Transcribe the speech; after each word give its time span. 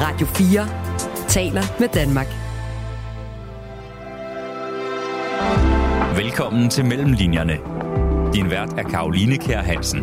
Radio 0.00 0.26
4 0.26 0.66
taler 1.28 1.62
med 1.80 1.88
Danmark. 1.88 2.26
Velkommen 6.16 6.70
til 6.70 6.84
Mellemlinjerne. 6.84 7.58
Din 8.34 8.50
vært 8.50 8.72
er 8.78 8.82
Karoline 8.82 9.36
Kær 9.36 9.60
Hansen. 9.60 10.00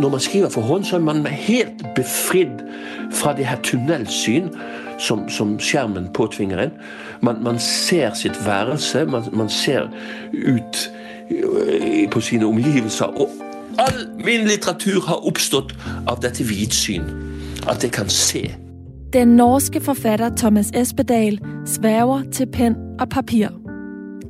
Når 0.00 0.08
man 0.08 0.20
skriver 0.20 0.48
for 0.48 0.60
hånd, 0.60 0.84
så 0.84 0.96
er 0.96 1.00
man 1.00 1.26
helt 1.26 1.86
befridd 1.96 2.62
fra 3.12 3.36
det 3.36 3.46
her 3.46 3.58
tunnelsyn 3.62 4.48
som, 4.98 5.28
som 5.28 5.58
skjermen 5.58 6.12
påtvinger 6.14 6.58
en. 6.58 6.70
Man, 7.22 7.42
man 7.42 7.58
ser 7.58 8.14
sitt 8.14 8.46
værelse, 8.46 9.04
man, 9.04 9.22
man 9.32 9.48
ser 9.48 9.90
ut 10.32 10.92
øh, 11.30 12.10
på 12.10 12.20
sine 12.20 12.46
omgivelser. 12.46 13.04
Og 13.04 13.30
all 13.78 14.11
min 14.24 14.46
litteratur 14.48 15.00
har 15.06 15.26
oppstått 15.26 15.74
av 16.06 16.20
dette 16.22 16.44
vidsyn. 16.44 17.04
At 17.68 17.82
jeg 17.82 17.92
kan 17.92 18.08
se. 18.08 18.54
Den 19.12 19.36
norske 19.36 19.80
forfatter 19.80 20.30
Thomas 20.36 20.70
Espedal 20.74 21.38
sverger 21.66 22.22
til 22.32 22.46
penn 22.46 22.76
og 23.00 23.08
papir. 23.08 23.48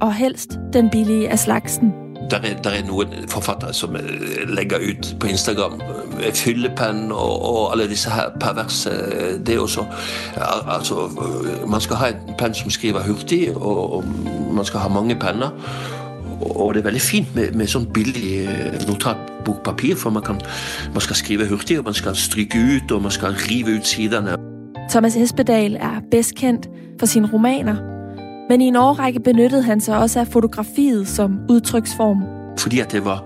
Og 0.01 0.15
helst 0.15 0.59
den 0.73 0.91
billige 0.91 1.31
av 1.31 1.37
slagsen. 1.37 1.93
Der 2.31 2.39
er, 2.39 2.63
der 2.65 2.71
er 2.71 2.87
noen 2.87 3.09
forfattere 3.29 3.75
som 3.75 3.97
eh, 3.97 4.03
legger 4.49 4.79
ut 4.79 5.17
på 5.21 5.27
Instagram 5.27 5.81
eh, 6.21 6.33
fyllepenn 6.35 7.13
og, 7.13 7.43
og 7.43 7.73
alle 7.73 7.89
disse 7.91 8.11
her 8.11 8.31
perverse 8.41 8.91
eh, 8.91 9.35
Det 9.47 9.59
også 9.59 9.85
Altså, 10.69 11.11
man 11.67 11.81
skal 11.81 11.97
ha 11.97 12.07
en 12.09 12.35
penn 12.39 12.55
som 12.55 12.71
skriver 12.71 13.03
hurtig, 13.03 13.57
og, 13.57 13.93
og 13.93 14.05
man 14.53 14.65
skal 14.65 14.81
ha 14.81 14.89
mange 14.89 15.17
penner. 15.19 15.51
Og 16.43 16.75
det 16.75 16.81
er 16.81 16.85
veldig 16.85 17.03
fint 17.03 17.35
med, 17.35 17.55
med 17.55 17.71
sånn 17.71 17.87
billig 17.95 18.49
notatbokpapir, 18.89 19.97
for 19.97 20.15
man, 20.15 20.25
kan, 20.27 20.41
man 20.95 21.05
skal 21.05 21.19
skrive 21.19 21.47
hurtig, 21.51 21.79
og 21.79 21.89
man 21.91 21.97
skal 21.97 22.17
stryke 22.19 22.59
ut, 22.59 22.93
og 22.93 23.03
man 23.07 23.15
skal 23.15 23.37
rive 23.47 23.79
ut 23.79 23.87
sidene. 23.87 24.37
Thomas 24.91 25.17
Espedal 25.17 25.79
er 25.81 26.03
best 26.11 26.34
kjent 26.37 26.69
for 27.01 27.07
sine 27.07 27.31
romaner, 27.33 27.79
men 28.51 28.61
i 28.61 28.69
en 28.69 28.77
årrække 28.77 29.23
benyttet 29.25 29.65
han 29.65 29.81
seg 29.81 30.03
også 30.03 30.25
av 30.25 30.31
fotografiet 30.34 31.09
som 31.09 31.39
uttrykksform. 31.51 32.25
Fordi 32.59 32.83
at 32.83 32.95
jeg 32.95 33.05
var 33.05 33.23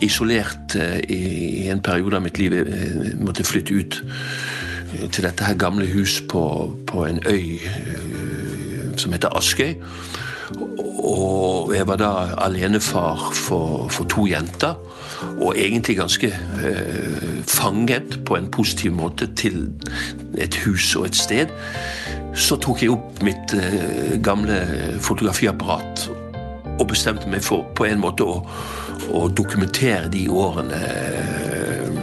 isolert 0.00 0.76
i 1.08 1.68
en 1.70 1.82
periode 1.82 2.16
av 2.16 2.22
mitt 2.24 2.38
liv. 2.38 2.54
Jeg 2.54 3.18
måtte 3.20 3.44
flytte 3.44 3.74
ut 3.74 3.98
til 5.12 5.24
dette 5.24 5.44
her 5.44 5.58
gamle 5.58 5.86
hus 5.90 6.22
på, 6.28 6.42
på 6.86 7.04
en 7.04 7.20
øy 7.26 7.58
som 8.96 9.12
heter 9.12 9.36
Askøy. 9.36 9.74
Og 10.54 11.72
jeg 11.74 11.86
var 11.88 11.98
da 12.00 12.10
alenefar 12.46 13.30
for, 13.34 13.88
for 13.88 14.04
to 14.04 14.26
jenter. 14.30 14.76
Og 15.40 15.54
egentlig 15.58 15.96
ganske 15.96 16.28
eh, 16.28 17.42
fanget 17.48 18.20
på 18.26 18.36
en 18.36 18.50
positiv 18.50 18.92
måte 18.92 19.26
til 19.34 19.72
et 20.38 20.54
hus 20.66 20.96
og 20.96 21.06
et 21.06 21.16
sted. 21.16 21.46
Så 22.34 22.56
tok 22.60 22.82
jeg 22.82 22.92
opp 22.92 23.22
mitt 23.24 23.54
eh, 23.56 24.22
gamle 24.22 24.60
fotografiapparat 25.00 26.08
og 26.76 26.88
bestemte 26.88 27.28
meg 27.32 27.40
for 27.44 27.64
på 27.76 27.86
en 27.88 28.00
måte 28.02 28.26
å, 28.26 28.42
å 29.08 29.26
dokumentere 29.32 30.10
de 30.12 30.26
årene 30.28 30.82
eh, 30.82 32.02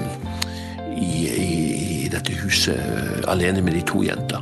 i, 0.98 1.14
i, 1.30 2.10
dette 2.14 2.34
huset 2.44 3.26
alene 3.30 3.62
med 3.62 3.78
de 3.78 3.86
to 3.90 4.04
jenter. 4.06 4.42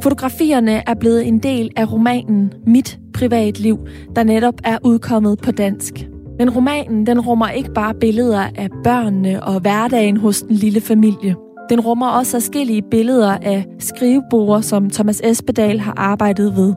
Fotografierne 0.00 0.80
er 0.86 0.96
blevet 1.00 1.28
en 1.28 1.40
del 1.44 1.72
av 1.76 1.92
romanen 1.92 2.48
Mitt 2.64 2.99
privatliv, 3.20 3.78
der 4.16 4.22
netop 4.22 4.54
er 4.64 4.78
utkommet 4.84 5.38
på 5.40 5.50
dansk. 5.50 5.94
Men 6.38 6.50
romanen 6.50 7.06
den 7.06 7.20
rummer 7.20 7.48
ikke 7.48 7.72
bare 7.74 7.94
billeder 7.94 8.44
av 8.58 8.68
børnene 8.84 9.44
og 9.44 9.60
hverdagen 9.60 10.16
hos 10.16 10.42
den 10.42 10.56
lille 10.56 10.80
familie. 10.80 11.34
Den 11.70 11.80
rummer 11.80 12.08
også 12.08 12.32
forskellige 12.32 12.82
billeder 12.90 13.36
av 13.42 13.62
skrivebord 13.78 14.62
som 14.62 14.90
Thomas 14.90 15.20
Espedal 15.24 15.78
har 15.80 15.94
arbeidet 15.96 16.56
ved. 16.56 16.74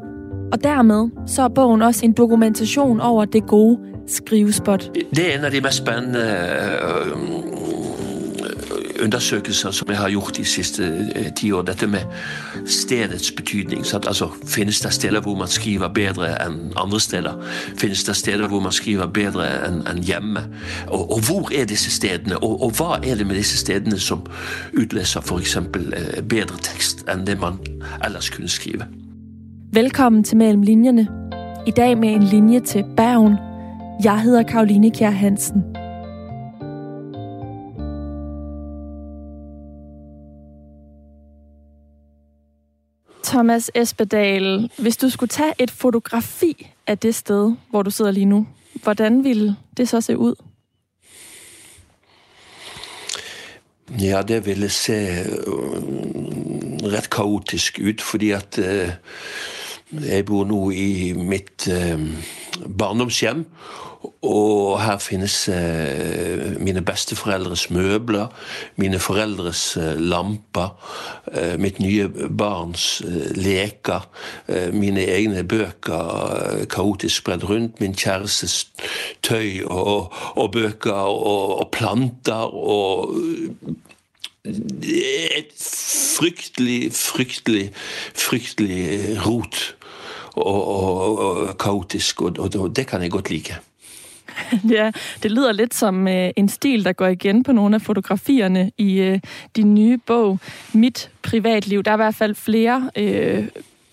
Og 0.51 0.63
dermed 0.63 1.09
så 1.27 1.41
er 1.41 1.47
bogen 1.47 1.81
også 1.81 2.05
en 2.05 2.11
dokumentation 2.13 3.01
over 3.01 3.25
det 3.25 3.47
gode 3.47 3.77
skrivespot. 4.07 4.91
Det 5.15 5.33
er 5.33 5.37
en 5.37 5.45
af 5.45 5.51
de 5.51 5.61
mest 5.61 5.77
spennende 5.77 6.25
undersøkelser 9.03 9.71
som 9.71 9.89
jeg 9.89 9.97
har 9.97 10.09
gjort 10.09 10.37
de 10.37 10.45
siste 10.45 11.05
ti 11.35 11.51
år. 11.51 11.61
Dette 11.61 11.87
med 11.87 11.99
stedets 12.65 13.31
betydning. 13.31 13.85
Altså, 13.93 14.29
Finnes 14.47 14.79
det 14.79 14.93
steder 14.93 15.21
hvor 15.21 15.35
man 15.35 15.47
skriver 15.47 15.87
bedre 15.87 16.31
enn 16.45 16.73
andre 16.77 16.99
steder? 16.99 17.33
Finnes 17.77 18.03
det 18.03 18.15
steder 18.15 18.47
hvor 18.47 18.59
man 18.59 18.71
skriver 18.71 19.05
bedre 19.05 19.47
enn 19.67 19.83
en 19.91 20.03
hjemme? 20.03 20.45
Og, 20.87 21.11
og, 21.11 21.19
hvor 21.19 21.51
er 21.55 21.65
disse 21.65 21.91
stedene? 21.91 22.37
Og, 22.37 22.63
og, 22.63 22.71
hva 22.71 22.99
er 23.03 23.15
det 23.15 23.27
med 23.27 23.35
disse 23.35 23.57
stedene 23.57 23.99
som 23.99 24.25
utløser 24.73 25.21
f.eks. 25.21 25.57
bedre 26.29 26.57
tekst 26.61 27.05
enn 27.09 27.27
det 27.27 27.39
man 27.39 27.59
ellers 28.05 28.29
kunne 28.29 28.49
skrive? 28.49 28.87
Velkommen 29.73 30.23
til 30.23 30.37
Mellom 30.37 30.61
linjene. 30.61 31.07
I 31.67 31.71
dag 31.71 31.97
med 31.97 32.09
en 32.09 32.23
linje 32.23 32.59
til 32.59 32.83
Bergen. 32.97 33.37
Jeg 34.03 34.21
heter 34.21 34.43
Karoline 34.43 34.91
Kjær 34.91 35.11
Hansen. 35.11 35.82
Thomas 43.33 43.71
Espedal, 43.75 44.69
hvis 44.77 44.97
du 44.97 45.09
skulle 45.09 45.29
ta 45.29 45.53
et 45.59 45.71
fotografi 45.71 46.67
av 46.87 46.97
det 47.01 47.15
sted 47.15 47.55
hvor 47.69 47.81
du 47.81 47.89
sitter 47.91 48.11
lige 48.11 48.29
nå, 48.29 48.45
hvordan 48.83 49.23
ville 49.23 49.55
det 49.77 49.87
så 49.89 50.01
se 50.01 50.13
ut? 50.17 50.37
Ja, 54.01 54.21
det 54.21 54.45
ville 54.45 54.69
se 54.69 55.25
rett 56.93 57.09
kaotisk 57.09 57.79
ut, 57.79 58.01
fordi 58.01 58.31
at 58.31 58.59
jeg 60.01 60.25
bor 60.25 60.45
nå 60.49 60.59
i 60.73 61.13
mitt 61.17 61.69
barndomshjem. 62.63 63.45
Og 64.23 64.79
her 64.79 64.97
finnes 65.03 65.35
eh, 65.51 66.55
mine 66.63 66.81
besteforeldres 66.83 67.69
møbler, 67.75 68.31
mine 68.79 68.99
foreldres 68.99 69.61
eh, 69.79 69.99
lamper, 69.99 70.73
eh, 71.31 71.55
mitt 71.59 71.79
nye 71.83 72.07
barns 72.29 73.01
leker, 73.35 74.07
mine 74.75 75.03
egne 75.11 75.43
bøker 75.47 76.65
kaotisk 76.71 77.23
spredd 77.23 77.43
rundt, 77.47 77.79
min 77.83 77.95
kjærestes 77.95 78.67
tøy 79.23 79.63
og, 79.67 80.13
og 80.35 80.51
bøker 80.55 81.07
og, 81.11 81.59
og 81.59 81.69
planter 81.75 82.47
og 82.51 83.15
et 84.43 85.53
fryktelig, 85.59 86.91
fryktelig, 86.95 87.69
fryktelig 88.15 88.83
rot 89.23 89.73
og, 90.35 90.67
og, 90.67 91.19
og 91.19 91.57
kaotisk, 91.57 92.21
og, 92.21 92.37
og 92.39 92.75
det 92.75 92.87
kan 92.87 93.01
jeg 93.01 93.11
godt 93.11 93.29
like. 93.29 93.59
Ja, 94.75 94.91
det 95.23 95.31
lyder 95.31 95.51
litt 95.51 95.73
som 95.73 96.07
en 96.07 96.49
stil, 96.49 96.85
der 96.85 96.93
går 96.93 97.07
igjen 97.07 97.43
på 97.43 97.53
noen 97.53 97.77
av 97.77 97.83
fotografierne 97.85 98.71
i 98.77 99.19
din 99.55 99.73
nye 99.73 99.97
bok 99.97 100.41
Mitt 100.73 101.09
privatliv. 101.21 101.83
Der 101.83 101.91
er 101.91 101.95
i 101.95 102.03
hvert 102.05 102.15
fall 102.15 102.35
flere 102.35 102.89
øh, 102.95 103.47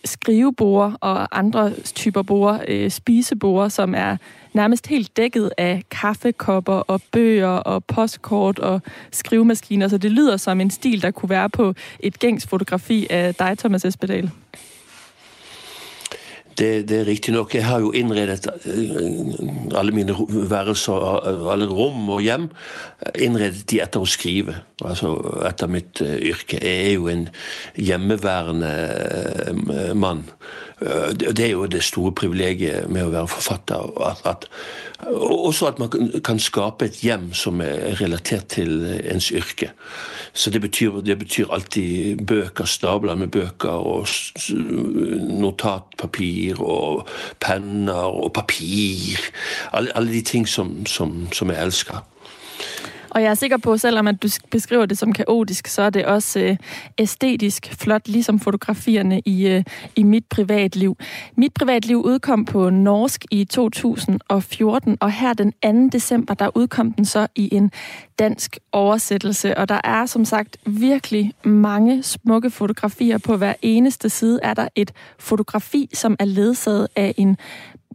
skrivebord 0.04 0.96
og 1.00 1.38
andre 1.38 1.72
typer 1.94 2.22
bord, 2.22 2.60
øh, 2.68 2.90
spisebord, 2.90 3.70
som 3.70 3.94
er 3.94 4.16
nærmest 4.52 4.86
helt 4.86 5.16
dækket 5.16 5.50
av 5.58 5.82
kaffekopper 5.90 6.72
og 6.72 7.00
bøger 7.12 7.48
og 7.48 7.84
postkort 7.84 8.58
og 8.58 8.80
skrivemaskiner. 9.12 9.88
Så 9.88 9.98
det 9.98 10.10
lyder 10.10 10.36
som 10.36 10.60
en 10.60 10.70
stil, 10.70 11.02
der 11.02 11.10
kunne 11.10 11.30
være 11.30 11.48
på 11.48 11.74
et 12.00 12.18
gængs 12.18 12.46
fotografi 12.46 13.06
av 13.10 13.32
deg, 13.38 13.58
Thomas 13.58 13.84
Espedal. 13.84 14.30
Det, 16.58 16.88
det, 16.88 16.96
er 17.00 17.06
riktig 17.08 17.32
nok. 17.34 17.54
Jeg 17.54 17.64
har 17.64 17.80
jo 17.80 17.92
innredet 17.96 18.46
alle 19.76 19.92
mine 19.96 20.14
værelser, 20.50 20.92
alle 21.52 21.68
rom 21.70 22.08
og 22.10 22.20
hjem, 22.24 22.48
innredet 23.16 23.64
de 23.70 23.80
etter 23.84 24.00
å 24.02 24.08
skrive. 24.08 24.54
Altså 24.84 25.14
etter 25.48 25.70
mitt 25.72 26.02
yrke. 26.02 26.60
Jeg 26.60 26.90
er 26.90 26.94
jo 26.98 27.08
en 27.12 27.28
hjemmeværende 27.78 28.72
mann. 29.94 30.24
Det 30.80 31.40
er 31.44 31.50
jo 31.50 31.66
det 31.66 31.82
store 31.84 32.12
privilegiet 32.16 32.88
med 32.88 33.04
å 33.04 33.12
være 33.12 33.28
forfatter. 33.28 33.90
At, 34.06 34.22
at, 34.24 34.46
også 35.20 35.66
at 35.68 35.78
man 35.82 35.90
kan 36.24 36.40
skape 36.40 36.88
et 36.88 37.02
hjem 37.04 37.30
som 37.36 37.60
er 37.60 38.00
relatert 38.00 38.48
til 38.56 38.86
ens 38.88 39.28
yrke. 39.30 39.70
Så 40.32 40.50
det 40.50 40.62
betyr, 40.64 41.02
det 41.04 41.18
betyr 41.20 41.52
alltid 41.52 42.24
bøker, 42.26 42.64
stabler 42.64 43.14
med 43.14 43.28
bøker 43.28 43.68
og 43.68 44.08
notatpapir 45.42 46.62
og 46.64 47.08
penner 47.40 48.08
og 48.08 48.32
papir. 48.32 49.20
Alle, 49.72 49.92
alle 49.94 50.12
de 50.12 50.22
ting 50.22 50.48
som, 50.48 50.86
som, 50.86 51.26
som 51.32 51.52
jeg 51.52 51.60
elsker. 51.60 52.00
Og 53.10 53.22
jeg 53.22 53.30
er 53.30 53.34
sikker 53.34 53.56
på, 53.56 53.76
selvom 53.76 54.06
at 54.06 54.22
du 54.22 54.28
beskriver 54.50 54.86
det 54.86 54.98
som 54.98 55.12
kaotisk, 55.12 55.66
så 55.66 55.82
er 55.82 55.90
det 55.90 56.04
også 56.04 56.40
øh, 56.40 56.56
æstetisk 56.98 57.74
flot, 57.80 58.08
ligesom 58.08 58.40
fotografierne 58.40 59.20
i, 59.24 59.48
øh, 59.48 59.64
i 59.96 60.02
Mit 60.02 60.24
Privatliv. 60.30 60.96
Mit 61.36 61.54
Privatliv 61.54 61.96
udkom 61.96 62.44
på 62.44 62.70
norsk 62.70 63.24
i 63.30 63.44
2014, 63.44 64.96
og 65.00 65.12
her 65.12 65.32
den 65.32 65.52
2. 65.52 65.88
december, 65.92 66.34
der 66.34 66.56
udkom 66.56 66.92
den 66.92 67.04
så 67.04 67.26
i 67.34 67.54
en 67.54 67.70
dansk 68.18 68.58
oversættelse. 68.72 69.58
Og 69.58 69.68
der 69.68 69.80
er 69.84 70.06
som 70.06 70.24
sagt 70.24 70.56
virkelig 70.66 71.32
mange 71.44 72.02
smukke 72.02 72.50
fotografier. 72.50 73.18
På 73.18 73.36
hver 73.36 73.54
eneste 73.62 74.08
side 74.08 74.40
er 74.42 74.54
der 74.54 74.68
et 74.74 74.92
fotografi, 75.18 75.90
som 75.94 76.16
er 76.18 76.24
ledsaget 76.24 76.88
av 76.96 77.12
en 77.16 77.36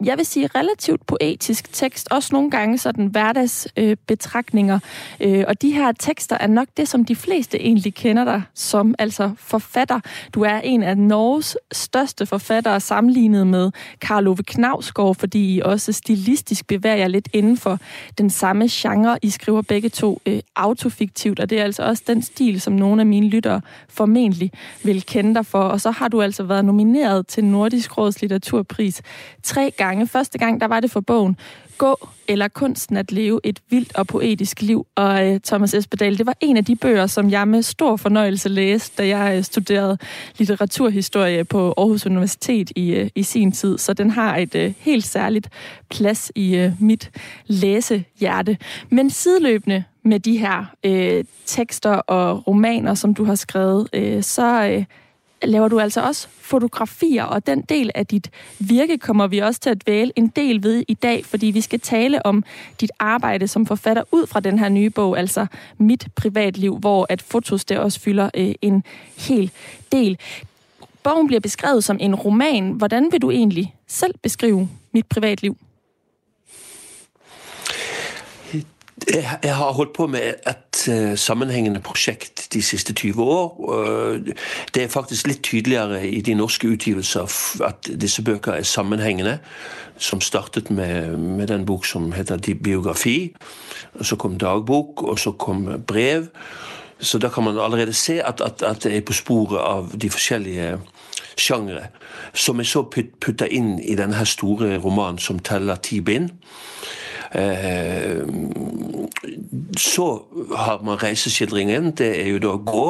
jeg 0.04 0.18
vil 0.18 0.26
sige, 0.26 0.48
relativt 0.54 1.06
poetisk 1.06 1.72
tekst. 1.72 2.08
Også 2.10 2.28
nogle 2.32 2.50
gange 2.50 2.78
sådan 2.78 3.06
hverdagsbetragtninger. 3.06 4.78
Øh, 5.20 5.44
og 5.48 5.62
de 5.62 5.72
her 5.72 5.92
tekster 5.92 6.36
er 6.40 6.46
nok 6.46 6.68
det, 6.76 6.88
som 6.88 7.04
de 7.04 7.16
fleste 7.16 7.60
egentlig 7.60 7.94
kender 7.94 8.24
dig 8.24 8.42
som, 8.54 8.94
altså 8.98 9.30
forfatter. 9.38 10.00
Du 10.34 10.42
er 10.42 10.58
en 10.58 10.82
af 10.82 10.98
Norges 10.98 11.56
største 11.72 12.26
forfattere 12.26 12.80
sammenlignet 12.80 13.46
med 13.46 13.70
Karl 14.00 14.28
Ove 14.28 14.42
Knavsgaard, 14.46 15.14
fordi 15.14 15.54
I 15.54 15.60
også 15.60 15.92
stilistisk 15.92 16.66
bevæger 16.66 16.96
jer 16.96 17.08
lidt 17.08 17.28
inden 17.32 17.56
for 17.56 17.78
den 18.18 18.30
samme 18.30 18.68
genre. 18.70 19.18
I 19.22 19.30
skriver 19.30 19.62
begge 19.62 19.88
to 19.88 20.20
øh, 20.26 20.40
autofiktivt, 20.56 21.40
og 21.40 21.50
det 21.50 21.60
er 21.60 21.64
altså 21.64 21.82
også 21.82 22.02
den 22.06 22.22
stil, 22.22 22.60
som 22.60 22.72
nogle 22.72 23.02
af 23.02 23.06
mine 23.06 23.28
lyttere 23.28 23.60
formentlig 23.88 24.52
vil 24.84 25.02
kende 25.02 25.34
dig 25.34 25.46
for. 25.46 25.62
Og 25.62 25.80
så 25.80 25.90
har 25.90 26.08
du 26.08 26.22
altså 26.22 26.42
været 26.42 26.64
nomineret 26.64 27.26
til 27.26 27.44
Nordisk 27.44 27.98
Råds 27.98 28.20
Litteraturpris 28.20 29.02
tre 29.42 29.70
gange 29.76 29.85
gange. 29.86 30.06
Første 30.06 30.38
gang, 30.38 30.60
der 30.60 30.66
var 30.66 30.80
det 30.80 30.90
for 30.90 31.00
bogen 31.00 31.36
Gå 31.78 32.08
eller 32.28 32.48
kunsten 32.48 32.96
at 32.96 33.12
leve 33.12 33.40
et 33.44 33.60
vildt 33.70 33.96
og 33.96 34.06
poetisk 34.06 34.62
liv. 34.62 34.86
Og 34.94 35.26
øh, 35.26 35.40
Thomas 35.40 35.74
Espedal, 35.74 36.18
det 36.18 36.26
var 36.26 36.36
en 36.40 36.56
af 36.56 36.64
de 36.64 36.76
bøger, 36.76 37.06
som 37.06 37.30
jeg 37.30 37.48
med 37.48 37.62
stor 37.62 37.96
fornøjelse 37.96 38.48
læste, 38.48 39.02
da 39.02 39.18
jeg 39.18 39.38
uh, 39.38 39.44
studerede 39.44 39.98
litteraturhistorie 40.38 41.44
på 41.44 41.74
Aarhus 41.76 42.06
Universitet 42.06 42.72
i, 42.76 42.94
øh, 42.94 43.10
i 43.14 43.22
sin 43.22 43.52
tid. 43.52 43.78
Så 43.78 43.92
den 43.92 44.10
har 44.10 44.36
et 44.36 44.54
øh, 44.54 44.74
helt 44.78 45.04
særligt 45.04 45.48
plads 45.90 46.32
i 46.34 46.64
uh, 46.64 46.82
mit 46.82 47.10
læsehjerte. 47.46 48.58
Men 48.90 49.10
sideløbende 49.10 49.84
med 50.02 50.20
de 50.20 50.38
her 50.38 50.64
øh, 50.84 51.24
tekster 51.46 51.94
og 51.94 52.46
romaner, 52.46 52.94
som 52.94 53.14
du 53.14 53.24
har 53.24 53.34
skrevet, 53.34 53.88
øh, 53.92 54.22
så... 54.22 54.76
Uh, 54.76 54.84
laver 55.42 55.68
du 55.68 55.80
altså 55.80 56.00
også 56.00 56.28
fotografier, 56.40 57.24
og 57.24 57.46
den 57.46 57.60
del 57.60 57.90
av 57.94 58.04
dit 58.04 58.30
virke 58.58 58.98
kommer 58.98 59.26
vi 59.26 59.38
også 59.38 59.60
til 59.60 59.72
å 59.72 59.80
dvæle 59.84 60.12
en 60.16 60.26
del 60.26 60.62
ved 60.62 60.84
i 60.88 60.94
dag, 60.94 61.24
fordi 61.24 61.46
vi 61.46 61.60
skal 61.60 61.80
tale 61.80 62.26
om 62.26 62.44
dit 62.80 62.90
arbejde 62.98 63.48
som 63.48 63.66
forfatter 63.66 64.02
ut 64.12 64.28
fra 64.28 64.40
den 64.40 64.58
her 64.58 64.68
nye 64.68 64.90
bok, 64.90 65.18
altså 65.18 65.46
Mit 65.78 66.08
Privatliv, 66.16 66.78
hvor 66.78 67.06
at 67.08 67.22
fotos 67.22 67.64
det 67.64 67.78
også 67.78 68.00
fylder 68.00 68.30
øh, 68.34 68.54
en 68.62 68.82
hel 69.16 69.50
del. 69.92 70.18
Bogen 71.02 71.26
blir 71.26 71.40
beskrevet 71.40 71.84
som 71.84 71.96
en 72.00 72.14
roman. 72.14 72.70
Hvordan 72.70 73.12
vil 73.12 73.22
du 73.22 73.30
egentlig 73.30 73.74
selv 73.86 74.14
beskrive 74.22 74.68
mit 74.92 75.06
privatliv? 75.06 75.56
Jeg 79.06 79.54
har 79.54 79.72
holdt 79.72 79.92
på 79.94 80.06
med 80.10 80.34
et 80.50 80.80
uh, 80.90 81.14
sammenhengende 81.14 81.80
prosjekt 81.80 82.48
de 82.52 82.62
siste 82.62 82.92
20 82.92 83.22
år. 83.22 83.52
Det 84.74 84.82
er 84.82 84.88
faktisk 84.90 85.26
litt 85.30 85.44
tydeligere 85.46 86.00
i 86.08 86.20
de 86.20 86.34
norske 86.34 86.68
utgivelser 86.68 87.30
at 87.64 87.90
disse 88.00 88.22
bøker 88.26 88.58
er 88.58 88.66
sammenhengende. 88.66 89.38
Som 89.98 90.20
startet 90.20 90.70
med, 90.70 91.16
med 91.16 91.46
den 91.46 91.64
bok 91.66 91.86
som 91.86 92.10
heter 92.12 92.42
Biografi. 92.62 93.34
og 93.94 94.06
Så 94.06 94.16
kom 94.16 94.38
dagbok, 94.38 95.02
og 95.02 95.18
så 95.18 95.32
kom 95.32 95.68
brev. 95.86 96.26
Så 97.00 97.18
da 97.18 97.28
kan 97.28 97.44
man 97.44 97.58
allerede 97.58 97.92
se 97.92 98.22
at, 98.22 98.40
at, 98.40 98.62
at 98.62 98.82
det 98.82 98.96
er 98.96 99.00
på 99.00 99.12
sporet 99.12 99.60
av 99.60 99.90
de 100.02 100.10
forskjellige 100.10 100.78
sjangre. 101.36 101.88
Som 102.34 102.60
er 102.60 102.68
så 102.68 102.82
putta 103.20 103.46
inn 103.46 103.78
i 103.80 103.94
denne 103.94 104.26
store 104.26 104.78
romanen 104.78 105.18
som 105.18 105.38
teller 105.38 105.76
ti 105.76 106.00
bind. 106.00 106.30
Eh, 107.36 108.26
så 109.76 110.22
har 110.56 110.82
man 110.82 111.02
reiseskildringen. 111.02 111.92
Det 111.96 112.10
er 112.20 112.30
jo 112.32 112.40
da 112.40 112.54
å 112.54 112.64
gå. 112.64 112.88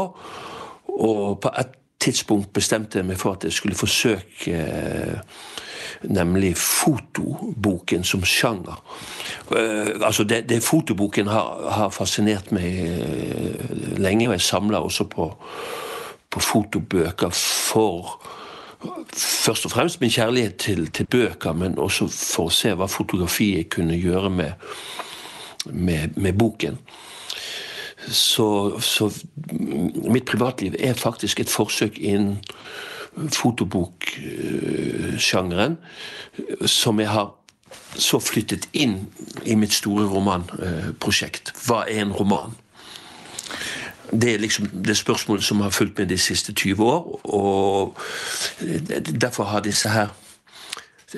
Og 0.96 1.40
på 1.42 1.52
et 1.58 1.74
tidspunkt 2.02 2.52
bestemte 2.54 3.00
jeg 3.00 3.08
meg 3.08 3.18
for 3.18 3.36
at 3.36 3.44
jeg 3.44 3.56
skulle 3.56 3.78
forsøke 3.78 4.52
eh, 4.54 5.36
nemlig 6.02 6.54
fotoboken 6.60 8.04
som 8.04 8.24
sjanger. 8.24 8.78
Uh, 9.50 9.96
altså 10.02 10.24
det, 10.24 10.48
det 10.48 10.62
Fotoboken 10.62 11.26
har, 11.26 11.70
har, 11.70 11.90
fascinert 11.90 12.52
meg 12.52 12.90
lenge, 13.98 14.28
og 14.28 14.34
jeg 14.34 14.44
samler 14.44 14.78
også 14.78 15.06
på, 15.08 15.30
på 16.30 16.40
fotobøker 16.40 17.30
for 17.32 18.18
først 19.16 19.64
og 19.64 19.70
fremst 19.70 20.00
min 20.00 20.10
kjærlighet 20.10 20.56
til, 20.56 20.90
til, 20.90 21.06
bøker, 21.06 21.52
men 21.52 21.78
også 21.78 22.08
for 22.12 22.46
å 22.46 22.50
se 22.54 22.74
hva 22.76 22.86
fotografiet 22.90 23.68
kunne 23.72 23.96
gjøre 23.98 24.30
med, 24.30 24.52
med, 25.72 26.08
med 26.16 26.32
boken. 26.38 26.78
Så, 28.06 28.80
så, 28.80 29.10
mitt 30.06 30.26
privatliv 30.28 30.74
er 30.78 30.94
faktisk 30.94 31.40
et 31.40 31.50
forsøk 31.50 31.98
innen 31.98 32.38
fotoboksjangeren, 33.32 35.76
som 36.68 37.00
jeg 37.00 37.08
har 37.08 37.32
så 37.96 38.18
flyttet 38.20 38.68
inn 38.76 39.06
i 39.48 39.54
mitt 39.56 39.72
store 39.74 40.04
romanprosjekt. 40.10 41.52
Hva 41.66 41.84
er 41.88 42.00
en 42.04 42.12
roman? 42.12 42.52
Det 44.12 44.34
er 44.34 44.38
liksom 44.38 44.66
det 44.66 44.96
spørsmålet 44.96 45.44
som 45.44 45.60
har 45.60 45.70
fulgt 45.70 45.98
med 45.98 46.06
de 46.06 46.18
siste 46.18 46.52
20 46.52 46.84
år. 46.84 47.20
Og 47.24 47.96
derfor 49.20 49.44
har 49.44 49.60
disse 49.60 49.88
her 49.88 50.08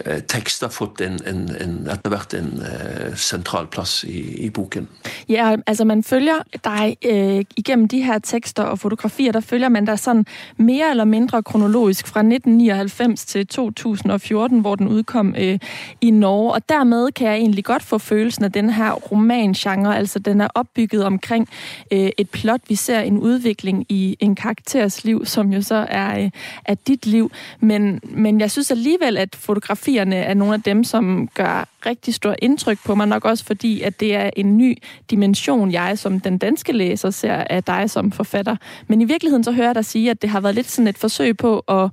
Eh, 0.04 0.20
tekster 0.20 0.68
fått 0.68 1.00
en, 1.00 1.18
en, 1.26 1.48
en, 1.60 1.74
etter 1.90 2.12
hvert 2.12 2.34
en 2.36 2.50
uh, 2.60 3.16
central 3.16 3.66
plads 3.66 4.04
i, 4.04 4.44
i, 4.44 4.50
boken. 4.50 4.88
Ja, 5.28 5.56
altså 5.66 5.84
man 5.84 6.02
følger 6.02 6.44
deg 6.64 6.96
uh, 7.06 7.40
igennem 7.56 7.88
de 7.88 8.02
her 8.04 8.18
tekster 8.18 8.62
og 8.62 8.78
fotografier, 8.78 9.32
der 9.32 9.40
følger 9.40 9.72
man 9.72 9.88
deg 9.88 9.98
sånn 9.98 10.24
mer 10.56 10.90
eller 10.90 11.08
mindre 11.08 11.42
kronologisk 11.42 12.06
fra 12.06 12.22
1999 12.22 13.26
til 13.32 13.46
2014, 13.46 14.60
hvor 14.60 14.78
den 14.78 14.92
utkom 14.92 15.32
uh, 15.34 15.56
i 16.00 16.10
Norge. 16.10 16.54
Og 16.58 16.68
dermed 16.68 17.12
kan 17.16 17.32
jeg 17.32 17.40
egentlig 17.40 17.64
godt 17.64 17.82
få 17.82 17.98
følelsen 17.98 18.44
av 18.44 18.54
denne 18.54 18.76
her 18.76 18.92
romansjanger. 19.10 19.92
Altså 19.92 20.18
den 20.18 20.40
er 20.40 20.54
oppbygget 20.54 21.04
omkring 21.04 21.48
et 21.90 22.30
plott. 22.30 22.60
Vi 22.68 22.76
ser 22.76 23.00
en 23.00 23.18
utvikling 23.22 23.84
i 23.88 24.16
en 24.20 24.34
karakters 24.34 25.04
liv, 25.04 25.24
som 25.26 25.52
jo 25.52 25.62
så 25.62 25.84
er, 25.88 26.30
er 26.64 26.74
ditt 26.86 27.06
liv. 27.06 27.28
Men, 27.60 28.00
men 28.02 28.40
jeg 28.40 28.50
syns 28.50 28.70
alligevel 28.70 29.18
at 29.18 29.36
fotografi 29.36 29.87
biografierne 29.88 30.16
er 30.16 30.34
nogle 30.34 30.54
af 30.54 30.62
dem, 30.62 30.84
som 30.84 31.28
gør 31.34 31.68
rigtig 31.86 32.14
stort 32.14 32.36
indtryk 32.42 32.78
på 32.84 32.94
mig, 32.94 33.06
nok 33.06 33.24
også 33.24 33.44
fordi, 33.44 33.82
at 33.82 34.00
det 34.00 34.14
er 34.14 34.30
en 34.36 34.56
ny 34.56 34.78
dimension, 35.10 35.72
jeg 35.72 35.98
som 35.98 36.20
den 36.20 36.38
danske 36.38 36.72
læser 36.72 37.10
ser 37.10 37.34
af 37.34 37.64
dig 37.64 37.90
som 37.90 38.12
forfatter. 38.12 38.56
Men 38.86 39.00
i 39.00 39.04
virkeligheden 39.04 39.44
så 39.44 39.52
hører 39.52 39.66
jeg 39.66 39.74
dig 39.74 39.84
sige, 39.84 40.10
at 40.10 40.22
det 40.22 40.30
har 40.30 40.40
været 40.40 40.54
lidt 40.54 40.70
sådan 40.70 40.88
et 40.88 40.98
forsøg 40.98 41.36
på 41.36 41.58
at 41.58 41.90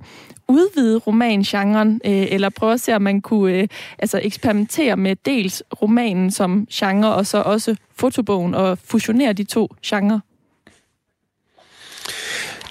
udvide 0.48 0.98
romangenren, 0.98 2.00
øh, 2.04 2.26
eller 2.30 2.48
prøve 2.48 2.72
at 2.72 2.80
se, 2.80 2.96
om 2.96 3.02
man 3.02 3.20
kunne 3.20 3.52
øh, 3.52 3.68
altså 3.98 4.20
eksperimentere 4.22 4.96
med 4.96 5.16
dels 5.24 5.62
romanen 5.82 6.30
som 6.30 6.66
genre, 6.72 7.14
og 7.14 7.26
så 7.26 7.42
også 7.42 7.76
fotobogen, 7.96 8.54
og 8.54 8.78
fusionere 8.78 9.32
de 9.32 9.44
to 9.44 9.68
genrer? 9.86 10.20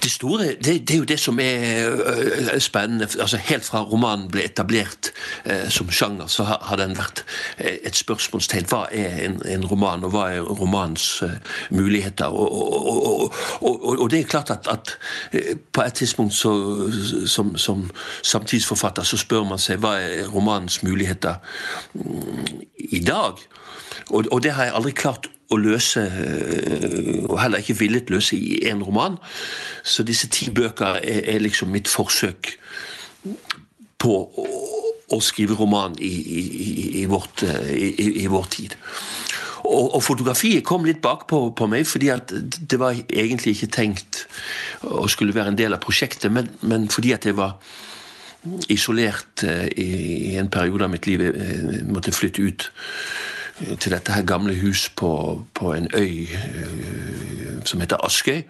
Det 0.02 0.10
store, 0.10 0.46
det, 0.64 0.88
det, 0.88 0.90
er 0.90 0.98
jo 0.98 1.04
det 1.04 1.18
som 1.20 1.38
er 1.40 1.90
uh, 1.90 2.58
spennende. 2.58 3.08
altså 3.20 3.36
Helt 3.36 3.64
fra 3.64 3.82
romanen 3.82 4.28
ble 4.30 4.44
etablert 4.44 5.12
eh, 5.44 5.68
som 5.70 5.90
sjanger, 5.90 6.26
så 6.26 6.44
har, 6.44 6.58
har, 6.62 6.76
den 6.76 6.96
vært 6.98 7.24
uh, 7.60 7.66
et 7.66 7.96
spørsmålstegn. 7.96 8.68
Hva 8.70 8.84
er 8.92 9.18
en, 9.26 9.40
en, 9.46 9.66
roman, 9.66 10.04
og 10.04 10.14
hva 10.14 10.28
er 10.34 10.40
romanens 10.40 11.22
muligheter? 11.70 12.26
Og, 12.26 12.52
og, 12.52 13.34
og, 13.60 13.98
og, 13.98 14.10
det 14.10 14.20
er 14.20 14.30
klart 14.30 14.50
at, 14.50 14.68
at 14.68 14.96
på 15.72 15.82
et 15.82 15.94
tidspunkt 15.94 16.34
så, 16.34 16.52
som, 17.26 17.56
som, 17.56 17.90
samtidsforfatter 18.22 19.02
så 19.02 19.18
spør 19.20 19.44
man 19.48 19.62
seg 19.62 19.80
hva 19.82 19.96
er 20.00 20.28
romanens 20.32 20.82
muligheter 20.82 21.40
mm, 21.94 22.60
i 22.78 23.02
dag? 23.04 23.42
Og, 24.10 24.42
det 24.42 24.52
har 24.54 24.68
jeg 24.68 24.74
aldri 24.74 24.92
klart 24.94 25.30
å 25.50 25.58
løse, 25.60 26.02
eh, 26.02 27.24
og 27.28 27.38
heller 27.40 27.62
ikke 27.62 27.78
villet 27.80 28.10
løse 28.10 28.36
i 28.36 28.60
én 28.66 28.82
roman. 28.82 29.18
Så 29.84 30.02
disse 30.06 30.28
ti 30.32 30.50
bøker 30.50 30.98
er, 31.02 31.22
er 31.36 31.44
liksom 31.44 31.70
mitt 31.74 31.88
forsøk 31.90 32.56
på 34.02 34.16
å, 34.26 34.46
å 35.14 35.20
skrive 35.22 35.56
roman 35.58 35.94
i, 36.02 36.10
i, 36.10 36.42
i, 37.02 37.04
vårt, 37.10 37.44
eh, 37.46 37.70
i, 38.24 38.26
vår 38.30 38.50
tid. 38.50 38.76
Og, 39.66 39.96
og, 39.96 40.02
fotografiet 40.04 40.64
kom 40.66 40.86
litt 40.86 41.00
bakpå 41.02 41.40
på 41.58 41.66
meg, 41.70 41.86
fordi 41.90 42.10
at 42.14 42.30
det 42.30 42.78
var 42.78 42.98
egentlig 43.08 43.56
ikke 43.56 43.72
tenkt 43.74 44.26
å 44.86 45.08
skulle 45.10 45.34
være 45.34 45.54
en 45.54 45.58
del 45.58 45.74
av 45.74 45.82
prosjektet, 45.82 46.30
men, 46.30 46.50
men 46.62 46.86
fordi 46.92 47.14
at 47.16 47.26
jeg 47.26 47.38
var 47.38 47.56
isolert 48.70 49.42
eh, 49.46 49.66
i, 49.78 50.36
en 50.38 50.50
periode 50.50 50.86
av 50.86 50.92
mitt 50.92 51.06
liv. 51.08 51.22
Jeg 51.22 51.86
måtte 51.90 52.14
flytte 52.14 52.46
ut 52.46 52.68
til 53.56 53.92
dette 53.92 54.12
her 54.12 54.26
gamle 54.28 54.54
hus 54.60 54.88
på, 54.96 55.10
på 55.54 55.72
en 55.72 55.88
øy 55.94 56.26
som 57.64 57.80
heter 57.80 58.04
Askøy. 58.04 58.42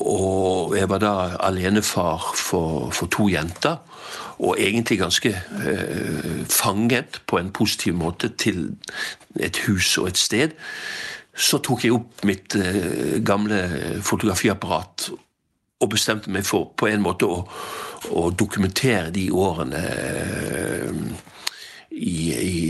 Og 0.00 0.76
jeg 0.78 0.88
var 0.88 0.98
da 1.02 1.12
alenefar 1.40 2.32
for, 2.36 2.90
for 2.90 3.06
to 3.06 3.28
jenter. 3.28 3.76
Og 4.40 4.56
egentlig 4.58 4.98
ganske 4.98 5.28
eh, 5.28 6.46
fanget 6.48 7.22
på 7.26 7.38
en 7.38 7.50
positiv 7.52 7.94
måte 7.94 8.28
til 8.28 8.70
et 9.40 9.56
hus 9.66 9.98
og 9.98 10.08
et 10.08 10.18
sted. 10.18 10.54
Så 11.36 11.60
tok 11.60 11.84
jeg 11.84 11.92
opp 11.92 12.24
mitt 12.24 12.56
eh, 12.56 13.20
gamle 13.24 13.60
fotografiapparat 14.02 15.10
og 15.80 15.90
bestemte 15.92 16.32
meg 16.32 16.44
for 16.48 16.72
på 16.76 16.88
en 16.88 17.04
måte 17.04 17.28
å, 17.28 17.44
å 18.16 18.30
dokumentere 18.32 19.12
de 19.12 19.28
årene 19.32 19.84
eh, 19.92 20.96
i, 21.90 22.32
i, 22.32 22.60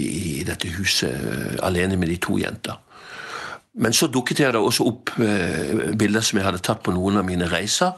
i, 0.40 0.44
dette 0.48 0.70
huset 0.76 1.12
eh, 1.12 1.58
alene 1.66 1.98
med 2.00 2.08
de 2.12 2.16
to 2.22 2.38
jenter. 2.40 2.78
Men 3.80 3.94
så 3.94 4.08
dukket 4.10 4.40
jeg 4.42 4.54
da 4.54 4.62
også 4.64 4.86
opp 4.88 5.12
eh, 5.22 5.92
bilder 5.98 6.24
som 6.24 6.40
jeg 6.40 6.48
hadde 6.48 6.62
tatt 6.64 6.82
på 6.82 6.94
noen 6.94 7.20
av 7.20 7.28
mine 7.28 7.48
reiser. 7.50 7.94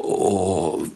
Og 0.00 0.86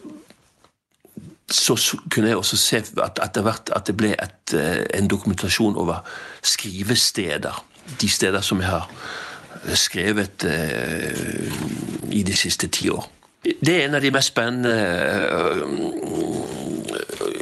så 1.51 1.75
kunne 2.09 2.31
jeg 2.31 2.39
også 2.39 2.57
se 2.57 2.81
at 3.03 3.19
etter 3.21 3.45
hvert 3.45 3.69
at 3.75 3.85
det 3.87 3.95
ble 3.97 4.15
et, 4.17 4.53
eh, 4.57 4.83
en 4.97 5.07
dokumentasjon 5.07 5.77
over 5.77 6.01
skrivesteder. 6.43 7.63
De 8.01 8.09
steder 8.09 8.41
som 8.41 8.61
jeg 8.61 8.69
har 8.69 8.89
skrevet 9.73 10.43
eh, 10.43 11.53
i 12.11 12.23
de 12.23 12.35
siste 12.35 12.67
ti 12.67 12.89
år. 12.89 13.05
Det 13.45 13.75
er 13.75 13.85
en 13.85 13.95
av 13.95 14.01
de 14.01 14.11
mest 14.11 14.33
spennende 14.33 14.73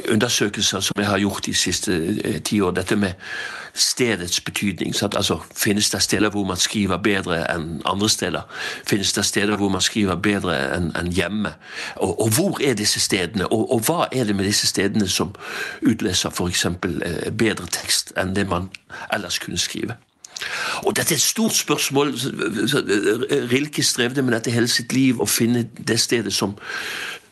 undersøkelser 0.08 0.80
som 0.80 1.00
jeg 1.00 1.06
har 1.06 1.18
gjort 1.18 1.46
de 1.46 1.54
siste 1.54 2.40
ti 2.40 2.60
år. 2.60 2.70
Dette 2.70 2.96
med 2.96 3.12
stedets 3.74 4.40
betydning. 4.40 4.94
Sant? 4.94 5.16
Altså, 5.16 5.38
Finnes 5.56 5.90
det 5.90 6.02
steder 6.02 6.30
hvor 6.30 6.44
man 6.44 6.56
skriver 6.56 6.96
bedre 6.96 7.40
enn 7.54 7.82
andre 7.84 8.08
steder? 8.08 8.42
Finnes 8.86 9.12
det 9.12 9.24
steder 9.24 9.56
hvor 9.56 9.68
man 9.68 9.80
skriver 9.80 10.14
bedre 10.14 10.56
enn 10.76 10.92
en 11.00 11.12
hjemme? 11.12 11.54
Og, 11.96 12.20
og, 12.22 12.28
hvor 12.28 12.62
er 12.62 12.74
disse 12.74 13.00
stedene? 13.00 13.46
Og, 13.46 13.72
og, 13.72 13.80
hva 13.80 14.06
er 14.12 14.24
det 14.24 14.36
med 14.36 14.44
disse 14.44 14.66
stedene 14.66 15.08
som 15.08 15.34
utleser 15.82 16.30
f.eks. 16.30 16.64
Eh, 16.64 17.30
bedre 17.32 17.66
tekst 17.66 18.14
enn 18.16 18.34
det 18.36 18.46
man 18.48 18.70
ellers 19.12 19.38
kunne 19.38 19.58
skrive? 19.58 19.98
Og 20.84 20.96
Dette 20.96 21.14
er 21.14 21.18
et 21.18 21.22
stort 21.22 21.54
spørsmål. 21.54 22.14
Rilke 23.50 23.82
strevde 23.82 24.22
med 24.22 24.34
dette 24.34 24.50
hele 24.50 24.68
sitt 24.68 24.92
liv, 24.92 25.20
å 25.20 25.26
finne 25.26 25.64
det 25.78 26.00
stedet 26.00 26.34
som, 26.34 26.56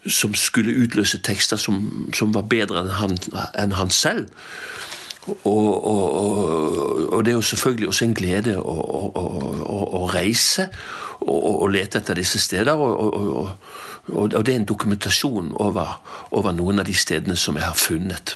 som 0.06 0.34
skulle 0.34 0.74
utløse 0.82 1.18
tekster 1.22 1.56
som, 1.56 2.08
som 2.14 2.34
var 2.34 2.48
bedre 2.50 2.82
enn 2.82 2.94
han, 2.98 3.18
enn 3.58 3.74
han 3.78 3.90
selv. 3.90 4.30
Og, 5.26 5.84
og, 5.86 7.12
og, 7.12 7.24
det 7.24 7.30
er 7.30 7.36
jo 7.36 7.44
selvfølgelig 7.46 7.88
også 7.88 8.04
en 8.04 8.14
glede 8.14 8.56
å, 8.58 8.72
å, 8.74 9.02
å, 9.14 9.76
å 10.00 10.06
reise 10.10 10.66
og, 11.20 11.68
lete 11.70 12.00
etter 12.00 12.18
disse 12.18 12.40
steder. 12.42 12.74
Og, 12.74 13.52
det 14.26 14.50
er 14.50 14.56
en 14.56 14.66
dokumentasjon 14.66 15.52
over, 15.62 15.94
over 16.34 16.56
noen 16.56 16.82
av 16.82 16.88
de 16.88 16.94
stedene 16.98 17.36
som 17.38 17.54
jeg 17.54 17.68
har 17.68 17.78
funnet. 17.78 18.34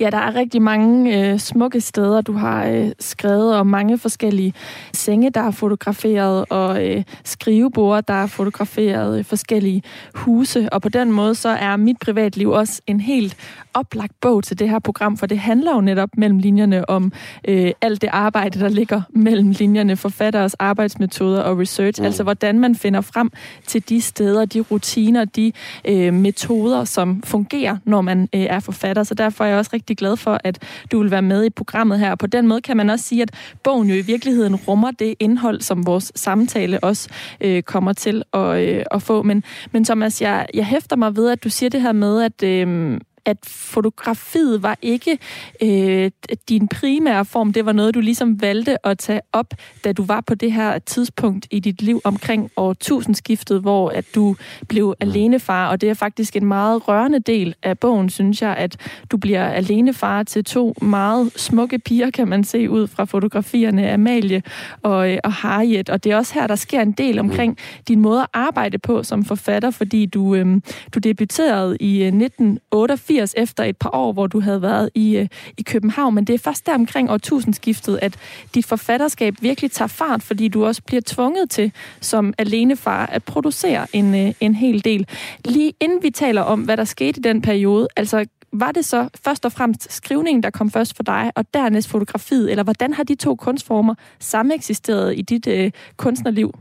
Ja, 0.00 0.10
der 0.10 0.18
er 0.18 0.34
rigtig 0.34 0.62
mange 0.62 1.18
øh, 1.18 1.38
smukke 1.38 1.80
steder. 1.80 2.20
Du 2.20 2.32
har 2.32 2.66
øh, 2.66 2.90
skrevet 3.00 3.56
og 3.56 3.66
mange 3.66 3.98
forskellige 3.98 4.54
senge, 4.92 5.30
der 5.30 5.40
er 5.40 5.50
fotograferet, 5.50 6.44
og 6.50 6.88
øh, 6.88 7.02
skrivebord, 7.24 8.06
der 8.06 8.14
er 8.14 8.26
fotograferet, 8.26 9.18
øh, 9.18 9.24
forskellige 9.24 9.82
huse. 10.14 10.68
Og 10.72 10.82
på 10.82 10.88
den 10.88 11.12
måde 11.12 11.34
så 11.34 11.48
er 11.48 11.76
mit 11.76 11.96
privatliv 12.00 12.50
også 12.50 12.82
en 12.86 13.00
helt 13.00 13.36
oplagt 13.74 14.20
bog 14.20 14.44
til 14.44 14.58
det 14.58 14.68
her 14.70 14.78
program, 14.78 15.16
for 15.16 15.26
det 15.26 15.38
handler 15.38 15.74
jo 15.74 15.80
netop 15.80 16.08
mellem 16.16 16.38
linjerne 16.38 16.90
om 16.90 17.12
øh, 17.48 17.72
alt 17.80 18.02
det 18.02 18.08
arbejde, 18.12 18.60
der 18.60 18.68
ligger 18.68 19.02
mellem 19.10 19.50
linjerne, 19.50 19.96
forfatteres 19.96 20.54
arbejdsmetoder 20.54 21.42
og 21.42 21.58
research, 21.58 22.00
mm. 22.00 22.06
altså 22.06 22.22
hvordan 22.22 22.58
man 22.58 22.74
finder 22.74 23.00
frem 23.00 23.30
til 23.66 23.88
de 23.88 24.00
steder, 24.00 24.44
de 24.44 24.60
rutiner, 24.60 25.24
de 25.24 25.52
øh, 25.84 26.14
metoder, 26.14 26.84
som 26.84 27.22
fungerer, 27.22 27.76
når 27.84 28.00
man 28.00 28.28
øh, 28.34 28.40
er 28.40 28.60
forfatter. 28.60 29.02
Så 29.02 29.14
derfor 29.14 29.44
er 29.44 29.48
jeg 29.48 29.58
også 29.60 29.70
rigtig 29.72 29.96
glad 29.96 30.16
for, 30.16 30.40
at 30.44 30.58
du 30.92 31.02
vil 31.02 31.10
være 31.10 31.22
med 31.22 31.44
i 31.44 31.50
programmet 31.50 31.98
her. 31.98 32.10
Og 32.10 32.18
På 32.18 32.26
den 32.26 32.46
måde 32.46 32.60
kan 32.60 32.76
man 32.76 32.90
også 32.90 33.04
sige, 33.04 33.22
at 33.22 33.30
bogen 33.64 33.88
jo 33.88 33.94
i 33.94 34.00
virkeligheden 34.00 34.56
rummer 34.56 34.90
det 34.90 35.14
indhold, 35.20 35.60
som 35.60 35.86
vores 35.86 36.12
samtale 36.14 36.84
også 36.84 37.08
øh, 37.40 37.62
kommer 37.62 37.92
til 37.92 38.22
at, 38.32 38.58
øh, 38.58 38.84
at 38.90 39.02
få. 39.02 39.22
Men, 39.22 39.44
men 39.72 39.84
Thomas, 39.84 40.22
jeg, 40.22 40.46
jeg 40.54 40.66
hæfter 40.66 40.96
mig 40.96 41.16
ved, 41.16 41.30
at 41.30 41.44
du 41.44 41.50
siger 41.50 41.70
det 41.70 41.80
her 41.80 41.92
med, 41.92 42.22
at... 42.22 42.42
Øh, 42.42 43.00
at 43.30 43.36
fotografiet 43.46 44.62
var 44.62 44.78
ikke 44.82 45.18
øh, 45.62 46.10
din 46.48 46.68
primære 46.68 47.24
form. 47.24 47.52
Det 47.52 47.66
var 47.66 47.72
noe 47.72 47.92
du 47.92 48.00
liksom 48.00 48.42
valgte 48.42 48.76
å 48.84 48.94
ta 48.94 49.20
opp 49.32 49.54
da 49.84 49.92
du 49.92 50.02
var 50.02 50.20
på 50.20 50.34
det 50.34 50.52
her 50.52 50.78
tidspunkt 50.78 51.46
i 51.50 51.60
ditt 51.60 51.82
liv 51.82 52.00
omkring 52.04 52.50
årtusenskiftet, 52.56 53.60
hvor 53.60 53.90
at 53.90 54.04
du 54.14 54.36
blev 54.68 54.86
mm. 54.86 54.94
alenefar. 55.00 55.70
Og 55.70 55.80
det 55.80 55.90
er 55.90 55.94
faktisk 55.94 56.36
en 56.36 56.50
veldig 56.50 56.88
rørende 56.88 57.18
del 57.18 57.54
av 57.62 57.76
bogen, 57.76 58.10
synes 58.10 58.42
jeg, 58.42 58.54
at 58.56 58.76
du 59.10 59.16
blir 59.16 59.40
alenefar 59.40 60.22
til 60.22 60.44
to 60.44 60.74
veldig 60.80 61.30
smukke 61.36 61.78
piger, 61.78 62.10
kan 62.10 62.28
man 62.28 62.44
se 62.44 62.70
ut 62.70 62.90
fra 62.90 63.04
fotografierne, 63.04 63.92
Amalie 63.92 64.42
og, 64.82 65.12
øh, 65.12 65.18
og 65.24 65.32
Harriet. 65.32 65.88
Og 65.88 66.04
det 66.04 66.12
er 66.12 66.16
også 66.16 66.34
her, 66.34 66.46
der 66.46 66.56
sker 66.56 66.80
en 66.80 66.92
del 66.92 67.18
omkring 67.18 67.50
mm. 67.52 67.84
din 67.88 68.00
måte 68.00 68.20
å 68.20 68.26
arbeide 68.34 68.78
på 68.78 69.02
som 69.02 69.24
forfatter, 69.24 69.70
fordi 69.70 70.06
du, 70.06 70.34
øh, 70.34 70.60
du 70.94 70.98
debuterte 70.98 71.76
i 71.80 72.02
1988 72.04 73.19
80 73.20 73.34
efter 73.36 73.64
et 73.64 73.76
par 73.76 73.90
år, 73.92 74.12
hvor 74.12 74.26
du 74.26 74.40
havde 74.40 74.62
været 74.62 74.90
i, 74.94 75.16
øh, 75.16 75.28
i 75.58 75.62
København. 75.62 76.14
Men 76.14 76.24
det 76.24 76.34
er 76.34 76.38
først 76.38 76.66
der 76.66 76.74
omkring 76.74 77.10
årtusindskiftet, 77.10 77.98
at 78.02 78.16
dit 78.54 78.66
forfatterskab 78.66 79.34
virkelig 79.40 79.70
tager 79.70 79.88
fart, 79.88 80.22
fordi 80.22 80.48
du 80.48 80.66
også 80.66 80.82
bliver 80.82 81.02
tvunget 81.06 81.50
til 81.50 81.72
som 82.00 82.34
alenefar 82.38 83.06
at 83.06 83.24
producere 83.24 83.86
en, 83.92 84.14
øh, 84.14 84.32
en 84.40 84.54
hel 84.54 84.84
del. 84.84 85.06
Lige 85.44 85.72
inden 85.80 86.02
vi 86.02 86.10
taler 86.10 86.42
om, 86.42 86.60
hvad 86.60 86.76
der 86.76 86.84
skete 86.84 87.18
i 87.18 87.22
den 87.22 87.42
periode, 87.42 87.88
altså 87.96 88.24
var 88.52 88.72
det 88.72 88.84
så 88.84 89.08
først 89.24 89.44
og 89.44 89.52
fremmest 89.52 89.92
skrivningen, 89.92 90.42
der 90.42 90.50
kom 90.50 90.70
først 90.70 90.96
for 90.96 91.02
dig, 91.02 91.32
og 91.34 91.44
dernæst 91.54 91.88
fotografiet, 91.88 92.50
eller 92.50 92.62
hvordan 92.62 92.92
har 92.92 93.02
de 93.02 93.14
to 93.14 93.34
kunstformer 93.34 93.94
sameksisteret 94.18 95.18
i 95.18 95.22
dit 95.22 95.46
øh, 95.46 95.70
kunstnerliv? 95.96 96.52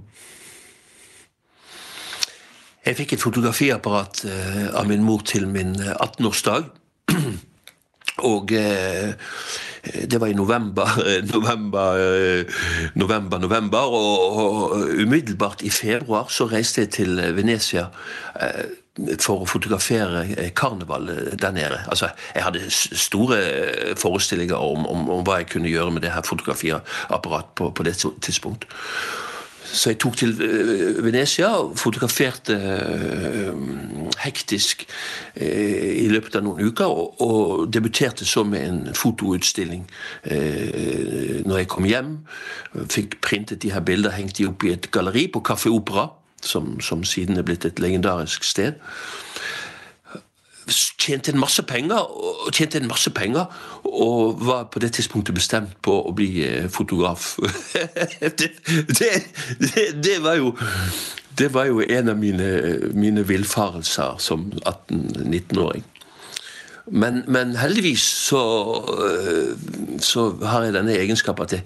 Jeg 2.88 2.96
fikk 2.96 3.14
et 3.14 3.24
fotografiapparat 3.24 4.22
eh, 4.30 4.68
av 4.80 4.88
min 4.88 5.04
mor 5.04 5.24
til 5.28 5.50
min 5.52 5.76
18-årsdag. 5.76 6.70
Eh, 7.12 7.26
og 8.32 8.54
eh, 8.56 9.12
det 10.08 10.20
var 10.20 10.32
i 10.32 10.38
november, 10.38 10.88
november, 11.36 12.00
november, 12.96 13.40
november. 13.40 13.96
Og, 14.00 14.78
umiddelbart 15.04 15.64
i 15.68 15.70
februar 15.70 16.32
så 16.32 16.48
reiste 16.48 16.86
jeg 16.86 16.94
til 17.02 17.20
Venezia 17.36 17.90
for 19.20 19.44
å 19.44 19.48
fotografere 19.48 20.52
karneval 20.56 21.08
der 21.40 21.56
nede. 21.56 21.80
Altså, 21.88 22.10
jeg 22.36 22.44
hadde 22.44 22.68
store 22.72 23.40
forestillinger 24.00 24.60
om, 24.60 24.88
om, 24.88 25.08
om 25.20 25.24
hva 25.28 25.40
jeg 25.40 25.52
kunne 25.54 25.72
gjøre 25.72 25.96
med 25.96 26.04
det 26.04 26.12
her 26.12 26.28
fotografiapparatet 26.28 27.56
på, 27.60 27.72
på 27.72 27.88
det 27.88 27.96
tidspunkt. 28.00 28.68
Så 29.72 29.92
jeg 29.92 30.00
tok 30.02 30.18
til 30.18 30.34
eh, 30.42 30.98
Venezia 31.04 31.52
og 31.60 31.78
fotograferte 31.78 32.56
eh, 32.58 33.52
hektisk 34.24 34.86
eh, 35.36 36.06
i 36.06 36.08
løpet 36.10 36.40
av 36.40 36.46
noen 36.46 36.70
uker. 36.72 36.86
Og, 37.22 37.68
debuterte 37.70 38.26
så 38.26 38.44
med 38.48 38.66
en 38.66 38.96
fotoutstilling 38.96 39.84
når 41.46 41.58
jeg 41.60 41.68
kom 41.70 41.86
hjem. 41.86 42.14
Fikk 42.90 43.20
printet 43.26 43.62
de 43.64 43.72
her 43.74 43.84
bildene, 43.86 44.16
hengt 44.16 44.40
de 44.40 44.48
opp 44.50 44.64
i 44.66 44.74
et 44.74 44.90
galleri 44.94 45.28
på 45.32 45.44
Kaffe 45.46 45.70
Opera, 45.70 46.08
som, 46.42 46.78
som 46.82 47.04
siden 47.04 47.38
er 47.38 47.46
blitt 47.46 47.68
et 47.68 47.82
legendarisk 47.84 48.48
sted 48.48 48.80
tjente 50.72 51.32
en 51.32 51.40
masse 51.40 51.64
penger, 51.64 52.00
og 52.00 52.54
tjente 52.54 52.80
en 52.80 52.88
masse 52.88 53.12
penger, 53.16 53.46
og 53.84 54.46
var 54.46 54.68
på 54.74 54.80
det 54.80 54.94
tidspunktet 54.98 55.36
bestemt 55.36 55.78
på 55.86 55.96
å 56.08 56.14
bli 56.16 56.30
eh, 56.46 56.68
fotograf. 56.72 57.36
det, 58.22 58.52
det, 59.00 59.14
det, 59.60 59.86
det, 60.04 60.18
var 60.24 60.40
jo 60.40 60.54
det 61.40 61.54
var 61.54 61.70
jo 61.70 61.82
en 61.82 62.10
av 62.10 62.20
mine, 62.20 62.50
mine 62.94 63.24
villfarelser 63.28 64.20
som 64.20 64.52
18-19-åring. 64.66 65.86
Men, 66.92 67.24
men, 67.28 67.56
heldigvis 67.56 68.02
så, 68.02 68.44
eh, 69.06 69.54
så, 70.02 70.30
har 70.42 70.66
jeg 70.66 70.74
denne 70.74 70.98
egenskapen 70.98 71.46
at 71.46 71.54
jeg, 71.54 71.64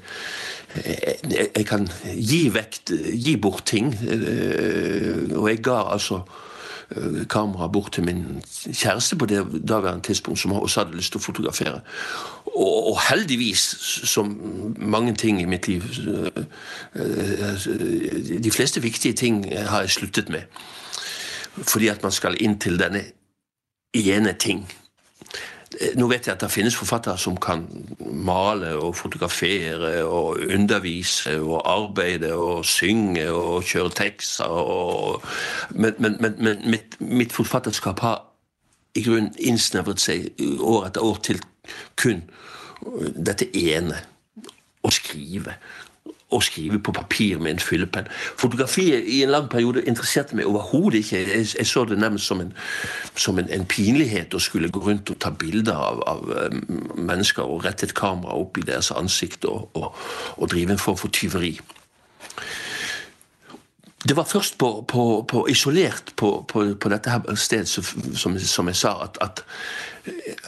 jeg, 0.83 1.47
jeg 1.55 1.65
kan 1.69 1.87
gi 2.11 2.41
vekt, 2.53 2.91
gi 3.13 3.35
bort 3.39 3.65
ting. 3.71 3.93
Eh, 4.03 5.31
og 5.37 5.47
jeg 5.51 5.63
ga 5.63 5.79
altså 5.95 6.23
kamera 7.29 7.67
bort 7.67 7.91
til 7.91 8.03
min 8.03 8.43
kjæreste 8.73 9.15
på 9.15 9.25
det 9.25 9.43
daværende 9.67 10.03
tidspunkt, 10.03 10.39
som 10.39 10.53
også 10.53 10.83
hadde 10.83 10.97
lyst 10.97 11.11
til 11.13 11.21
å 11.21 11.23
fotografere. 11.23 11.81
Og, 12.45 12.91
og 12.91 12.99
heldigvis, 13.09 13.63
som 14.09 14.35
mange 14.77 15.15
ting 15.15 15.41
i 15.41 15.45
mitt 15.49 15.67
liv 15.67 15.83
eh, 15.83 16.43
eh, 16.95 18.39
De 18.43 18.51
fleste 18.51 18.81
viktige 18.81 19.13
ting 19.13 19.45
har 19.53 19.81
jeg 19.81 19.89
sluttet 19.89 20.29
med. 20.29 20.41
Fordi 21.57 21.87
at 21.87 22.03
man 22.03 22.11
skal 22.11 22.37
inn 22.41 22.59
til 22.59 22.79
denne 22.79 23.03
ene 23.93 24.33
ting. 24.39 24.65
Nå 25.95 26.07
vet 26.07 26.27
jeg 26.27 26.35
at 26.35 26.43
det 26.43 26.51
finnes 26.51 26.75
forfattere 26.75 27.17
som 27.17 27.37
kan 27.41 27.63
male 27.99 28.73
og 28.77 28.95
fotografere 28.95 30.03
og 30.05 30.39
undervise 30.53 31.39
og 31.41 31.63
arbeide 31.69 32.33
og 32.33 32.65
synge 32.65 33.25
og 33.31 33.63
kjøre 33.63 33.93
tekster 33.97 34.45
Og, 34.45 35.23
men, 35.71 35.93
men, 35.99 36.17
men 36.19 36.61
mitt, 36.69 36.97
mitt, 36.99 37.33
forfatterskap 37.33 37.99
har 37.99 38.21
i 38.95 39.03
grunnen 39.03 39.33
innsnevret 39.39 40.01
seg 40.01 40.29
år 40.61 40.87
etter 40.87 41.05
år 41.05 41.21
til 41.25 41.41
kun 41.97 42.21
dette 43.15 43.49
ene 43.57 43.97
å 44.83 44.91
skrive 44.93 45.55
å 46.33 46.41
skrive 46.43 46.79
på 46.83 46.93
papir 46.95 47.39
med 47.39 47.55
en 47.55 47.63
fyllepenn. 47.63 48.09
Fotografiet 48.41 49.05
i 49.07 49.21
en 49.23 49.33
lang 49.33 49.49
periode 49.51 49.83
interesserte 49.87 50.37
meg 50.37 50.49
overhodet 50.49 51.03
ikke. 51.03 51.21
Jeg, 51.21 51.47
jeg, 51.57 51.67
så 51.69 51.85
det 51.89 51.99
nærmest 52.01 52.29
som, 52.29 52.41
en, 52.41 52.53
som 53.15 53.39
en, 53.39 53.49
en, 53.53 53.65
pinlighet 53.73 54.33
å 54.33 54.41
skulle 54.43 54.71
gå 54.73 54.81
rundt 54.83 55.13
og 55.13 55.19
ta 55.23 55.31
bilder 55.31 55.77
av, 55.77 56.01
av 56.09 56.33
um, 56.53 56.63
mennesker 56.97 57.43
og 57.43 57.65
rette 57.67 57.87
et 57.87 57.95
kamera 57.97 58.35
opp 58.37 58.57
i 58.57 58.65
deres 58.67 58.91
ansikt 58.95 59.47
og, 59.49 59.69
og, 59.77 59.93
og 60.37 60.51
drive 60.51 60.75
en 60.75 60.81
form 60.81 60.99
for 60.99 61.13
tyveri. 61.13 61.55
Det 64.09 64.15
var 64.15 64.23
først 64.23 64.57
på, 64.57 64.85
på, 64.87 65.25
på 65.27 65.45
isolert 65.47 66.13
på, 66.15 66.45
på, 66.47 66.89
dette 66.89 67.09
her 67.09 67.35
stedet, 67.35 67.69
som, 67.69 68.37
som, 68.39 68.67
jeg 68.67 68.75
sa, 68.75 68.91
at, 69.03 69.17
at, 69.21 69.43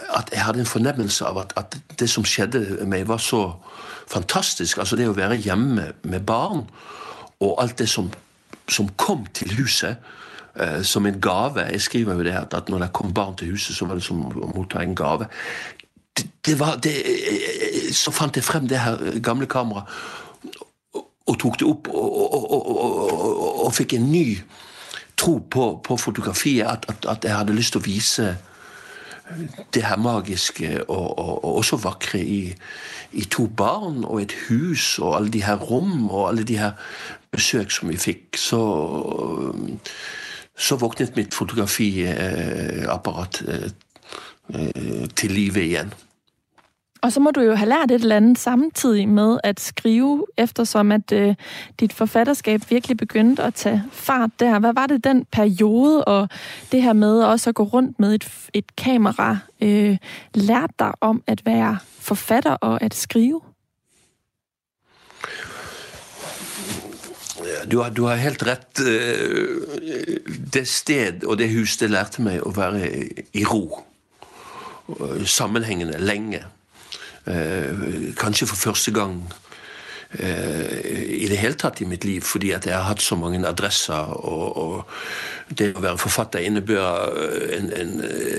at, 0.09 0.29
jeg 0.33 0.43
hadde 0.43 0.59
en 0.59 0.65
fornemmelse 0.65 1.25
av 1.25 1.39
at, 1.39 1.53
at 1.55 1.77
det 1.99 2.09
som 2.11 2.25
skjedde 2.27 2.83
meg, 2.85 3.07
var 3.07 3.17
så 3.23 3.53
fantastisk. 4.11 4.77
Altså 4.77 4.99
det 4.99 5.07
å 5.07 5.15
være 5.15 5.39
hjemme 5.39 5.87
med 6.03 6.27
barn, 6.27 6.65
og 7.39 7.55
alt 7.63 7.79
det 7.79 7.87
som, 7.89 8.11
som 8.67 8.91
kom 8.99 9.23
til 9.33 9.55
huset 9.55 9.95
eh, 10.59 10.81
som 10.83 11.07
en 11.07 11.21
gave. 11.21 11.63
Jeg 11.71 11.81
skriver 11.87 12.19
jo 12.19 12.27
det 12.27 12.35
at, 12.35 12.69
når 12.69 12.87
det 12.87 12.93
kom 12.93 13.13
barn 13.13 13.39
til 13.39 13.55
huset, 13.55 13.75
så 13.75 13.87
var 13.87 13.95
det 13.95 14.03
som 14.03 14.19
å 14.27 14.51
motta 14.51 14.83
en 14.83 14.95
gave. 14.95 15.29
Det, 16.15 16.27
det 16.45 16.59
var, 16.59 16.75
det, 16.83 16.95
så 17.95 18.11
fant 18.11 18.35
jeg 18.35 18.43
frem 18.43 18.67
det 18.67 18.83
her 18.83 19.19
gamle 19.23 19.47
kameraet 19.47 19.87
og, 21.25 21.37
tok 21.41 21.59
det 21.59 21.65
opp 21.67 21.87
og, 21.89 22.15
og, 22.21 22.43
og, 22.53 23.04
fikk 23.73 23.93
en 23.97 24.11
ny 24.11 24.41
tro 25.17 25.39
på, 25.39 25.81
på 25.83 25.97
fotografiet. 25.97 26.67
At, 26.67 26.85
at, 26.89 27.05
at, 27.09 27.23
jeg 27.23 27.35
hadde 27.35 27.53
lyst 27.55 27.71
til 27.75 27.81
å 27.81 27.87
vise 27.87 28.37
det 29.73 29.81
her 29.81 29.97
magiske 29.97 30.83
og, 30.83 31.17
og 31.17 31.55
også 31.57 31.75
vakre 31.81 32.19
i, 32.21 32.55
i 33.17 33.25
to 33.31 33.47
barn 33.47 34.03
og 34.05 34.21
et 34.21 34.33
hus 34.49 34.99
og 35.01 35.15
alle 35.17 35.29
de 35.33 35.43
her 35.43 35.55
rom 35.57 36.11
og 36.11 36.27
alle 36.29 36.43
de 36.45 36.57
her 36.61 36.71
besøk 37.33 37.71
som 37.73 37.89
vi 37.89 37.97
fikk, 37.99 38.37
så, 38.37 38.61
så 40.55 40.75
våknet 40.79 41.15
mitt 41.17 41.33
fotografiapparat 41.35 43.41
eh, 43.49 43.69
til 45.17 45.31
live 45.33 45.59
igjen. 45.65 45.91
Og 47.01 47.11
så 47.11 47.19
må 47.19 47.31
du 47.31 47.41
jo 47.41 47.55
have 47.55 47.69
lært 47.69 47.91
et 47.91 48.01
eller 48.01 48.15
andet 48.15 48.39
samtidig 48.39 49.09
med 49.09 49.39
at 49.43 49.59
skrive, 49.59 50.25
eftersom 50.37 50.91
at 50.91 51.11
øh, 51.11 51.35
dit 51.79 51.93
forfatterskab 51.93 52.61
virkelig 52.69 52.97
begyndte 52.97 53.43
at 53.43 53.53
tage 53.53 53.83
fart 53.91 54.29
der. 54.39 54.59
Hvad 54.59 54.73
var 54.73 54.87
det 54.87 55.03
den 55.03 55.25
periode, 55.31 56.03
og 56.03 56.29
det 56.71 56.81
her 56.81 56.93
med 56.93 57.23
også 57.23 57.49
at 57.49 57.55
gå 57.55 57.63
rundt 57.63 57.99
med 57.99 58.15
et, 58.15 58.27
et 58.53 58.75
kamera, 58.75 59.37
øh, 59.61 59.97
lærte 60.33 60.73
dig 60.79 60.91
om 61.01 61.23
at 61.27 61.45
være 61.45 61.77
forfatter 61.99 62.51
og 62.51 62.83
at 62.83 62.95
skrive? 62.95 63.41
Du 67.71 67.81
har, 67.81 67.89
du 67.89 68.05
har, 68.05 68.15
helt 68.15 68.43
rett. 68.47 68.79
Øh, 68.87 69.61
det 70.53 70.67
sted 70.67 71.23
og 71.23 71.37
det 71.37 71.49
hus 71.53 71.77
det 71.77 71.89
lærte 71.91 72.21
meg 72.21 72.41
å 72.45 72.51
være 72.55 72.89
i 73.33 73.45
ro. 73.45 73.83
Sammenhengende 75.25 75.97
lenge. 75.99 76.43
Eh, 77.25 78.13
kanskje 78.17 78.45
for 78.47 78.55
første 78.55 78.91
gang 78.93 79.23
eh, 80.19 81.23
i 81.23 81.25
det 81.25 81.39
hele 81.41 81.57
tatt 81.57 81.81
i 81.81 81.87
mitt 81.89 82.05
liv, 82.05 82.21
fordi 82.21 82.51
at 82.53 82.67
jeg 82.69 82.75
har 82.75 82.85
hatt 82.85 83.01
så 83.01 83.15
mange 83.17 83.41
adresser. 83.47 84.13
Og, 84.13 84.57
og 84.57 85.55
det 85.57 85.71
å 85.73 85.81
være 85.81 85.97
forfatter 85.97 86.45
innebærer 86.45 87.55
en, 87.57 87.71
en, 87.73 87.95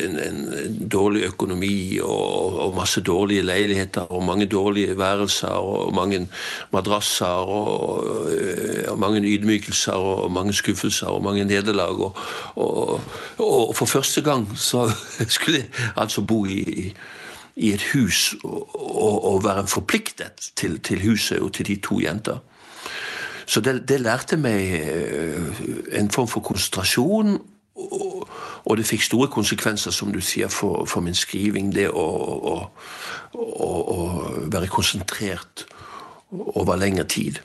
en, 0.07 0.15
en 0.23 0.79
dårlig 0.91 1.25
økonomi 1.33 1.99
og, 1.99 2.61
og, 2.63 2.77
masse 2.79 3.03
dårlige 3.03 3.43
leiligheter 3.47 4.07
og 4.11 4.23
mange 4.27 4.47
dårlige 4.47 4.95
værelser 4.99 5.59
og 5.59 5.95
mange 5.95 6.29
madrasser 6.71 7.51
og, 7.51 8.31
og 8.91 8.99
mange 9.03 9.23
ydmykelser 9.27 9.99
og 9.99 10.31
mange 10.33 10.55
skuffelser 10.55 11.11
og 11.11 11.23
mange 11.27 11.45
nederlag. 11.45 12.07
Og, 12.55 13.01
for 13.75 13.87
første 13.87 14.23
gang 14.23 14.47
så 14.55 14.87
skulle 15.37 15.65
jeg 15.65 15.93
altså 15.97 16.23
bo 16.23 16.45
i, 16.47 16.63
i 16.63 16.91
i 17.57 17.73
et 17.73 17.83
hus 17.93 18.35
og, 18.45 19.25
og 19.25 19.45
være 19.45 19.67
forpliktet 19.67 20.53
til, 20.57 20.79
til, 20.81 21.03
huset 21.09 21.41
og 21.41 21.53
til 21.53 21.67
de 21.67 21.77
to 21.77 22.01
jenter. 22.01 22.39
Så 23.47 23.61
det, 23.61 23.89
det 23.89 24.01
lærte 24.01 24.37
meg 24.37 24.73
eh, 24.75 25.61
en 25.99 26.11
form 26.11 26.29
for 26.29 26.41
konsentrasjon, 26.41 27.39
og, 27.77 28.29
og, 28.65 28.77
det 28.77 28.87
fikk 28.89 29.03
store 29.05 29.29
konsekvenser, 29.29 29.91
som 29.91 30.13
du 30.13 30.21
sier, 30.21 30.49
for, 30.49 30.85
for 30.89 31.05
min 31.05 31.15
skriving. 31.15 31.71
Det 31.75 31.91
å, 31.93 32.07
å, 32.53 32.55
å, 33.37 33.69
å 33.93 33.99
være 34.53 34.71
konsentrert 34.73 35.67
over 36.33 36.77
lengre 36.81 37.05
tid. 37.05 37.41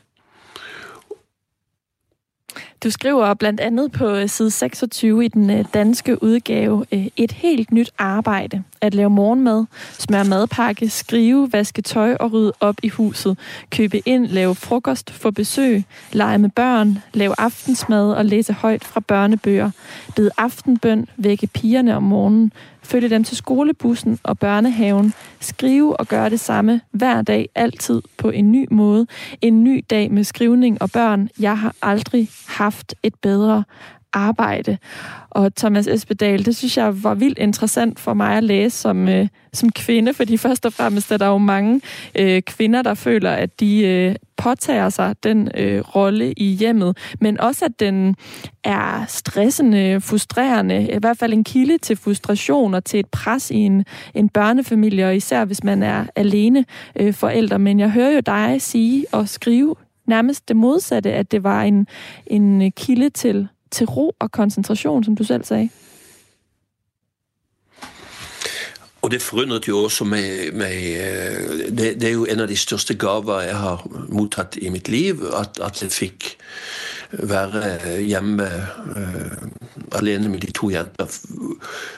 Du 2.84 2.92
skriver 2.92 3.34
blandt 3.34 3.60
andet 3.60 3.92
på 3.92 4.10
øh, 4.10 4.30
side 4.30 4.52
26 4.52 5.26
i 5.26 5.28
den 5.28 5.50
øh, 5.50 5.66
danske 5.74 6.24
udgave 6.24 6.86
øh, 6.92 7.08
et 7.18 7.32
helt 7.32 7.72
nyt 7.72 7.92
arbejde. 7.98 8.64
At 8.82 8.94
lave 8.94 9.10
morgenmad, 9.10 9.66
smøre 10.00 10.26
madpakke, 10.26 10.90
skrive, 10.90 11.54
vaske 11.54 11.82
tøj 11.82 12.18
og 12.20 12.34
rydde 12.34 12.54
op 12.60 12.76
i 12.84 12.90
huset. 12.90 13.38
Købe 13.70 14.02
ind, 14.06 14.28
lave 14.28 14.56
frokost, 14.56 15.12
få 15.12 15.32
besøg, 15.32 15.84
lege 16.12 16.38
med 16.38 16.50
børn, 16.50 17.04
lave 17.14 17.34
aftensmad 17.38 18.14
og 18.14 18.26
læse 18.26 18.54
højt 18.54 18.84
fra 18.84 19.00
børnebøger. 19.00 19.72
Bede 20.16 20.32
aftenbøn, 20.38 21.08
vække 21.18 21.48
pigerne 21.48 21.96
om 21.96 22.04
morgenen, 22.04 22.52
følge 22.84 23.10
dem 23.10 23.24
til 23.24 23.38
skolebussen 23.38 24.20
og 24.24 24.40
børnehaven, 24.40 25.14
skrive 25.40 26.00
og 26.00 26.08
gøre 26.08 26.30
det 26.30 26.40
samme 26.40 26.82
hver 26.92 27.22
dag, 27.22 27.50
altid 27.56 28.02
på 28.18 28.30
en 28.30 28.52
ny 28.52 28.68
måde. 28.72 29.08
En 29.42 29.64
ny 29.64 29.86
dag 29.90 30.12
med 30.12 30.24
skrivning 30.24 30.82
og 30.82 30.92
børn. 30.92 31.30
Jeg 31.40 31.58
har 31.58 31.76
aldrig 31.82 32.30
haft 32.48 32.96
et 33.04 33.14
bedre 33.22 33.64
arbejde. 34.14 34.78
Og 35.30 35.56
Thomas 35.56 35.88
Espedal, 35.88 36.46
det 36.46 36.56
synes 36.56 36.78
jeg 36.78 37.04
var 37.04 37.14
vildt 37.14 37.38
interessant 37.38 38.00
for 38.00 38.14
mig 38.14 38.38
at 38.38 38.44
læse 38.44 38.78
som, 38.78 39.10
øh, 39.10 39.28
som 39.54 39.72
kvinde, 39.72 40.14
fordi 40.14 40.38
først 40.38 40.66
og 40.66 40.74
fremmest 40.74 41.12
er 41.12 41.18
der 41.18 41.28
jo 41.28 41.38
mange 41.38 41.82
øh, 42.16 42.42
kvinder, 42.42 42.82
der 42.82 42.94
føler, 42.94 43.32
at 43.32 43.60
de 43.60 43.86
øh, 43.86 44.16
påtager 44.38 44.90
sig 44.90 45.16
den 45.24 45.50
øh, 45.58 45.80
rolle 45.80 46.34
i 46.34 46.46
hjemmet, 46.46 46.98
men 47.20 47.40
også 47.42 47.66
at 47.66 47.80
den 47.80 48.16
er 48.64 49.06
stressende, 49.08 50.02
frustrerende, 50.02 50.88
i 50.92 50.98
hvert 51.00 51.18
fald 51.18 51.34
en 51.34 51.44
kilde 51.44 51.78
til 51.78 51.98
frustration 51.98 52.74
og 52.74 52.86
til 52.86 53.00
et 53.00 53.10
pres 53.10 53.52
i 53.52 53.56
en, 53.56 53.86
en 54.14 54.30
børnefamilie, 54.30 55.06
og 55.06 55.16
især 55.16 55.46
hvis 55.46 55.64
man 55.64 55.84
er 55.84 56.06
alene 56.16 56.66
øh, 56.96 57.14
forældre. 57.14 57.60
Men 57.60 57.80
jeg 57.80 57.90
hører 57.90 58.12
jo 58.12 58.20
dig 58.20 58.56
sige 58.60 59.06
og 59.12 59.30
skrive 59.30 59.76
nærmest 60.08 60.48
det 60.48 60.56
modsatte, 60.56 61.14
at 61.14 61.32
det 61.32 61.44
var 61.44 61.64
en, 61.64 61.88
en 62.26 62.72
kilde 62.72 63.10
til 63.10 63.48
til 63.72 63.88
ro 63.88 64.12
og 64.20 64.32
konsentrasjon, 64.32 65.04
som 65.04 65.16
du 65.16 65.24
selv 65.24 65.44
sagde? 65.44 65.70
Og 69.02 69.12
det 69.12 69.22
forundret 69.22 69.68
jo 69.68 69.80
også 69.84 70.06
meg, 70.06 70.52
meg 70.54 70.76
eh, 70.78 71.70
det, 71.74 71.96
det, 72.02 72.08
er 72.08 72.14
jo 72.14 72.28
en 72.30 72.44
av 72.44 72.50
de 72.52 72.58
største 72.58 72.94
gaver 73.02 73.48
jeg 73.48 73.58
har 73.58 73.86
mottatt 74.14 74.60
i 74.62 74.70
mitt 74.70 74.92
liv. 74.94 75.24
At, 75.34 75.58
at 75.58 75.82
jeg 75.82 75.92
fikk 75.92 76.36
være 77.12 77.98
hjemme 78.00 78.46
uh, 78.96 79.42
alene 79.98 80.30
med 80.32 80.46
de 80.46 80.52
to 80.56 80.70
jentene 80.72 81.10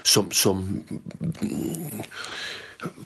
som, 0.03 0.31
som 0.33 0.63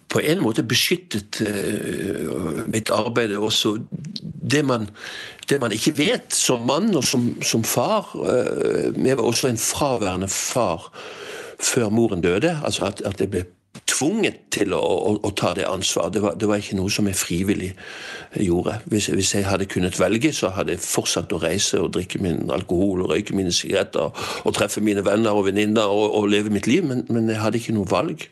på 0.10 0.22
en 0.24 0.42
måte 0.44 0.64
beskyttet 0.64 1.42
uh, 1.44 2.64
mitt 2.72 2.92
arbeid 2.94 3.36
også 3.36 3.78
det 4.48 4.64
man, 4.66 4.88
det 5.50 5.60
man, 5.62 5.76
ikke 5.76 5.98
vet 5.98 6.34
som 6.34 6.64
mann 6.68 6.94
og 6.96 7.04
som, 7.04 7.30
som 7.44 7.64
far. 7.68 8.14
Uh, 8.16 8.94
jeg 8.96 9.18
var 9.18 9.24
også 9.24 9.52
en 9.52 9.62
fraværende 9.62 10.32
far 10.32 10.92
før 11.60 11.90
moren 11.90 12.22
døde. 12.22 12.60
altså 12.64 12.86
at, 12.86 13.02
at 13.06 13.20
jeg 13.22 13.30
ble 13.30 13.46
tvunget 13.88 14.40
til 14.54 14.74
å, 14.76 14.80
å, 14.82 15.12
å 15.26 15.32
ta 15.38 15.54
det 15.58 15.68
ansvaret. 15.68 16.16
Det 16.16 16.24
var, 16.24 16.38
det 16.40 16.50
var, 16.50 16.62
ikke 16.62 16.78
noe 16.80 16.92
som 16.94 17.08
jeg 17.10 17.20
frivillig 17.20 17.72
gjorde. 18.44 18.78
Hvis, 18.92 19.10
hvis, 19.14 19.34
jeg 19.38 19.48
hadde 19.48 19.70
kunnet 19.70 20.00
velge, 20.00 20.32
så 20.36 20.52
hadde 20.56 20.76
jeg 20.76 20.84
fortsatt 20.86 21.34
å 21.34 21.42
reise 21.42 21.82
og 21.82 21.94
drikke 21.96 22.22
min 22.24 22.52
alkohol 22.54 23.06
og 23.06 23.14
røyke 23.14 23.36
mine 23.38 23.54
sigaretter 23.56 24.10
og, 24.10 24.26
og 24.46 24.58
treffe 24.58 24.84
mine 24.84 25.06
venner 25.06 25.38
og 25.38 25.48
venninner 25.50 25.88
og, 25.90 26.08
og, 26.10 26.30
leve 26.32 26.54
mitt 26.54 26.70
liv, 26.70 26.86
men, 26.88 27.06
men 27.10 27.30
jeg 27.32 27.42
hadde 27.44 27.62
ikke 27.62 27.78
noe 27.78 27.90
valg. 27.92 28.28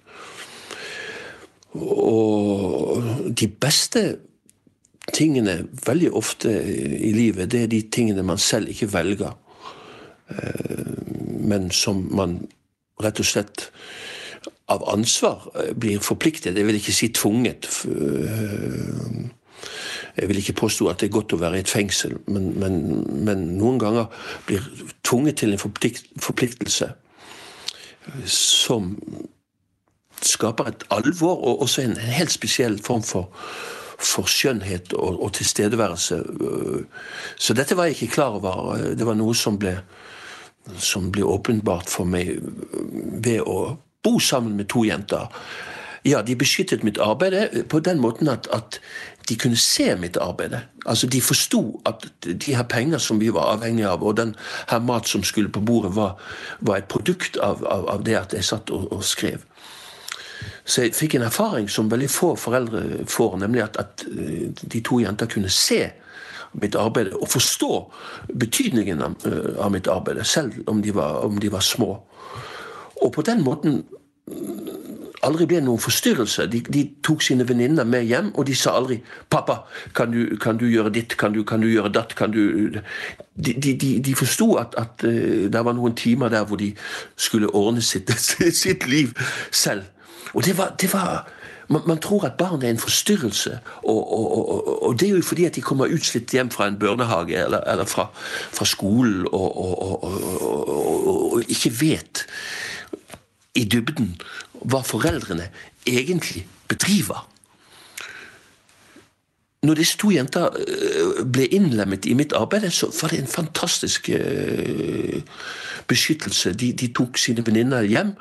Og 1.75 3.03
de 3.39 3.47
beste 3.47 4.05
tingene 5.13 5.65
veldig 5.85 6.11
ofte 6.15 6.51
i 6.55 7.11
livet, 7.13 7.51
det 7.51 7.63
er 7.63 7.71
de 7.71 7.81
tingene 7.91 8.25
man 8.25 8.41
selv 8.41 8.71
ikke 8.71 8.93
velger. 8.93 9.35
Eh, 10.29 10.91
men 11.45 11.69
som 11.71 12.07
man 12.15 12.39
rett 13.03 13.19
og 13.19 13.27
slett 13.27 13.69
av 14.71 14.85
ansvar 14.89 15.45
blir 15.77 16.01
forpliktet. 16.01 16.55
Jeg 16.57 16.65
vil 16.65 16.79
ikke 16.79 16.95
si 16.95 17.11
tvunget. 17.13 17.67
Jeg 20.15 20.29
vil 20.29 20.39
ikke 20.39 20.57
påstå 20.61 20.87
at 20.89 21.01
det 21.01 21.09
er 21.09 21.17
godt 21.17 21.35
å 21.35 21.41
være 21.41 21.59
i 21.59 21.65
et 21.65 21.69
fengsel, 21.69 22.15
men, 22.31 22.53
men, 22.59 22.79
men 23.27 23.43
noen 23.59 23.79
ganger 23.81 24.07
blir 24.47 24.63
tvunget 25.05 25.41
til 25.41 25.53
en 25.53 25.61
forpliktelse 25.61 26.89
som 28.29 28.93
skaper 30.27 30.71
et 30.71 30.85
alvor, 30.93 31.37
og 31.37 31.61
også 31.61 31.81
en, 31.81 31.97
helt 31.97 32.31
spesiell 32.31 32.79
form 32.83 33.03
for, 33.03 33.29
for 33.99 34.29
skjønnhet 34.29 34.93
og, 34.93 35.21
og, 35.23 35.33
tilstedeværelse. 35.33 36.23
Så 37.37 37.53
dette 37.53 37.77
var 37.77 37.89
jeg 37.89 37.97
ikke 37.99 38.13
klar 38.17 38.39
over. 38.39 38.75
Det 38.95 39.05
var 39.05 39.17
noe 39.19 39.35
som 39.35 39.59
ble, 39.59 39.77
som 40.77 41.11
ble 41.11 41.23
åpenbart 41.23 41.89
for 41.89 42.09
meg 42.09 42.35
ved 43.23 43.41
å 43.45 43.77
bo 44.05 44.19
sammen 44.19 44.57
med 44.57 44.69
to 44.69 44.85
jenter. 44.85 45.31
Ja, 46.05 46.21
de 46.21 46.35
beskyttet 46.37 46.83
mitt 46.85 46.99
arbeid 47.01 47.63
på 47.69 47.79
den 47.81 47.97
måten 47.97 48.29
at, 48.29 48.45
at 48.53 48.77
de 49.29 49.35
kunne 49.41 49.57
se 49.57 49.95
mitt 49.97 50.17
arbeid. 50.21 50.53
Altså, 50.85 51.07
De 51.07 51.21
forsto 51.21 51.81
at 51.85 52.05
de 52.23 52.55
her 52.55 52.63
penger 52.63 52.97
som 52.97 53.19
vi 53.19 53.33
var 53.33 53.55
avhengige 53.55 53.89
av, 53.89 54.03
og 54.03 54.17
den 54.17 54.35
her 54.69 54.79
mat 54.79 55.07
som 55.07 55.23
skulle 55.23 55.49
på 55.49 55.59
bordet, 55.59 55.95
var, 55.95 56.21
var 56.59 56.77
et 56.77 56.87
produkt 56.87 57.37
av, 57.37 57.65
av, 57.65 57.89
av, 57.89 58.03
det 58.05 58.17
at 58.19 58.33
jeg 58.33 58.45
satt 58.45 58.69
og, 58.69 58.91
og, 58.93 59.03
skrev. 59.03 59.41
Så 60.65 60.81
jeg 60.81 60.95
fikk 60.97 61.15
en 61.15 61.27
erfaring 61.27 61.69
som 61.69 61.91
veldig 61.91 62.09
få 62.09 62.33
foreldre 62.39 63.05
får, 63.09 63.37
nemlig 63.43 63.63
at, 63.67 63.77
at 63.77 64.05
eh, 64.09 64.49
de 64.49 64.81
to 64.81 64.99
jenter 65.03 65.29
kunne 65.29 65.49
se 65.53 65.83
mitt 66.61 66.75
arbeid 66.79 67.11
og 67.13 67.27
forstå 67.29 67.71
betydningen 68.33 69.03
av, 69.05 69.15
eh, 69.29 69.51
av 69.61 69.71
mitt 69.75 69.87
arbeid, 69.91 70.23
selv 70.25 70.57
om 70.67 70.81
de, 70.81 70.95
var, 70.95 71.21
om 71.25 71.37
de 71.39 71.51
var 71.53 71.61
små. 71.65 71.99
Og 73.01 73.13
på 73.13 73.21
den 73.21 73.43
måten 73.45 73.83
aldri 75.25 75.47
ble 75.49 75.59
noen 75.63 75.81
forstyrrelse. 75.81 76.45
De, 76.51 76.61
de 76.71 76.83
tok 77.05 77.23
sine 77.25 77.45
venninner 77.47 77.87
med 77.87 78.05
hjem, 78.09 78.31
og 78.35 78.45
de 78.47 78.55
sa 78.57 78.75
aldri 78.77 78.99
'Pappa, 79.29 79.63
kan 79.95 80.11
du, 80.11 80.37
kan 80.41 80.57
du 80.57 80.67
gjøre 80.69 80.93
ditt? 80.93 81.17
Kan 81.17 81.33
du, 81.33 81.43
kan 81.43 81.61
du, 81.61 81.67
gjøre 81.69 81.93
datt?' 81.93 82.15
Kan 82.15 82.31
du 82.31 82.81
De, 83.35 83.53
de, 83.53 83.99
de 83.99 84.15
forsto 84.15 84.53
at, 84.55 84.75
at 84.77 85.03
uh, 85.03 85.49
det 85.51 85.65
var 85.65 85.73
noen 85.75 85.95
timer 85.95 86.29
der 86.29 86.45
hvor 86.45 86.55
de 86.55 86.73
skulle 87.17 87.49
ordne 87.51 87.81
sitt, 87.81 88.09
sitt 88.63 88.87
liv 88.87 89.11
selv. 89.51 89.83
Og 90.33 90.45
det 90.45 90.57
var, 90.57 90.75
det 90.81 90.93
var 90.93 91.27
man, 91.67 91.81
man, 91.87 91.97
tror 91.97 92.25
at 92.25 92.37
barn 92.37 92.61
er 92.61 92.69
en 92.69 92.79
forstyrrelse, 92.79 93.59
og, 93.83 94.19
og, 94.19 94.37
og, 94.37 94.83
og, 94.83 94.99
det 94.99 95.09
er 95.09 95.15
jo 95.15 95.21
fordi 95.21 95.45
at 95.45 95.55
de 95.55 95.61
kommer 95.61 95.85
utslitt 95.85 96.31
hjem 96.31 96.51
fra 96.51 96.67
en 96.67 96.79
børnehage 96.79 97.43
eller, 97.43 97.59
eller 97.59 97.85
fra, 97.85 98.07
fra, 98.51 98.65
skolen 98.65 99.27
og, 99.31 101.43
ikke 101.47 101.81
vet 101.81 102.25
i 103.55 103.63
dybden 103.63 104.15
hva 104.65 104.81
foreldrene 104.85 105.49
egentlig 105.87 106.45
bedriver. 106.67 107.25
Når 109.65 109.73
disse 109.73 109.97
to 109.97 110.11
jenter 110.13 110.49
øh, 110.53 111.25
ble 111.25 111.47
innlemmet 111.47 112.05
i 112.05 112.13
mitt 112.13 112.33
arbeid, 112.33 112.69
så 112.69 112.91
var 113.01 113.09
det 113.09 113.19
en 113.19 113.27
fantastisk 113.27 114.09
øh, 114.13 115.21
beskyttelse. 115.87 116.53
De, 116.53 116.73
de 116.73 116.87
tok 116.93 117.17
sine 117.17 117.45
venninner 117.45 117.81
hjem, 117.81 118.13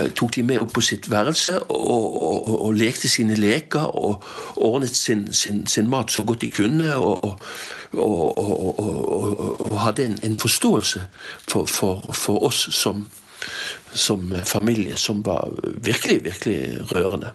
øh, 0.00 0.10
tok 0.10 0.34
de 0.34 0.42
med 0.42 0.58
opp 0.58 0.72
på 0.72 0.80
sitt 0.80 1.10
værelse 1.10 1.58
og, 1.62 2.22
og, 2.22 2.64
og 2.66 2.74
lekte 2.74 3.08
sine 3.08 3.34
leker 3.34 3.80
og 3.80 4.24
ordnet 4.56 4.96
sin, 4.96 5.32
sin, 5.32 5.66
sin, 5.66 5.90
mat 5.90 6.10
så 6.10 6.22
godt 6.22 6.40
de 6.40 6.50
kunne. 6.50 6.96
og, 6.96 7.40
og 7.92 9.80
hadde 9.80 10.04
en, 10.04 10.18
en 10.22 10.38
forståelse 10.38 11.02
for, 11.48 11.64
for, 11.64 12.12
for 12.14 12.44
oss 12.46 12.68
som, 12.74 13.08
som 13.92 14.34
familie 14.44 14.96
som 14.96 15.26
var 15.26 15.48
virkelig, 15.82 16.24
virkelig 16.24 16.78
rørende. 16.94 17.32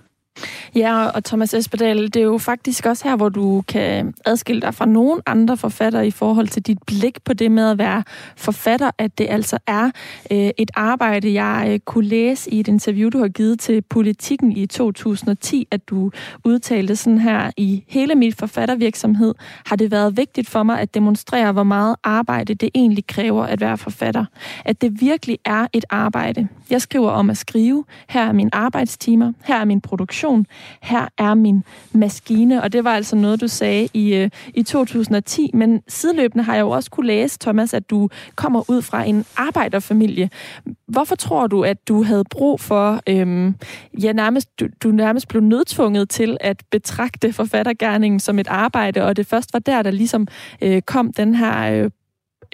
Ja, 0.75 1.05
og 1.05 1.23
Thomas 1.23 1.53
Espedal, 1.53 2.03
det 2.03 2.15
er 2.15 2.23
jo 2.23 2.37
faktisk 2.37 2.85
også 2.85 3.07
her, 3.07 3.15
hvor 3.15 3.29
du 3.29 3.63
kan 3.67 4.13
adskille 4.25 4.61
dig 4.61 4.73
fra 4.73 4.85
nogen 4.85 5.21
andre 5.25 5.57
forfattere 5.57 6.07
i 6.07 6.11
forhold 6.11 6.47
til 6.47 6.61
dit 6.61 6.77
blik 6.87 7.23
på 7.23 7.33
det 7.33 7.51
med 7.51 7.69
at 7.69 7.77
være 7.77 8.03
forfatter, 8.35 8.91
at 8.97 9.17
det 9.17 9.27
altså 9.29 9.57
er 9.67 9.91
øh, 10.31 10.49
et 10.57 10.71
arbejde, 10.73 11.33
jeg 11.33 11.67
øh, 11.69 11.79
kunne 11.79 12.07
læse 12.07 12.51
i 12.53 12.59
et 12.59 12.67
interview, 12.67 13.09
du 13.09 13.19
har 13.19 13.27
givet 13.27 13.59
til 13.59 13.81
Politikken 13.81 14.57
i 14.57 14.65
2010, 14.65 15.67
at 15.71 15.89
du 15.89 16.11
udtalte 16.43 16.95
sådan 16.95 17.19
her, 17.19 17.51
i 17.57 17.83
hele 17.87 18.15
min 18.15 18.33
forfattervirksomhed 18.33 19.33
har 19.65 19.75
det 19.75 19.91
været 19.91 20.17
vigtigt 20.17 20.49
for 20.49 20.63
mig 20.63 20.79
at 20.79 20.93
demonstrere, 20.93 21.51
hvor 21.51 21.63
meget 21.63 21.95
arbejde 22.03 22.53
det 22.53 22.69
egentlig 22.75 23.07
kræver 23.07 23.43
at 23.43 23.61
være 23.61 23.77
forfatter. 23.77 24.25
At 24.65 24.81
det 24.81 25.01
virkelig 25.01 25.39
er 25.45 25.67
et 25.73 25.85
arbejde. 25.89 26.47
Jeg 26.69 26.81
skriver 26.81 27.11
om 27.11 27.29
at 27.29 27.37
skrive. 27.37 27.85
Her 28.09 28.27
er 28.27 28.31
mine 28.31 28.55
arbejdstimer. 28.55 29.33
Her 29.43 29.55
er 29.55 29.65
min 29.65 29.81
produktion 29.81 30.45
her 30.81 31.07
er 31.17 31.33
min 31.33 31.63
maskine. 31.91 32.63
Og 32.63 32.73
det 32.73 32.83
var 32.83 32.95
altså 32.95 33.15
noget, 33.15 33.41
du 33.41 33.47
sagde 33.47 33.87
i, 33.93 34.15
øh, 34.15 34.29
i 34.53 34.63
2010. 34.63 35.49
Men 35.53 35.81
sideløbende 35.87 36.43
har 36.43 36.53
jeg 36.55 36.61
jo 36.61 36.69
også 36.69 36.91
kunne 36.91 37.07
læse, 37.07 37.39
Thomas, 37.39 37.73
at 37.73 37.89
du 37.89 38.09
kommer 38.35 38.69
ud 38.69 38.81
fra 38.81 39.03
en 39.03 39.25
arbejderfamilie. 39.37 40.29
Hvorfor 40.87 41.15
tror 41.15 41.47
du, 41.47 41.63
at 41.63 41.87
du 41.87 42.03
havde 42.03 42.23
brug 42.29 42.59
for, 42.59 43.01
øhm, 43.09 43.55
ja, 44.01 44.13
nærmest, 44.13 44.59
du, 44.59 44.67
du 44.83 44.91
nærmest 44.91 45.27
blev 45.27 45.41
nødtvunget 45.41 46.09
til 46.09 46.37
at 46.41 46.63
betragte 46.71 47.33
forfattergærningen 47.33 48.19
som 48.19 48.39
et 48.39 48.47
arbejde, 48.47 49.03
og 49.03 49.17
det 49.17 49.27
først 49.27 49.53
var 49.53 49.59
der, 49.59 49.81
der 49.81 49.91
ligesom 49.91 50.27
øh, 50.61 50.81
kom 50.81 51.13
den 51.13 51.35
her 51.35 51.83
øh, 51.83 51.91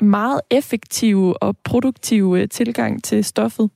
meget 0.02 0.42
effektive 0.52 1.44
og 1.44 1.56
produktive 1.64 2.42
øh, 2.42 2.50
tilgang 2.50 3.04
til 3.04 3.24
stoffet? 3.24 3.70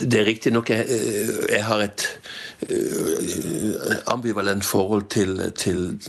Det 0.00 0.14
er 0.14 0.26
riktig 0.26 0.52
nok 0.52 0.70
jeg, 0.70 0.86
jeg 1.50 1.64
har 1.64 1.82
et 1.84 2.04
uh, 2.70 3.96
ambivalent 4.12 4.64
forhold 4.64 5.04
til, 5.12 5.52
til, 5.56 6.00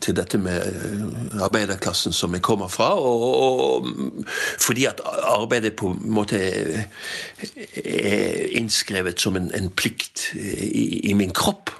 til, 0.00 0.16
dette 0.16 0.38
med 0.38 0.60
øh, 0.66 1.42
arbeiderklassen 1.42 2.12
som 2.12 2.34
jeg 2.34 2.42
kommer 2.42 2.68
fra. 2.68 2.94
Og, 3.00 3.22
og, 3.42 3.88
fordi 4.58 4.84
at 4.84 5.00
arbeidet 5.22 5.76
på 5.76 5.86
en 5.86 6.00
måte 6.04 6.40
er 7.84 8.46
innskrevet 8.50 9.20
som 9.20 9.36
en, 9.36 9.50
en 9.54 9.70
plikt 9.70 10.32
i, 10.34 11.10
i, 11.10 11.12
min 11.12 11.30
kropp. 11.30 11.70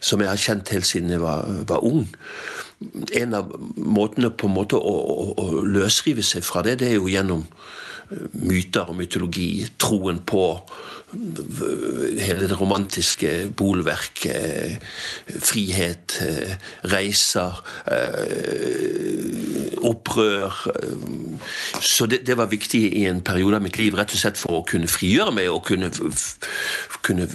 Som 0.00 0.20
jeg 0.20 0.28
har 0.28 0.36
kjent 0.36 0.68
helt 0.68 0.86
siden 0.86 1.10
jeg 1.10 1.22
var, 1.22 1.64
var 1.68 1.84
ung 1.84 2.08
en 3.12 3.34
av 3.34 3.52
måtene 3.76 4.30
på 4.30 4.48
en 4.48 4.56
måte 4.56 4.78
å, 4.78 4.94
å, 5.14 5.26
å 5.40 5.62
løsrive 5.62 6.24
seg 6.26 6.44
fra 6.46 6.62
det, 6.66 6.78
det 6.82 6.92
er 6.92 6.98
jo 6.98 7.10
gjennom 7.10 7.46
myter 8.32 8.90
og 8.90 8.98
mytologi, 8.98 9.66
troen 9.80 10.20
på 10.26 10.44
hele 12.18 12.48
det 12.48 12.56
romantiske 12.60 13.30
bolverket, 13.56 14.82
frihet, 15.38 16.16
reiser, 16.90 17.60
opprør. 19.84 20.58
Så 21.80 22.06
det, 22.06 22.24
det, 22.26 22.36
var 22.36 22.50
viktig 22.50 22.82
i 22.92 23.06
en 23.10 23.22
periode 23.22 23.60
av 23.60 23.64
mitt 23.64 23.78
liv, 23.78 23.94
rett 23.94 24.14
og 24.14 24.20
slett 24.20 24.40
for 24.40 24.60
å 24.60 24.66
kunne 24.68 24.90
frigjøre 24.90 25.34
meg 25.34 25.50
og 25.52 25.64
kunne, 25.68 25.90
kunne 27.06 27.28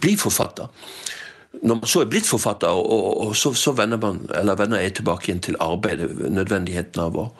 bli 0.00 0.16
forfatter. 0.20 0.70
Når 1.56 1.78
man 1.80 1.88
så 1.88 2.02
er 2.04 2.10
blitt 2.12 2.28
forfatter, 2.28 2.68
og, 2.68 3.06
og 3.26 3.36
så, 3.36 3.54
så 3.56 3.72
vender, 3.72 3.98
man, 3.98 4.26
vender 4.28 4.82
jeg 4.82 4.98
tilbake 4.98 5.30
igjen 5.30 5.46
til 5.46 5.56
arbeidet, 5.64 6.10
nødvendigheten 6.30 7.00
av 7.00 7.16
å 7.16 7.30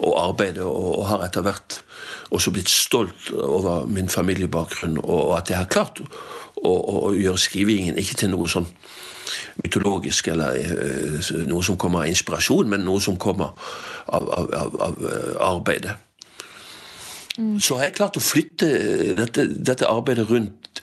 å 0.00 0.14
arbeide, 0.20 0.64
og, 0.64 0.98
og 1.00 1.06
har 1.10 1.24
etter 1.26 1.44
hvert 1.46 1.80
også 2.30 2.52
blitt 2.54 2.70
stolt 2.70 3.30
over 3.34 3.86
min 3.90 4.08
familiebakgrunn, 4.08 4.98
og 5.02 5.36
at 5.38 5.50
jeg 5.50 5.60
har 5.60 5.70
klart 5.70 6.00
å, 6.00 6.08
å, 6.70 6.74
å 7.10 7.14
gjøre 7.16 7.40
skrivingen 7.40 7.98
ikke 8.00 8.20
til 8.22 8.32
noe 8.34 8.48
sånn 8.50 8.68
mytologisk 9.60 10.30
eller 10.32 10.56
uh, 10.56 11.32
noe 11.48 11.64
som 11.66 11.78
kommer 11.80 12.04
av 12.04 12.12
inspirasjon, 12.12 12.70
men 12.70 12.86
noe 12.86 13.02
som 13.02 13.18
kommer 13.20 13.52
av, 14.06 14.24
av, 14.24 14.54
av, 14.62 14.78
av 14.88 15.02
uh, 15.04 15.34
arbeidet. 15.50 15.96
Mm. 17.38 17.56
Så 17.62 17.78
har 17.78 17.88
jeg 17.88 17.98
klart 18.00 18.18
å 18.18 18.24
flytte 18.24 18.68
dette, 19.18 19.46
dette 19.48 19.88
arbeidet 19.88 20.28
rundt 20.30 20.82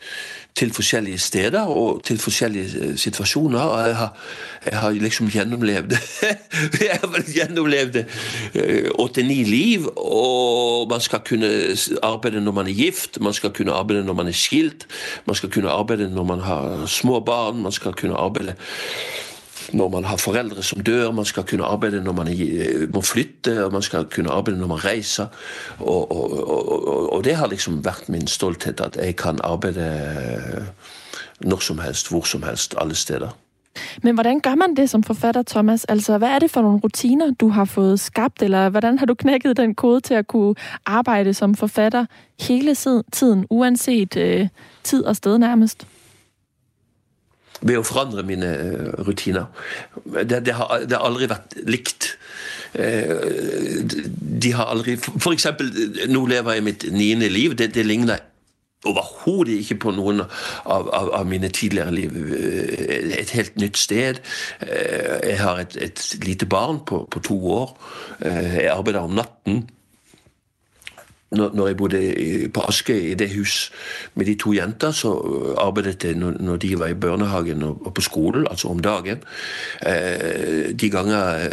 til 0.57 0.73
forskjellige 0.73 1.19
steder 1.21 1.69
og 1.69 2.01
til 2.03 2.17
forskjellige 2.19 2.65
eh, 2.81 2.95
situasjoner. 2.97 3.59
og 3.59 3.87
Jeg 3.87 3.95
har, 3.95 4.11
jeg 4.65 4.79
har 4.79 4.91
liksom 4.91 5.29
gjennomlevd 5.29 5.93
Jeg 6.87 6.99
har 7.01 7.31
gjennomlevd 7.33 8.01
eh, 8.01 8.89
åtte-ni 8.95 9.43
liv, 9.43 9.87
og 9.97 10.89
man 10.89 11.01
skal 11.01 11.21
kunne 11.27 11.51
arbeide 12.03 12.41
når 12.41 12.57
man 12.57 12.67
er 12.67 12.73
gift, 12.73 13.21
man 13.21 13.33
skal 13.33 13.53
kunne 13.53 13.71
arbeide 13.77 14.05
når 14.05 14.13
man 14.13 14.27
er 14.27 14.37
skilt, 14.37 14.87
man 15.25 15.35
skal 15.35 15.53
kunne 15.53 15.69
arbeide 15.69 16.09
når 16.09 16.23
man 16.23 16.39
har 16.39 16.85
små 16.85 17.19
barn, 17.19 17.61
man 17.61 17.71
skal 17.71 17.93
kunne 17.93 18.17
arbeide 18.17 18.55
når 19.73 19.89
man 19.89 20.05
har 20.05 20.17
foreldre 20.17 20.63
som 20.63 20.83
dør, 20.83 21.11
man 21.11 21.25
skal 21.25 21.43
kunne 21.43 21.65
arbeide 21.65 22.03
når 22.03 22.11
man 22.13 22.27
må 22.93 23.01
flytte, 23.01 23.65
og 23.65 23.73
man 23.73 23.81
skal 23.81 24.05
kunne 24.05 24.31
arbeide 24.31 24.59
når 24.59 24.67
man 24.67 24.85
reiser. 24.85 25.27
Og, 25.79 26.11
og, 26.11 26.47
og, 26.49 27.13
og 27.13 27.23
det 27.23 27.35
har 27.35 27.47
liksom 27.47 27.85
vært 27.85 28.09
min 28.09 28.27
stolthet, 28.27 28.81
at 28.81 28.97
jeg 28.97 29.15
kan 29.15 29.39
arbeide 29.43 30.67
når 31.39 31.59
som 31.59 31.79
helst, 31.79 32.09
hvor 32.09 32.23
som 32.23 32.43
helst, 32.43 32.75
alle 32.77 32.95
steder. 32.95 33.29
Men 34.03 34.13
hvordan 34.13 34.39
gør 34.39 34.55
man 34.55 34.75
det 34.75 34.89
som 34.89 35.03
forfatter, 35.03 35.43
Thomas? 35.43 35.85
Altså, 35.85 36.17
Hva 36.17 36.27
er 36.27 36.39
det 36.39 36.51
for 36.51 36.61
noen 36.61 36.79
rutiner, 36.83 37.31
du 37.31 37.49
har 37.49 37.65
fått 37.65 37.99
skabt, 37.99 38.43
eller 38.43 38.69
hvordan 38.69 38.99
har 38.99 39.05
du 39.05 39.13
knekket 39.13 39.57
den 39.57 39.75
kode 39.75 40.01
til 40.01 40.19
å 40.19 40.23
kunne 40.23 40.55
arbeide 40.85 41.33
som 41.33 41.55
forfatter 41.55 42.05
hele 42.41 42.75
tiden, 43.11 43.45
uansett 43.49 44.17
øh, 44.17 44.47
tid 44.83 45.03
og 45.03 45.15
sted 45.15 45.37
nærmest? 45.37 45.87
Ved 47.61 47.79
å 47.79 47.85
forandre 47.85 48.23
mine 48.27 48.53
øh, 48.61 48.93
rutiner. 49.07 49.45
Det, 50.05 50.43
det, 50.45 50.53
har, 50.53 50.85
det 50.85 50.97
har 50.97 51.05
aldri 51.07 51.29
vært 51.31 51.57
likt. 51.65 52.11
Øh, 52.77 53.83
de 54.43 54.53
har 54.53 54.71
aldri 54.73 54.97
eksempel, 55.33 55.71
nå 56.11 56.25
lever 56.29 56.57
jeg 56.57 56.65
mitt 56.67 56.87
niende 56.93 57.29
liv. 57.33 57.55
Det, 57.57 57.71
det 57.75 57.85
ligner 57.85 58.21
overhodet 58.87 59.57
ikke 59.57 59.79
på 59.87 59.91
noen 59.97 60.21
av, 60.21 60.85
av, 60.93 61.09
av, 61.17 61.25
mine 61.27 61.49
tidligere 61.49 61.95
liv. 61.95 62.13
Et 63.17 63.33
helt 63.33 63.57
nytt 63.59 63.77
sted. 63.77 64.21
Jeg 64.61 65.39
har 65.41 65.63
et, 65.63 65.79
et 65.81 66.03
lite 66.23 66.45
barn 66.45 66.83
på, 66.85 67.01
på, 67.11 67.23
to 67.25 67.39
år. 67.57 67.73
Jeg 68.21 68.69
arbeider 68.71 69.09
om 69.09 69.17
natten. 69.17 69.65
Når 71.31 71.67
jeg 71.67 71.77
bodde 71.77 71.99
på 72.53 72.61
Askøy, 72.69 73.11
i 73.11 73.15
det 73.19 73.33
hus 73.33 73.71
med 74.15 74.25
de 74.25 74.35
to 74.39 74.53
jenter, 74.55 74.91
så 74.95 75.11
arbeidet 75.59 76.03
jeg 76.03 76.15
når 76.15 76.55
de 76.63 76.79
var 76.79 76.87
i 76.87 76.95
børnehagen 76.95 77.63
og 77.63 77.93
på 77.93 78.01
skolen, 78.01 78.47
altså 78.47 78.67
om 78.71 78.79
dagen. 78.79 79.19
De 80.79 80.89
ganger 80.89 81.49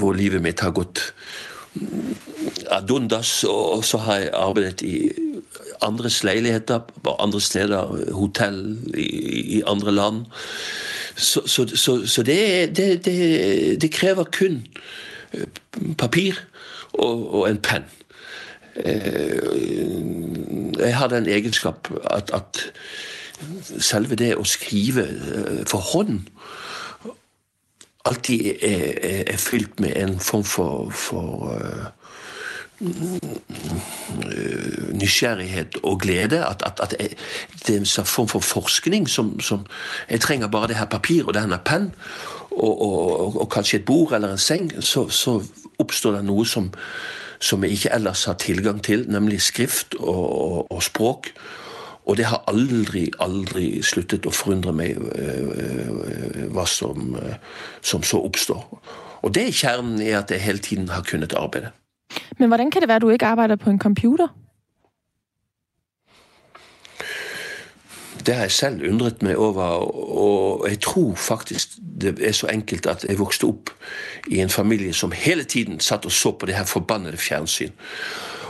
hvor 0.00 0.16
livet 0.16 0.42
mitt 0.42 0.64
har 0.64 0.72
gått 0.72 1.12
Adundas, 2.70 3.44
og 3.44 3.84
så 3.84 3.98
har 4.06 4.22
jeg 4.22 4.30
arbeidet 4.32 4.82
i 4.82 5.10
andres 5.82 6.22
leiligheter 6.24 6.78
på 7.02 7.16
andre 7.20 7.40
steder, 7.40 8.12
hotell 8.12 8.78
i, 8.96 9.62
andre 9.66 9.92
land. 9.92 10.24
Så, 11.16 11.42
så, 11.46 11.66
så, 11.76 12.06
så 12.06 12.22
det, 12.22 12.76
det, 12.76 13.04
det, 13.04 13.80
det, 13.82 13.90
krever 13.92 14.24
kun 14.24 14.66
eh, 15.32 15.46
papir 15.98 16.40
og, 16.98 17.34
og 17.34 17.48
en 17.50 17.60
penn. 17.62 17.88
Eh, 18.76 19.38
jeg 20.78 20.96
har 20.96 21.08
den 21.12 21.28
egenskap 21.30 21.90
at, 22.10 22.30
at 22.34 22.64
selve 23.78 24.18
det 24.18 24.34
å 24.38 24.46
skrive 24.46 25.06
eh, 25.06 25.62
for 25.70 25.82
hånd 25.94 26.24
alltid 28.04 28.46
er, 28.62 28.98
er, 29.02 29.22
er, 29.32 29.36
fylt 29.36 29.80
med 29.80 29.96
en 29.96 30.18
form 30.20 30.44
for, 30.44 30.90
for 30.90 31.54
uh, 31.54 31.86
nysgjerrighet 34.92 35.78
og 35.82 36.00
glede. 36.00 36.44
At, 36.46 36.62
at, 36.66 36.80
at 36.82 36.94
jeg, 37.00 37.16
det 37.66 37.76
er 37.76 37.80
en 37.80 38.06
form 38.06 38.28
for 38.28 38.40
forskning 38.40 39.08
som, 39.08 39.40
som, 39.40 39.66
Jeg 40.10 40.20
trenger 40.20 40.46
bare 40.46 40.68
det 40.68 40.76
her 40.76 40.84
papir 40.84 41.24
og 41.24 41.34
denne 41.34 41.58
penn 41.64 41.92
og, 42.56 42.82
og, 42.82 43.40
og, 43.40 43.48
kanskje 43.50 43.78
et 43.78 43.84
bord 43.84 44.12
eller 44.12 44.32
en 44.32 44.38
seng, 44.38 44.70
så, 44.80 45.08
så 45.08 45.40
oppstår 45.78 46.18
det 46.18 46.24
noe 46.28 46.46
som, 46.46 46.70
som 47.42 47.62
vi 47.62 47.74
ikke 47.74 47.92
ellers 47.94 48.24
har 48.24 48.38
tilgang 48.40 48.82
til, 48.82 49.06
nemlig 49.10 49.42
skrift 49.42 49.94
og, 49.98 50.72
og 50.72 50.82
språk. 50.82 51.32
Og 52.04 52.16
det 52.16 52.26
har 52.28 52.44
aldri, 52.48 53.06
aldri 53.20 53.80
sluttet 53.82 54.26
å 54.28 54.32
forundre 54.34 54.74
meg 54.76 54.98
øh, 55.00 56.50
hva 56.52 56.66
som, 56.68 57.14
øh, 57.16 57.38
som, 57.80 58.04
så 58.04 58.20
oppstår. 58.20 58.60
Og 59.24 59.32
det 59.34 59.46
er 59.48 59.56
kjernen 59.56 60.02
i 60.04 60.12
at 60.12 60.30
jeg 60.30 60.44
hele 60.44 60.60
tiden 60.60 60.88
har 60.92 61.06
kunnet 61.08 61.32
arbeide. 61.32 61.72
Men 62.38 62.48
hvordan 62.52 62.70
kan 62.70 62.84
det 62.84 62.88
være 62.88 63.00
at 63.00 63.02
du 63.02 63.10
ikke 63.10 63.26
arbeider 63.26 63.56
på 63.56 63.70
en 63.70 63.78
computer? 63.80 64.28
Det 68.26 68.34
har 68.34 68.46
jeg 68.48 68.52
selv 68.56 68.84
undret 68.88 69.22
meg 69.22 69.36
over, 69.36 69.84
og 70.18 70.68
jeg 70.68 70.80
tror 70.80 71.14
faktisk 71.14 71.76
det 71.78 72.16
er 72.24 72.32
så 72.32 72.48
enkelt 72.52 72.86
at 72.86 73.04
jeg 73.08 73.18
vokste 73.18 73.48
opp 73.48 73.70
i 74.30 74.40
en 74.40 74.52
familie 74.52 74.94
som 74.96 75.12
hele 75.12 75.44
tiden 75.44 75.80
satt 75.80 76.06
og 76.06 76.12
så 76.12 76.32
på 76.32 76.48
det 76.48 76.56
her 76.56 76.64
forbannede 76.68 77.20
fjernsyn. 77.20 77.74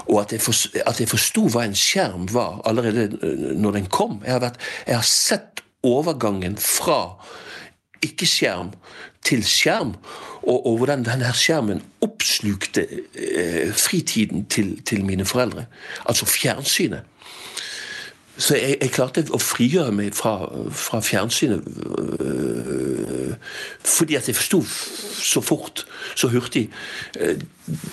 Og 0.06 0.20
at 0.20 0.32
jeg, 0.32 0.40
for, 0.44 1.06
forsto 1.08 1.46
hva 1.48 1.64
en 1.64 1.76
skjerm 1.78 2.28
var 2.32 2.60
allerede 2.68 3.18
øh, 3.22 3.54
når 3.56 3.78
den 3.78 3.87
kom. 3.87 4.20
Jeg 4.24 4.32
har, 4.32 4.40
vært, 4.40 4.60
jeg 4.87 4.96
har 4.96 5.08
sett 5.08 5.64
overgangen 5.84 6.56
fra 6.60 7.16
ikke-skjerm 8.04 8.74
til 9.24 9.44
skjerm, 9.48 9.94
og, 10.42 10.66
og 10.66 10.76
hvordan 10.76 11.06
denne 11.06 11.30
skjermen 11.32 11.80
oppslukte 12.04 12.84
eh, 12.84 13.72
fritiden 13.72 14.44
til, 14.52 14.76
til, 14.84 15.04
mine 15.04 15.24
foreldre. 15.24 15.64
Altså 16.04 16.28
fjernsynet. 16.28 17.08
Så 18.37 18.57
jeg, 18.59 18.79
jeg, 18.81 18.90
klarte 18.90 19.23
å 19.31 19.38
frigjøre 19.38 19.92
meg 19.94 20.14
fra, 20.18 20.49
fra 20.75 20.99
fjernsynet 21.05 21.62
øh, 22.18 23.35
fordi 23.87 24.16
at 24.18 24.27
jeg 24.29 24.35
forsto 24.35 24.61
så 24.66 25.42
fort, 25.44 25.85
så 26.18 26.29
hurtig, 26.33 26.66
øh, 27.20 27.38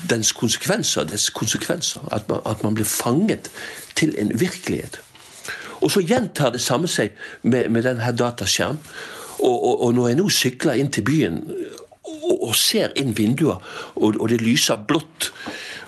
dens 0.10 0.32
konsekvenser, 0.34 1.06
dets 1.06 1.30
konsekvenser. 1.30 2.02
At 2.12 2.30
man, 2.30 2.42
at 2.46 2.64
man 2.64 2.74
blir 2.74 2.90
fanget 2.90 3.52
til 3.96 4.16
en 4.18 4.34
virkelighet. 4.40 5.02
Og 5.82 5.92
så 5.92 6.02
gjentar 6.02 6.50
det 6.54 6.62
samme 6.62 6.90
seg 6.90 7.14
med, 7.44 7.70
med 7.70 7.86
denne 7.86 8.12
dataskjermen. 8.18 8.82
Og, 9.42 9.66
og, 9.66 9.82
og, 9.82 9.94
når 9.94 10.08
jeg 10.08 10.18
nå 10.20 10.30
sykler 10.30 10.78
inn 10.78 10.92
til 10.94 11.06
byen 11.06 11.40
og, 11.50 12.36
og 12.50 12.56
ser 12.56 12.94
inn 13.00 13.16
vinduer, 13.18 13.62
og, 13.96 14.22
det 14.30 14.42
lyser 14.42 14.84
blått 14.88 15.32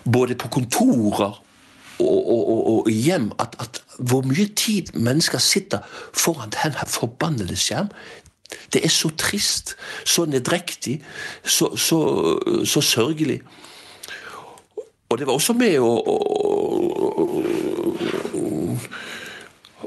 både 0.04 0.36
på 0.36 0.50
kontorer 0.58 1.38
og, 2.00 2.30
og, 2.30 2.68
og, 2.74 2.90
hjem 2.90 3.32
at, 3.40 3.56
at, 3.60 3.82
hvor 4.00 4.22
mye 4.22 4.48
tid 4.56 4.94
mennesker 4.94 5.38
sitter 5.38 5.80
foran 6.14 6.54
denne 6.56 6.88
forbannede 6.88 7.56
skjerm. 7.56 7.92
Det 8.74 8.86
er 8.86 8.90
så 8.90 9.10
trist, 9.18 9.76
så 10.06 10.26
nedrektig, 10.26 11.02
så, 11.44 11.76
så, 11.78 12.00
så 12.66 12.82
sørgelig. 12.82 13.42
Og 15.10 15.18
det 15.20 15.28
var 15.28 15.34
også 15.34 15.54
med 15.54 15.80
å, 15.80 15.90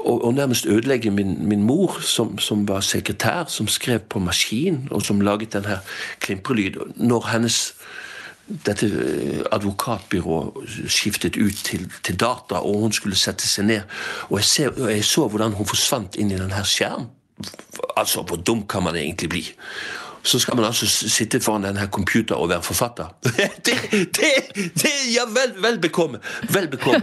å, 0.07 0.13
å 0.27 0.31
nærmest 0.31 0.65
ødelegge 0.65 1.11
min, 1.11 1.35
min 1.47 1.63
mor, 1.67 1.99
som, 2.01 2.37
som, 2.39 2.67
var 2.67 2.79
sekretær, 2.85 3.43
som 3.51 3.67
skrev 3.67 3.99
på 4.09 4.19
maskin, 4.23 4.87
og 4.91 5.01
som 5.03 5.21
laget 5.21 5.53
denne 5.57 5.79
klimprelyden. 6.23 6.93
Når 6.95 7.27
hennes 7.31 7.73
dette 8.47 8.87
eh, 8.87 9.43
advokatbyrået 9.51 10.69
skiftet 10.87 11.37
ut 11.37 11.63
til, 11.63 11.91
til, 12.03 12.19
data, 12.19 12.61
og 12.63 12.79
hun 12.85 12.95
skulle 12.95 13.19
sette 13.19 13.47
seg 13.47 13.67
ned. 13.67 13.81
Og 14.29 14.39
jeg, 14.39 14.45
ser, 14.45 14.89
jeg 14.89 15.05
så 15.05 15.27
hvordan 15.27 15.55
hun 15.57 15.67
forsvant 15.67 16.15
inn 16.15 16.31
i 16.31 16.39
denne 16.39 16.63
skjermen. 16.65 17.09
Altså, 17.97 18.23
hvor 18.25 18.39
dum 18.41 18.63
kan 18.67 18.83
man 18.83 18.95
egentlig 18.95 19.29
bli? 19.29 19.43
Så 20.27 20.39
skal 20.39 20.55
man 20.55 20.65
altså 20.65 20.87
sitte 20.87 21.39
foran 21.39 21.63
denne 21.63 21.87
computer 21.91 22.35
og 22.35 22.49
være 22.49 22.63
forfatter. 22.63 23.05
det, 23.65 23.77
det, 23.91 24.31
det 24.75 24.93
Ja, 25.13 25.23
vel, 25.27 25.63
vel 25.63 25.79
bekomme. 25.79 26.19
Vel 26.49 26.67
bekomme. 26.67 27.01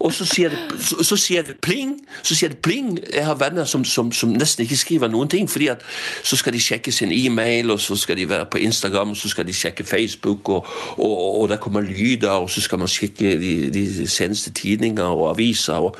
Og 0.00 0.12
så 0.12 0.24
sier, 0.24 0.48
det, 0.48 0.58
så, 0.80 1.02
så 1.02 1.16
sier 1.16 1.42
det 1.42 1.56
pling. 1.62 1.96
Så 2.22 2.34
sier 2.34 2.52
det 2.52 2.58
pling. 2.58 2.98
Jeg 3.14 3.26
har 3.26 3.34
venner 3.34 3.64
som, 3.64 3.84
som, 3.84 4.12
som, 4.12 4.30
nesten 4.38 4.62
ikke 4.62 4.78
skriver 4.78 5.10
noen 5.10 5.28
ting. 5.28 5.50
fordi 5.50 5.66
at 5.72 5.82
så 6.22 6.36
skal 6.36 6.52
de 6.52 6.60
sjekke 6.60 6.92
sin 6.92 7.12
e-mail, 7.12 7.70
og 7.70 7.80
så 7.80 7.96
skal 7.96 8.16
de 8.16 8.28
være 8.28 8.46
på 8.46 8.62
Instagram, 8.62 9.10
og 9.10 9.16
så 9.16 9.28
skal 9.28 9.46
de 9.46 9.54
sjekke 9.54 9.84
Facebook, 9.84 10.48
og, 10.48 10.66
og, 10.98 11.40
og 11.40 11.48
der 11.48 11.56
kommer 11.56 11.80
lyder, 11.80 12.30
og 12.30 12.50
så 12.50 12.60
skal 12.60 12.78
man 12.78 12.88
sjekke 12.88 13.34
de, 13.40 13.70
de 13.74 14.08
seneste 14.08 14.50
tidninger 14.50 15.04
og 15.04 15.30
aviser. 15.30 15.74
og 15.74 15.98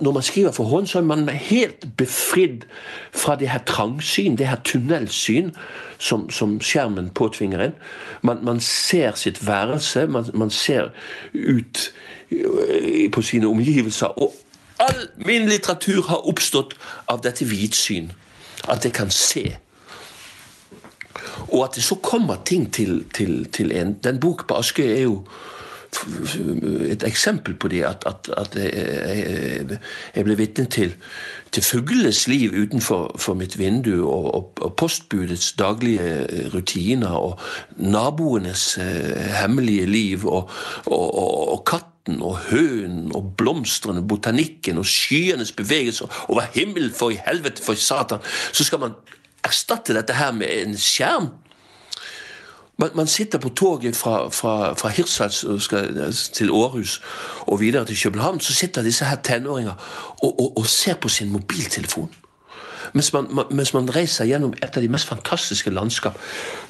når 0.00 0.12
man 0.12 0.22
skriver 0.22 0.52
for 0.52 0.64
hånd, 0.64 0.86
så 0.86 0.98
er 0.98 1.02
man 1.02 1.28
helt 1.28 1.96
befridd 1.96 2.62
fra 3.12 3.36
det 3.36 3.48
her 3.48 3.58
trangsyn, 3.66 4.36
det 4.38 4.46
her 4.46 4.60
tunnelsyn 4.64 5.50
som, 5.98 6.30
som 6.30 6.60
skjermen 6.60 7.10
påtvinger 7.10 7.60
en. 7.60 7.74
Man, 8.22 8.44
man, 8.44 8.60
ser 8.60 9.14
sitt 9.14 9.46
værelse, 9.46 10.06
man, 10.06 10.24
man 10.34 10.50
ser 10.50 10.88
ut 11.34 11.92
øh, 12.30 13.10
på 13.10 13.22
sine 13.22 13.46
omgivelser. 13.46 14.06
Og 14.06 14.34
all 14.78 15.08
min 15.26 15.48
litteratur 15.48 16.02
har 16.02 16.28
oppstått 16.28 16.76
av 17.08 17.20
dette 17.22 17.44
hvitsyn. 17.44 18.12
At 18.68 18.84
jeg 18.84 18.92
kan 18.92 19.10
se. 19.10 19.56
Og 21.50 21.64
at 21.64 21.74
det 21.74 21.84
så 21.84 21.94
kommer 21.94 22.36
ting 22.44 22.72
til, 22.72 23.04
til, 23.14 23.44
til 23.52 23.72
en. 23.72 23.96
Den 24.04 24.20
boken 24.20 24.46
på 24.46 24.54
Askøy 24.54 24.86
er 24.86 25.02
jo 25.02 25.24
et 26.90 27.02
eksempel 27.02 27.54
på 27.54 27.68
det, 27.68 27.82
at, 27.84 28.04
at, 28.06 28.30
at 28.36 28.56
jeg, 28.56 29.78
jeg, 30.14 30.24
ble 30.24 30.36
vitne 30.38 30.64
til, 30.70 30.94
til 31.52 31.66
fuglenes 31.66 32.22
liv 32.30 32.54
utenfor 32.54 33.34
mitt 33.38 33.58
vindu, 33.58 34.06
og, 34.06 34.28
og, 34.34 34.52
og, 34.60 34.74
postbudets 34.78 35.52
daglige 35.58 36.48
rutiner, 36.54 37.10
og 37.10 37.40
naboenes 37.76 38.78
eh, 38.78 39.34
hemmelige 39.40 39.86
liv, 39.86 40.26
og, 40.28 40.50
og 40.86 41.64
katten 41.66 42.22
og 42.22 42.38
hønen 42.50 43.10
og 43.14 43.34
blomstene, 43.38 44.02
botanikken 44.06 44.78
og 44.80 44.88
skyenes 44.88 45.52
bevegelser 45.52 46.24
over 46.28 46.48
himmelen, 46.54 46.94
for 46.94 47.10
i 47.10 47.20
helvete, 47.26 47.64
for 47.66 47.74
satan, 47.74 48.22
så 48.52 48.64
skal 48.64 48.86
man 48.86 48.98
erstatte 49.44 49.96
dette 49.96 50.14
her 50.14 50.32
med 50.36 50.50
en 50.54 50.76
skjerm 50.78 51.32
man, 52.80 52.90
man, 52.94 53.06
sitter 53.06 53.38
på 53.38 53.48
toget 53.48 53.96
fra, 53.96 54.28
fra, 54.28 54.74
fra 54.74 54.88
Hirtshals 54.88 55.44
til 56.32 56.50
Århus 56.50 57.02
og 57.40 57.60
videre 57.60 57.84
til 57.84 58.02
København. 58.02 58.40
Så 58.40 58.54
sitter 58.54 58.82
disse 58.82 59.04
her 59.04 59.16
tenåringer 59.16 59.74
og, 60.22 60.40
og, 60.40 60.58
og 60.58 60.66
ser 60.66 60.94
på 60.94 61.08
sin 61.08 61.32
mobiltelefon. 61.32 62.10
mens 62.92 63.12
man, 63.12 63.28
mens 63.50 63.72
man 63.74 63.88
reiser 63.94 64.28
gjennom 64.28 64.52
et 64.58 64.76
av 64.76 64.82
de 64.82 64.90
mest 64.90 65.08
fantastiske 65.08 65.70
landskap. 65.70 66.18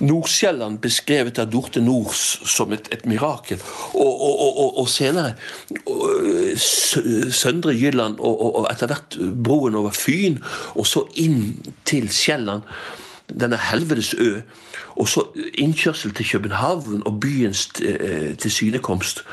Nordsjælland 0.04 0.80
beskrevet 0.84 1.40
av 1.40 1.50
Dorte 1.52 1.82
Nors 1.84 2.40
som 2.48 2.72
et, 2.76 2.88
et 2.92 3.06
mirakel. 3.08 3.60
Og, 3.94 4.24
og, 4.28 4.40
og, 4.64 4.78
og 4.82 4.88
senere 4.88 5.34
Søndre 7.32 7.74
Jylland 7.76 8.20
og, 8.20 8.66
etter 8.70 8.90
hvert 8.90 9.18
broen 9.44 9.78
over 9.80 9.94
Fyn, 9.96 10.40
og 10.74 10.88
så 10.88 11.06
inn 11.20 11.54
til 11.88 12.10
Sjælland. 12.12 12.66
Denne 13.30 13.60
helvetes 13.70 14.14
ø. 14.18 14.40
Og 15.00 15.08
så 15.08 15.22
innkjørsel 15.54 16.12
til 16.14 16.28
København 16.28 17.02
og 17.06 17.20
byens 17.20 17.68
eh, 17.82 18.36
tilsynekomst. 18.36 19.24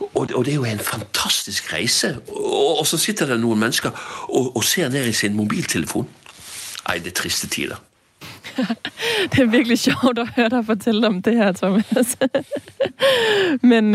Og, 0.00 0.28
og, 0.34 0.44
det 0.44 0.50
er 0.50 0.54
jo 0.54 0.64
en 0.64 0.78
fantastisk 0.78 1.72
reise. 1.72 2.16
Og, 2.28 2.78
og 2.78 2.86
så 2.86 2.98
sitter 2.98 3.26
det 3.26 3.40
noen 3.40 3.58
mennesker 3.58 3.90
og, 4.28 4.56
og, 4.56 4.64
ser 4.64 4.88
ned 4.88 5.06
i 5.06 5.12
sin 5.12 5.36
mobiltelefon. 5.36 6.08
Nei, 6.88 6.98
det 6.98 7.14
er 7.14 7.20
triste 7.20 7.46
tider. 7.48 7.78
det 9.32 9.38
er 9.40 9.46
virkelig 9.50 9.78
sjovt 9.78 10.18
å 10.18 10.26
høre 10.36 10.50
deg 10.56 10.66
fortelle 10.66 11.06
om 11.06 11.22
det 11.22 11.36
her, 11.38 11.52
Thomas. 11.52 12.16
men, 13.70 13.90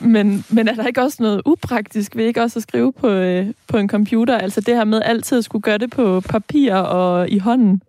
men, 0.00 0.44
men, 0.48 0.68
er 0.68 0.74
det 0.74 0.90
ikke 0.90 1.06
også 1.06 1.22
noe 1.22 1.42
upraktisk 1.46 2.16
ved 2.16 2.30
ikke 2.30 2.46
også 2.48 2.62
å 2.62 2.66
skrive 2.66 2.92
på, 2.92 3.08
øh, 3.08 3.50
på 3.66 3.78
en 3.78 3.88
computer? 3.88 4.38
Altså 4.38 4.60
det 4.60 4.76
her 4.76 4.84
med 4.84 5.02
alltid 5.02 5.38
å 5.38 5.46
skulle 5.46 5.70
gjøre 5.70 5.86
det 5.86 5.90
på 5.94 6.20
papir 6.26 6.74
og 6.74 7.30
i 7.30 7.38
hånden? 7.38 7.80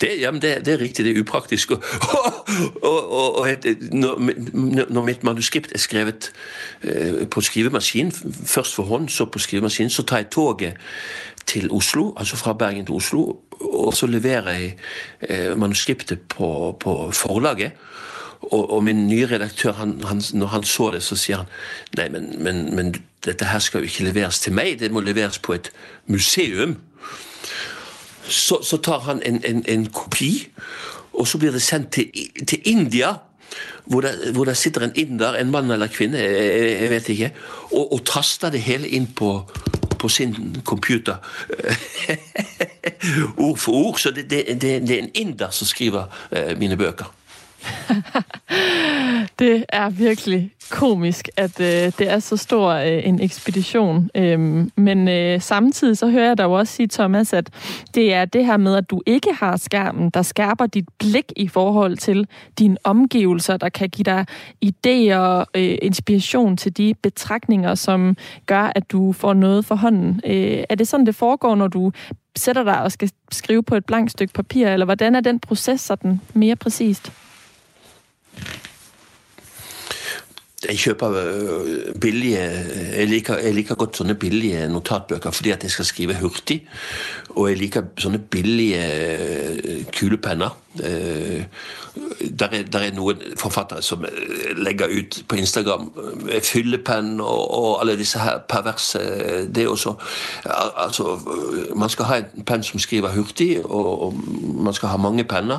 Det, 0.00 0.20
ja, 0.20 0.30
det, 0.30 0.66
det, 0.66 0.74
er 0.74 0.80
riktig, 0.80 1.04
det 1.04 1.16
er 1.16 1.20
upraktisk. 1.20 1.70
Og, 1.70 1.82
og, 2.82 3.12
og, 3.12 3.38
og 3.38 3.48
når, 3.90 4.20
når, 4.90 5.04
mitt 5.04 5.24
manuskript 5.24 5.72
er 5.74 5.78
skrevet 5.78 6.32
eh, 6.82 7.26
på 7.30 7.40
skrivemaskin, 7.40 8.12
først 8.46 8.74
for 8.74 8.82
hånd, 8.82 9.08
så 9.08 9.26
på 9.26 9.38
skrivemaskin, 9.38 9.90
så 9.90 10.02
tar 10.02 10.22
jeg 10.22 10.30
toget 10.30 10.74
til 11.46 11.70
Oslo, 11.70 12.12
altså 12.16 12.36
fra 12.36 12.52
Bergen 12.52 12.86
til 12.86 12.94
Oslo, 12.94 13.36
og 13.60 13.94
så 13.94 14.06
leverer 14.06 14.50
jeg 14.50 14.76
eh, 15.28 15.58
manuskriptet 15.58 16.20
på, 16.20 16.76
på 16.80 17.10
forlaget. 17.12 17.72
Og, 18.42 18.72
og, 18.72 18.84
min 18.84 19.06
nye 19.08 19.26
redaktør, 19.26 19.72
han, 19.72 20.00
han, 20.04 20.22
når 20.34 20.46
han 20.46 20.62
så 20.62 20.90
det, 20.94 21.02
så 21.02 21.16
sier 21.18 21.42
han 21.42 21.48
nei, 21.98 22.06
men, 22.08 22.28
men, 22.44 22.60
men 22.76 22.92
dette 23.26 23.48
her 23.50 23.58
skal 23.58 23.82
jo 23.82 23.90
ikke 23.90 24.04
leveres 24.06 24.38
til 24.40 24.54
meg, 24.54 24.76
det 24.78 24.92
må 24.94 25.02
leveres 25.02 25.40
på 25.42 25.56
et 25.56 25.72
museum 26.06 26.76
så, 28.28 28.62
så 28.62 28.76
tar 28.76 29.00
han 29.06 29.22
en, 29.26 29.40
en, 29.44 29.64
en, 29.68 29.86
kopi, 29.92 30.48
og 31.12 31.28
så 31.28 31.38
blir 31.38 31.52
det 31.52 31.62
sendt 31.62 31.92
til, 31.92 32.12
til 32.46 32.58
India. 32.64 33.14
Hvor 33.88 34.04
det, 34.04 34.10
hvor 34.36 34.44
det, 34.44 34.56
sitter 34.56 34.84
en 34.84 34.92
inder, 34.94 35.34
en 35.34 35.50
mann 35.50 35.70
eller 35.70 35.88
kvinne, 35.88 36.18
jeg, 36.20 36.80
jeg 36.82 36.90
vet 36.90 37.08
ikke, 37.08 37.30
og, 37.70 37.92
og, 37.92 38.02
taster 38.04 38.52
det 38.52 38.60
hele 38.60 38.88
inn 38.88 39.06
på, 39.16 39.30
på 39.98 40.08
sin 40.12 40.60
computer. 40.64 41.16
ord 43.46 43.56
for 43.56 43.72
ord. 43.72 43.96
Så 43.98 44.10
det, 44.10 44.30
det, 44.30 44.44
det, 44.60 44.90
er 44.90 44.98
en 44.98 45.10
inder 45.14 45.50
som 45.50 45.66
skriver 45.66 46.04
uh, 46.36 46.52
mine 46.60 46.76
bøker. 46.76 47.08
det 49.40 49.64
er 49.68 49.88
virkelig 49.90 50.50
komisk, 50.70 51.28
at 51.36 51.60
øh, 51.60 51.66
det 51.98 52.10
er 52.10 52.18
så 52.18 52.36
stor 52.36 52.70
øh, 52.70 53.06
en 53.08 53.20
ekspedition. 53.20 54.10
Øhm, 54.14 54.72
men 54.76 55.08
øh, 55.08 55.40
samtidig 55.40 55.98
så 55.98 56.08
hører 56.10 56.26
jeg 56.26 56.38
dig 56.38 56.44
jo 56.44 56.52
også 56.52 56.72
sige, 56.72 56.88
Thomas, 56.88 57.32
at 57.32 57.50
det 57.94 58.14
er 58.14 58.24
det 58.24 58.46
her 58.46 58.56
med, 58.56 58.76
at 58.76 58.90
du 58.90 59.02
ikke 59.06 59.32
har 59.32 59.56
skærmen, 59.56 60.10
der 60.10 60.22
skærper 60.22 60.66
dit 60.66 60.88
blik 60.98 61.32
i 61.36 61.48
forhold 61.48 61.96
til 61.96 62.26
dine 62.58 62.76
omgivelser, 62.84 63.56
der 63.56 63.68
kan 63.68 63.88
give 63.88 64.04
dig 64.04 64.26
idéer 64.64 65.16
og 65.16 65.46
øh, 65.54 65.78
inspiration 65.82 66.56
til 66.56 66.76
de 66.76 66.94
betragtninger, 67.02 67.74
som 67.74 68.16
gør, 68.46 68.72
at 68.74 68.90
du 68.92 69.12
får 69.12 69.34
noget 69.34 69.64
for 69.64 69.74
hånden. 69.74 70.20
Øh, 70.26 70.64
er 70.68 70.74
det 70.74 70.88
sådan, 70.88 71.06
det 71.06 71.14
foregår, 71.14 71.54
når 71.54 71.68
du 71.68 71.92
sætter 72.36 72.62
dig 72.62 72.82
og 72.82 72.92
skal 72.92 73.10
skrive 73.32 73.62
på 73.62 73.74
et 73.74 73.84
blankt 73.84 74.10
stykke 74.10 74.32
papir, 74.32 74.68
eller 74.68 74.84
hvordan 74.84 75.14
er 75.14 75.20
den 75.20 75.40
proces 75.40 75.80
sådan 75.80 76.20
mere 76.34 76.56
præcist? 76.56 77.12
Jeg 80.64 80.78
kjøper 80.78 81.08
øh, 81.10 81.94
billige 82.00 82.38
jeg 82.96 83.06
liker, 83.06 83.36
jeg 83.38 83.54
liker, 83.54 83.74
godt 83.78 83.96
sånne 84.00 84.16
billige 84.18 84.64
notatbøker 84.68 85.30
fordi 85.30 85.52
at 85.54 85.62
jeg 85.62 85.70
skal 85.70 85.86
skrive 85.86 86.16
hurtig. 86.18 86.64
Og 87.30 87.50
jeg 87.50 87.58
liker 87.60 87.82
sånne 87.98 88.18
billige 88.18 88.80
øh, 88.82 89.84
kulepenner. 89.94 90.56
Øh, 90.82 91.44
der 92.38 92.48
er, 92.52 92.62
der 92.72 92.78
er 92.78 92.96
noen 92.96 93.22
forfattere 93.38 93.82
som 93.82 94.02
legger 94.56 94.90
ut 94.98 95.22
på 95.28 95.38
Instagram 95.38 95.92
fyllepenn 96.42 97.20
og, 97.20 97.54
og, 97.58 97.80
alle 97.80 97.96
disse 97.98 98.18
her 98.18 98.38
perverse 98.48 98.98
Det 99.54 99.68
også 99.68 99.94
Altså, 100.76 101.18
man 101.76 101.88
skal 101.88 102.04
ha 102.04 102.18
en 102.18 102.44
penn 102.46 102.62
som 102.62 102.78
skriver 102.78 103.14
hurtig, 103.14 103.64
og, 103.64 104.02
og 104.02 104.20
man 104.64 104.74
skal 104.74 104.88
ha 104.88 104.96
mange 104.96 105.24
penner. 105.24 105.58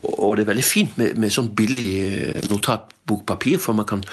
Og 0.00 0.36
det 0.36 0.44
er 0.44 0.48
veldig 0.48 0.64
fint 0.64 0.96
med, 0.96 1.18
med 1.20 1.32
sånn 1.34 1.50
billig 1.56 1.96
eh, 2.00 2.38
notatbokpapir, 2.48 3.58
for 3.60 3.76
man, 3.76 3.86
kan, 3.88 4.04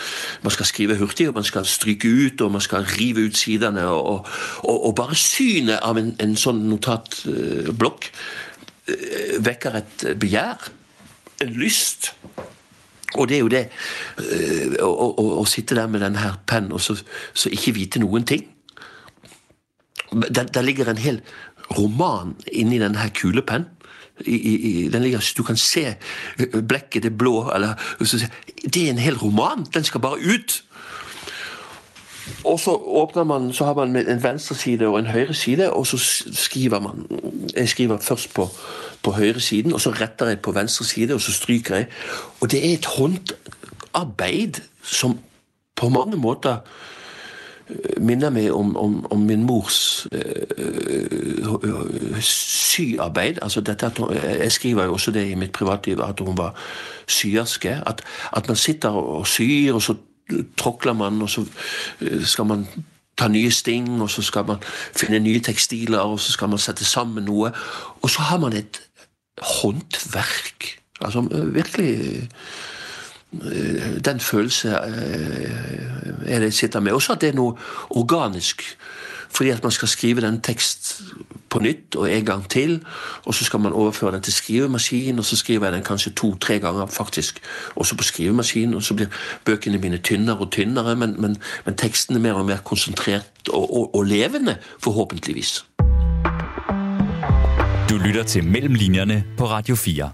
man, 0.43 0.53
skal 0.53 0.67
skrive 0.67 0.97
hurtig, 0.99 1.29
og 1.29 1.37
man 1.39 1.47
skal 1.47 1.67
stryke 1.67 2.09
ut, 2.09 2.43
og 2.43 2.51
man 2.57 2.63
skal 2.63 2.87
rive 2.97 3.23
ut 3.29 3.37
sidene. 3.39 3.85
Og, 3.87 4.27
og, 4.63 4.77
og 4.89 4.95
bare 4.99 5.17
synet 5.17 5.79
av 5.85 5.99
en, 6.01 6.11
en 6.19 6.35
sånn 6.39 6.65
notatblokk 6.69 8.09
eh, 8.11 9.39
vekker 9.45 9.79
et 9.79 10.05
begjær, 10.19 10.69
en 11.45 11.55
lyst. 11.55 12.11
Og 13.15 13.29
det 13.31 13.39
er 13.39 13.43
jo 13.45 13.51
det 13.51 13.65
eh, 14.19 14.77
å, 14.83 14.91
å, 14.91 15.27
å 15.39 15.47
sitte 15.49 15.79
der 15.79 15.89
med 15.89 16.03
denne 16.05 16.35
pennen 16.49 16.75
og 16.75 16.83
så, 16.83 16.97
så, 17.33 17.49
ikke 17.49 17.77
vite 17.79 18.03
noen 18.03 18.27
ting. 18.27 18.45
Der, 20.11 20.43
der 20.43 20.65
ligger 20.65 20.91
en 20.91 21.01
hel 21.01 21.23
roman 21.77 22.35
inni 22.51 22.81
denne 22.81 23.11
kulepennen 23.15 23.78
i, 24.25 24.35
i, 24.35 24.89
den 24.89 25.01
ligger, 25.01 25.33
Du 25.37 25.43
kan 25.43 25.57
se 25.57 25.95
blekket, 26.67 27.03
det 27.03 27.17
blå 27.17 27.51
eller, 27.55 27.73
Det 28.73 28.85
er 28.85 28.89
en 28.89 28.97
hel 28.97 29.17
roman! 29.17 29.65
Den 29.73 29.83
skal 29.83 30.01
bare 30.01 30.17
ut! 30.19 30.63
Og 32.43 32.59
så 32.59 32.71
åpner 32.71 33.23
man, 33.23 33.53
så 33.53 33.65
har 33.65 33.73
man 33.73 33.95
en 33.95 34.23
venstre 34.23 34.55
side 34.55 34.87
og 34.87 34.99
en 34.99 35.05
høyre 35.05 35.33
side, 35.33 35.71
og 35.73 35.87
så 35.87 35.97
skriver 36.33 36.79
man 36.79 37.07
Jeg 37.55 37.69
skriver 37.69 37.97
først 37.97 38.33
på, 38.33 38.49
på 39.03 39.11
høyre 39.11 39.39
siden, 39.39 39.73
og 39.73 39.81
så 39.81 39.89
retter 39.89 40.27
jeg 40.27 40.39
på 40.39 40.51
venstre 40.51 40.85
side, 40.85 41.13
og 41.13 41.21
så 41.21 41.31
stryker 41.31 41.75
jeg. 41.75 41.87
Og 42.39 42.51
det 42.51 42.69
er 42.69 42.73
et 42.73 42.85
håndarbeid 42.85 44.61
som 44.83 45.19
på 45.75 45.89
mange 45.89 46.17
måter 46.17 46.57
minner 48.01 48.29
meg 48.33 48.51
om, 48.53 48.75
om, 48.77 48.95
om 49.13 49.25
min 49.29 49.43
mors 49.45 50.07
uh, 50.13 50.19
syarbeid. 52.21 53.39
Altså 53.41 53.61
hun, 53.97 54.13
jeg 54.15 54.51
skriver 54.51 54.83
jo 54.83 54.93
også 54.93 55.11
det 55.11 55.27
i 55.29 55.35
mitt 55.35 55.51
privatliv, 55.51 56.01
at 56.01 56.19
hun 56.19 56.37
var 56.37 56.55
syerske. 57.07 57.81
At, 57.85 58.01
at 58.33 58.47
man 58.47 58.57
sitter 58.57 58.89
og 58.89 59.27
syr, 59.27 59.73
og 59.73 59.81
så 59.81 59.95
tråkler 60.57 60.93
man, 60.93 61.21
og 61.21 61.29
så 61.29 61.45
skal 62.25 62.45
man 62.45 62.67
ta 63.17 63.27
nye 63.27 63.51
sting, 63.51 64.01
og 64.01 64.09
så 64.09 64.21
skal 64.21 64.45
man 64.47 64.57
finne 64.95 65.19
nye 65.19 65.39
tekstiler, 65.43 65.99
og 65.99 66.19
så 66.19 66.31
skal 66.31 66.49
man 66.49 66.61
sette 66.61 66.85
sammen 66.85 67.27
noe. 67.27 67.51
Og 68.01 68.09
så 68.09 68.21
har 68.21 68.39
man 68.39 68.53
et 68.53 68.81
håndverk. 69.39 70.75
Altså 71.01 71.21
virkelig 71.53 72.27
den 74.05 74.19
følelse 74.19 74.69
øh, 74.69 76.25
er 76.25 76.39
det 76.39 76.45
jeg 76.45 76.53
sitter 76.53 76.79
med. 76.79 76.91
Også 76.91 77.13
at 77.13 77.21
det 77.21 77.29
er 77.29 77.33
noe 77.33 77.55
organisk. 77.89 78.63
Fordi 79.29 79.49
at 79.49 79.63
man 79.63 79.71
skal 79.71 79.87
skrive 79.87 80.21
den 80.21 80.41
tekst 80.41 81.01
på 81.49 81.59
nytt 81.59 81.95
og 81.95 82.11
en 82.11 82.25
gang 82.25 82.49
til. 82.49 82.85
Og 83.25 83.33
så 83.33 83.45
skal 83.45 83.59
man 83.59 83.73
overføre 83.73 84.11
den 84.11 84.21
til 84.21 84.33
skrivemaskin, 84.33 85.19
og 85.19 85.25
så 85.25 85.35
skriver 85.35 85.65
jeg 85.65 85.73
den 85.73 85.83
kanskje 85.83 86.11
to-tre 86.11 86.59
ganger 86.59 86.85
faktisk 86.85 87.39
også 87.75 87.95
på 87.95 88.03
skrivemaskin. 88.03 88.73
Og 88.73 88.83
så 88.83 88.93
blir 88.93 89.07
bøkene 89.45 89.77
mine 89.77 89.97
tynnere 89.97 90.37
og 90.37 90.51
tynnere, 90.51 90.95
men, 90.95 91.21
men, 91.21 91.37
men 91.65 91.75
teksten 91.75 92.15
er 92.15 92.19
mer 92.19 92.33
og 92.33 92.45
mer 92.45 92.57
konsentrert 92.57 93.49
og, 93.49 93.77
og, 93.77 93.95
og 93.95 94.03
levende, 94.03 94.57
forhåpentligvis. 94.83 95.65
Du 97.89 97.97
lytter 97.97 98.23
til 98.23 98.43
Mellemlinjerne 98.43 99.23
på 99.37 99.45
Radio 99.45 99.75
4. 99.75 100.11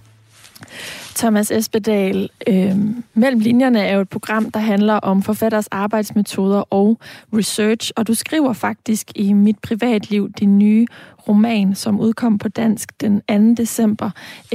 Thomas 1.16 1.52
Espedal, 1.52 2.30
øh, 2.48 2.76
Mellem 3.14 3.40
linjerne 3.40 3.80
er 3.80 3.96
jo 3.96 4.02
et 4.02 4.10
program, 4.10 4.52
der 4.52 4.60
handler 4.60 4.94
om 4.94 5.24
forfatters 5.24 5.68
arbejdsmetoder 5.68 6.74
og 6.74 7.00
research, 7.34 7.92
og 7.96 8.08
du 8.08 8.14
skriver 8.14 8.54
faktisk 8.54 9.12
i 9.16 9.34
Mit 9.34 9.60
Privatliv, 9.60 10.32
din 10.40 10.58
nye 10.58 10.86
roman, 11.28 11.76
som 11.76 12.00
udkom 12.00 12.38
på 12.38 12.50
dansk 12.50 13.02
den 13.02 13.22
2. 13.58 13.64
december. 13.64 14.10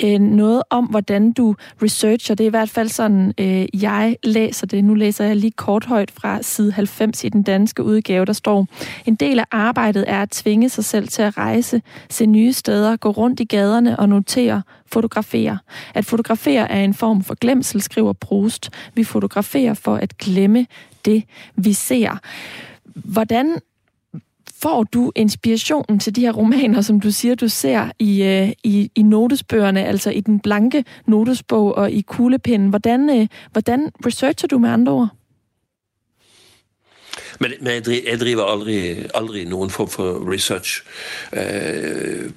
Øh, 0.05 0.19
noget 0.19 0.63
om, 0.71 0.85
hvordan 0.85 1.33
du 1.33 1.55
researcher. 1.83 2.35
Det 2.35 2.45
er 2.45 2.49
i 2.49 2.51
hvert 2.51 2.71
fald 2.71 2.89
sådan, 2.89 3.35
øh, 3.41 3.83
jeg 3.83 4.17
læser 4.25 4.67
det. 4.67 4.85
Nu 4.85 4.95
læser 4.95 5.25
jeg 5.25 5.37
lige 5.37 5.51
kort 5.51 5.85
højt 5.85 6.11
fra 6.11 6.43
side 6.43 6.73
90 6.73 7.25
i 7.25 7.29
den 7.29 7.43
danske 7.43 7.83
udgave, 7.83 8.25
der 8.25 8.33
står, 8.33 8.67
en 9.07 9.15
del 9.15 9.39
af 9.39 9.45
arbejdet 9.51 10.05
er 10.07 10.23
at 10.23 10.31
tvinge 10.31 10.69
sig 10.69 10.85
selv 10.85 11.09
til 11.09 11.23
at 11.23 11.37
rejse, 11.39 11.83
se 12.11 12.27
nye 12.27 12.53
steder, 12.53 12.97
gå 12.97 13.11
rundt 13.11 13.41
i 13.41 13.45
gaderne 13.45 13.99
og 13.99 14.09
notere, 14.09 14.63
fotografere. 14.93 15.59
At 15.95 16.05
fotografere 16.05 16.71
er 16.71 16.85
en 16.85 16.95
form 16.95 17.23
for 17.23 17.35
glemsel, 17.35 17.83
skriver 17.83 18.13
Proust. 18.13 18.71
Vi 18.95 19.05
fotograferer 19.05 19.75
for 19.75 19.97
at 19.97 20.19
glemme 20.19 20.67
det, 21.05 21.25
vi 21.57 21.73
ser. 21.73 22.19
Hvordan 22.85 23.57
får 24.63 24.85
du 24.85 25.13
inspirationen 25.17 25.99
til 25.99 26.17
de 26.17 26.21
her 26.21 26.33
romaner, 26.33 26.81
som 26.81 27.01
du 27.01 27.11
siger, 27.11 27.35
du 27.35 27.49
ser 27.49 27.91
i, 27.99 28.23
øh, 28.23 28.53
i, 28.65 28.91
i 28.95 29.03
notesbøgerne, 29.03 29.85
altså 29.85 30.11
i 30.11 30.21
den 30.21 30.41
blanke 30.41 30.85
notesbog 31.07 31.75
og 31.75 31.91
i 31.91 32.01
kuglepinden? 32.01 32.69
Hvordan, 32.69 33.21
øh, 33.21 33.27
hvordan 33.53 33.91
researcher 34.07 34.49
du 34.49 34.59
med 34.59 34.71
andre 34.71 34.93
ord? 34.93 35.09
Men, 37.41 37.53
men 37.61 37.73
jeg, 37.73 37.85
driver, 37.85 38.11
jeg 38.11 38.21
driver 38.21 38.45
aldri, 38.45 38.97
aldri, 39.15 39.45
noen 39.45 39.71
form 39.71 39.89
for 39.89 40.33
research. 40.33 40.83
Uh, 41.33 42.29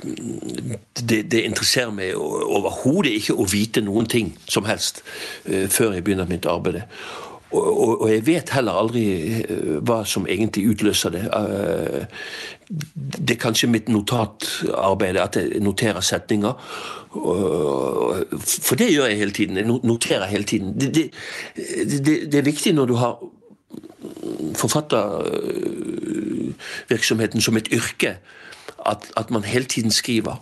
det, 1.09 1.31
det, 1.31 1.41
interesserer 1.43 1.91
meg 1.91 2.15
overhodet 2.15 3.11
ikke 3.11 3.35
å 3.35 3.47
vite 3.51 3.83
noen 3.83 4.07
ting 4.07 4.31
som 4.47 4.63
helst 4.65 5.03
uh, 5.49 5.67
før 5.67 5.97
jeg 5.97 6.03
begynner 6.03 6.29
mitt 6.29 6.47
arbeid. 6.47 6.85
Og, 7.53 7.81
og, 7.81 8.01
og, 8.01 8.07
jeg 8.11 8.25
vet 8.25 8.49
heller 8.55 8.79
aldri 8.81 9.03
uh, 9.45 9.77
hva 9.85 9.99
som 10.09 10.25
egentlig 10.29 10.65
utløser 10.73 11.13
det. 11.13 11.23
det 12.69 13.35
er 13.35 13.41
kanskje 13.41 13.69
mitt 13.69 13.89
notatarbeid, 13.89 15.17
at 15.21 15.37
jeg 15.37 15.61
noterer 15.61 16.01
setninger. 16.01 16.53
For 17.13 18.75
det 18.79 18.93
gjør 18.93 19.05
jeg 19.11 19.17
hele 19.17 19.31
tiden. 19.31 19.57
Jeg 19.57 19.65
noterer 19.83 20.25
hele 20.25 20.43
tiden. 20.43 20.79
Det, 20.79 20.95
det, 20.95 21.11
det, 22.05 22.31
det 22.31 22.39
er 22.39 22.49
viktig 22.49 22.73
når 22.73 22.85
du 22.89 22.95
har 22.97 23.17
forfattervirksomheten 24.55 27.41
som 27.41 27.57
et 27.57 27.67
yrke, 27.71 28.17
at, 28.85 28.97
at, 29.17 29.31
man 29.31 29.43
hele 29.43 29.65
tiden 29.65 29.91
skriver. 29.91 30.35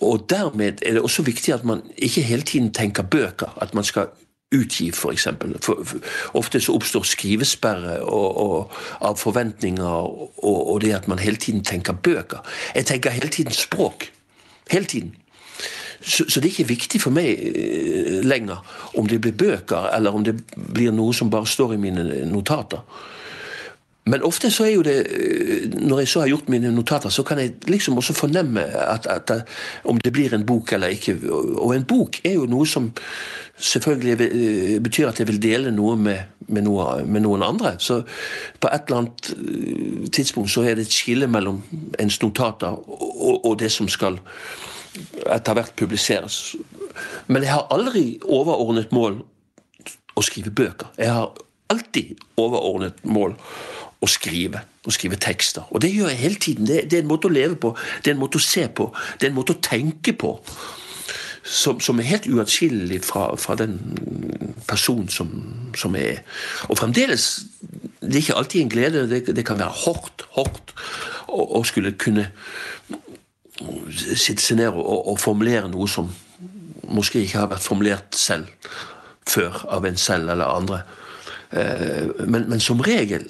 Og 0.00 0.26
dermed 0.30 0.72
er 0.82 0.92
det 0.92 1.00
også 1.00 1.22
viktig 1.22 1.54
at 1.54 1.64
man 1.64 1.82
ikke 1.96 2.22
hele 2.22 2.42
tiden 2.42 2.72
tenker 2.72 3.02
bøker. 3.02 3.58
At 3.60 3.74
man 3.74 3.84
skal 3.84 4.06
utgi. 4.54 4.90
For, 4.92 5.14
for, 5.60 5.84
for, 5.84 5.98
ofte 6.32 6.60
så 6.60 6.74
oppstår 6.74 7.02
skrivesperre 7.02 8.00
og, 8.02 8.36
og, 8.36 8.76
av 9.00 9.16
forventninger 9.20 9.84
og, 9.84 10.44
og, 10.44 10.80
det 10.80 10.94
at 10.96 11.08
man 11.08 11.18
hele 11.18 11.36
tiden 11.36 11.64
tenker 11.64 11.92
bøker. 11.92 12.44
Jeg 12.74 12.86
tenker 12.86 13.10
hele 13.10 13.28
tiden 13.28 13.52
språk. 13.52 14.10
Hele 14.70 14.84
tiden. 14.84 15.16
Så, 16.00 16.24
så, 16.28 16.40
det 16.40 16.46
er 16.46 16.54
ikke 16.54 16.68
viktig 16.68 17.00
for 17.02 17.10
meg 17.10 17.28
eh, 17.34 18.18
lenger 18.22 18.62
om 18.94 19.06
det 19.10 19.20
blir 19.20 19.34
bøker, 19.34 19.90
eller 19.96 20.14
om 20.14 20.24
det 20.24 20.36
blir 20.54 20.94
noe 20.94 21.14
som 21.14 21.30
bare 21.30 21.46
står 21.46 21.74
i 21.74 21.80
mine 21.82 22.04
notater. 22.30 22.84
Men 24.08 24.22
ofte 24.24 24.48
så 24.50 24.64
er 24.64 24.72
jo 24.76 24.84
det 24.86 24.96
eh, 25.04 25.66
Når 25.74 25.98
jeg 26.02 26.08
så 26.08 26.22
har 26.22 26.30
gjort 26.30 26.48
mine 26.48 26.70
notater, 26.72 27.12
så 27.12 27.22
kan 27.26 27.38
jeg 27.42 27.56
liksom 27.68 27.98
også 27.98 28.14
fornemme 28.16 28.62
at, 28.62 29.06
at, 29.06 29.30
at, 29.30 29.48
om 29.84 29.98
det 30.00 30.12
blir 30.12 30.34
en 30.34 30.46
bok 30.46 30.72
eller 30.72 30.94
ikke. 30.94 31.18
Og 31.32 31.74
en 31.74 31.84
bok 31.84 32.20
er 32.24 32.38
jo 32.38 32.46
noe 32.46 32.66
som 32.66 32.92
selvfølgelig 33.58 34.26
eh, 34.26 34.78
betyr 34.82 35.08
at 35.08 35.18
jeg 35.20 35.28
vil 35.28 35.42
dele 35.42 35.72
noe 35.74 35.96
med, 35.96 36.18
med, 36.48 36.62
noe, 36.66 37.04
med 37.04 37.24
noen 37.26 37.42
andre. 37.42 37.74
Så 37.78 38.00
på 38.60 38.70
et 38.72 38.88
eller 38.88 39.02
annet 39.02 40.12
tidspunkt 40.14 40.50
så 40.50 40.64
er 40.64 40.78
det 40.78 40.86
et 40.88 40.94
skille 40.94 41.26
mellom 41.30 41.62
ens 42.00 42.20
notater 42.22 42.78
og, 42.78 43.44
og 43.44 43.58
det 43.60 43.70
som 43.72 43.88
skal 43.90 44.18
etter 45.28 45.54
hvert 45.54 45.74
publiseres. 45.78 46.56
Men 47.26 47.44
jeg 47.44 47.52
har 47.52 47.68
aldri 47.74 48.18
overordnet 48.24 48.94
mål 48.94 49.20
å 50.18 50.24
skrive 50.26 50.50
bøker. 50.50 50.90
Jeg 50.98 51.12
har 51.14 51.30
alltid 51.72 52.16
overordnet 52.40 53.04
mål 53.06 53.36
å 54.02 54.08
skrive. 54.10 54.64
Å 54.88 54.94
skrive 54.94 55.18
tekster. 55.20 55.66
Og 55.74 55.82
det 55.84 55.90
gjør 55.92 56.12
jeg 56.12 56.22
hele 56.22 56.40
tiden. 56.40 56.66
Det, 56.68 56.82
det, 56.88 56.98
er 56.98 57.04
en 57.04 57.10
måte 57.10 57.28
å 57.28 57.34
leve 57.34 57.58
på, 57.60 57.74
det 58.02 58.12
er 58.12 58.16
en 58.16 58.22
måte 58.22 58.40
å 58.40 58.44
se 58.44 58.64
på, 58.72 58.88
det 59.18 59.28
er 59.28 59.32
en 59.32 59.36
måte 59.36 59.56
å 59.56 59.62
tenke 59.62 60.14
på. 60.16 60.30
Som, 61.48 61.80
som 61.80 62.00
er 62.00 62.10
helt 62.10 62.26
uatskillelig 62.28 63.00
fra, 63.08 63.30
fra, 63.40 63.54
den 63.56 63.78
personen 64.68 65.08
som, 65.08 65.30
som 65.76 65.96
er. 65.96 66.20
Og 66.68 66.76
fremdeles 66.78 67.40
Det 68.00 68.14
er 68.14 68.20
ikke 68.20 68.36
alltid 68.36 68.60
en 68.60 68.68
glede. 68.68 69.08
Det, 69.10 69.36
det 69.36 69.46
kan 69.46 69.58
være 69.58 69.72
hardt, 69.84 70.26
hardt 70.36 70.74
å, 71.28 71.62
skulle 71.64 71.92
kunne 71.98 72.28
sitte 74.16 74.42
seg 74.42 74.60
ned 74.60 74.76
og, 74.76 75.08
og, 75.08 75.16
formulere 75.20 75.68
noe 75.70 75.88
som 75.90 76.12
måske 76.88 77.24
ikke 77.24 77.40
har 77.40 77.50
vært 77.50 77.64
formulert 77.64 78.16
selv 78.16 78.46
før 79.28 79.58
av 79.68 79.84
en 79.84 79.98
selv 80.00 80.30
eller 80.32 80.54
andre. 80.60 80.82
Eh, 81.50 82.24
men, 82.24 82.46
men, 82.48 82.60
som 82.60 82.80
regel 82.80 83.26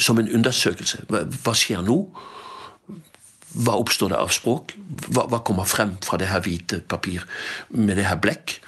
som 0.00 0.18
en 0.18 0.30
undersøkelse. 0.34 1.04
Hva, 1.10 1.54
skjer 1.54 1.82
nå? 1.86 2.00
Hva 3.56 3.78
oppstår 3.80 4.12
det 4.12 4.20
av 4.20 4.32
språk? 4.34 4.74
Hva, 5.08 5.24
hva, 5.30 5.40
kommer 5.44 5.68
frem 5.68 5.96
fra 6.04 6.18
det 6.20 6.28
her 6.28 6.42
hvite 6.44 6.82
papir 6.88 7.24
med 7.70 7.96
det 7.96 8.08
her 8.08 8.20
blekk? 8.20 8.58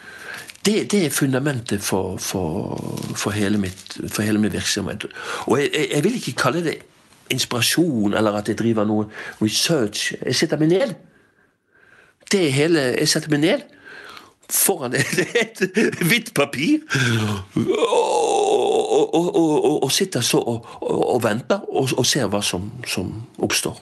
Det, 0.64 0.90
det 0.92 1.04
er 1.06 1.12
fundamentet 1.14 1.82
for, 1.84 2.18
for, 2.20 2.80
for, 3.16 3.32
hele 3.32 3.58
mitt, 3.60 3.96
for, 4.08 4.22
hele 4.22 4.40
min 4.40 4.52
virksomhet. 4.52 5.06
Og 5.46 5.60
jeg, 5.60 5.70
jeg, 5.94 6.04
vil 6.04 6.16
ikke 6.20 6.36
kalle 6.42 6.64
det 6.64 6.78
inspirasjon 7.32 8.16
eller 8.16 8.40
at 8.40 8.48
jeg 8.48 8.58
driver 8.60 8.88
noe 8.88 9.08
research. 9.40 10.14
Jeg 10.20 10.36
setter 10.36 10.60
meg 10.60 10.72
ned. 10.72 10.96
Det 12.30 12.52
hele 12.52 12.80
Jeg 13.00 13.08
setter 13.08 13.32
meg 13.32 13.44
ned 13.44 13.68
foran 14.50 14.94
et 14.98 15.60
hvitt 16.02 16.32
papir 16.34 16.80
og, 17.56 19.14
og, 19.14 19.36
og, 19.36 19.82
og, 19.84 19.92
sitter 19.92 20.20
så 20.20 20.40
og, 20.42 21.22
venter 21.22 21.62
og, 21.68 22.06
ser 22.06 22.26
hva 22.30 22.42
som, 22.42 22.70
som 22.86 23.12
oppstår. 23.38 23.78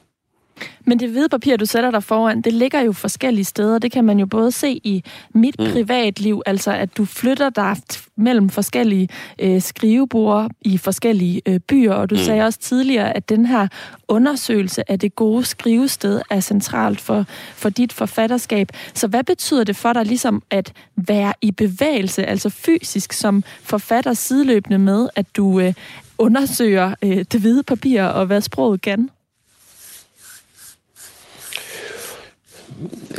Men 0.89 1.01
det 1.01 1.11
hvide 1.11 1.28
papir, 1.28 1.57
du 1.57 1.66
sætter 1.66 1.91
dig 1.91 2.03
foran, 2.03 2.41
det 2.41 2.53
ligger 2.53 2.80
jo 2.80 2.93
forskellige 2.93 3.45
steder. 3.45 3.78
Det 3.78 3.93
kan 3.93 4.05
man 4.05 4.18
jo 4.18 4.26
både 4.26 4.53
se 4.53 4.80
i 4.84 5.05
mit 5.34 5.57
mm. 5.59 5.66
privatliv, 5.72 6.43
altså 6.47 6.72
at 6.72 6.97
du 6.97 7.05
flytter 7.05 7.51
dig 7.51 7.76
mellem 8.16 8.51
forskellige 8.51 9.09
øh, 9.39 9.62
skrivebord 9.62 10.51
i 10.61 10.78
forskellige 10.78 11.43
øh, 11.47 11.61
byer, 11.61 11.93
og 11.93 12.11
du 12.11 12.14
mm. 12.14 12.20
sagde 12.20 12.43
også 12.43 12.59
tidligere, 12.59 13.16
at 13.16 13.28
den 13.28 13.47
her 13.47 13.68
undersøgelse 14.09 14.91
af 14.91 14.99
det 14.99 15.16
gode 15.16 15.45
skrivested 15.45 16.20
er 16.30 16.41
centralt 16.41 17.01
for, 17.01 17.24
for 17.55 17.68
dit 17.68 17.93
forfatterskab. 17.93 18.68
Så 18.95 19.07
hvad 19.07 19.24
betyder 19.24 19.64
det 19.64 19.76
for 19.76 19.93
dig 19.93 20.05
ligesom 20.05 20.43
at 20.51 20.72
være 20.97 21.32
i 21.41 21.51
bevægelse, 21.51 22.26
altså 22.26 22.51
fysisk 22.51 23.12
som 23.12 23.45
forfatter 23.62 24.12
sideløbende 24.12 24.78
med, 24.78 25.09
at 25.16 25.26
du 25.36 25.61
øh, 25.61 25.74
undersøger 26.18 26.95
øh, 27.03 27.24
det 27.32 27.41
hvide 27.41 27.62
papir 27.62 28.03
og 28.03 28.26
hvad 28.26 28.41
sproget 28.41 28.80
kan? 28.80 29.11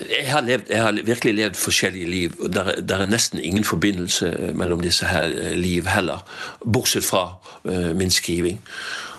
Jeg 0.09 0.31
har, 0.31 0.41
levd, 0.41 0.61
jeg 0.69 0.81
har, 0.81 0.91
virkelig 1.05 1.33
levd 1.33 1.55
forskjellige 1.55 2.09
liv. 2.09 2.33
og 2.39 2.53
Det 2.53 2.91
er 2.91 3.05
nesten 3.05 3.39
ingen 3.39 3.63
forbindelse 3.63 4.53
mellom 4.55 4.81
disse 4.81 5.05
her 5.05 5.23
eh, 5.23 5.57
liv 5.57 5.87
heller. 5.87 6.25
Bortsett 6.73 7.05
fra 7.05 7.33
uh, 7.65 7.95
min 7.95 8.11
skriving. 8.11 8.61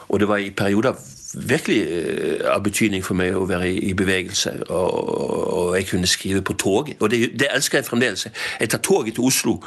Og 0.09 0.21
det 0.21 0.29
var 0.29 0.37
i 0.37 0.51
perioder 0.51 0.93
virkelig 1.35 1.87
uh, 1.87 2.55
av 2.55 2.63
betydning 2.63 3.05
for 3.05 3.15
meg 3.15 3.37
å 3.37 3.45
være 3.47 3.69
i, 3.71 3.79
i 3.91 3.95
bevegelse. 3.95 4.53
Og, 4.69 5.13
og, 5.61 5.77
jeg 5.77 5.87
kunne 5.87 6.07
skrive 6.11 6.43
på 6.43 6.57
toget. 6.59 6.97
Og 7.01 7.11
det, 7.11 7.21
det, 7.39 7.49
elsker 7.55 7.79
jeg 7.79 7.87
fremdeles. 7.87 8.27
Jeg 8.61 8.71
tar 8.71 8.83
toget 8.83 9.15
til 9.15 9.25
Oslo. 9.25 9.61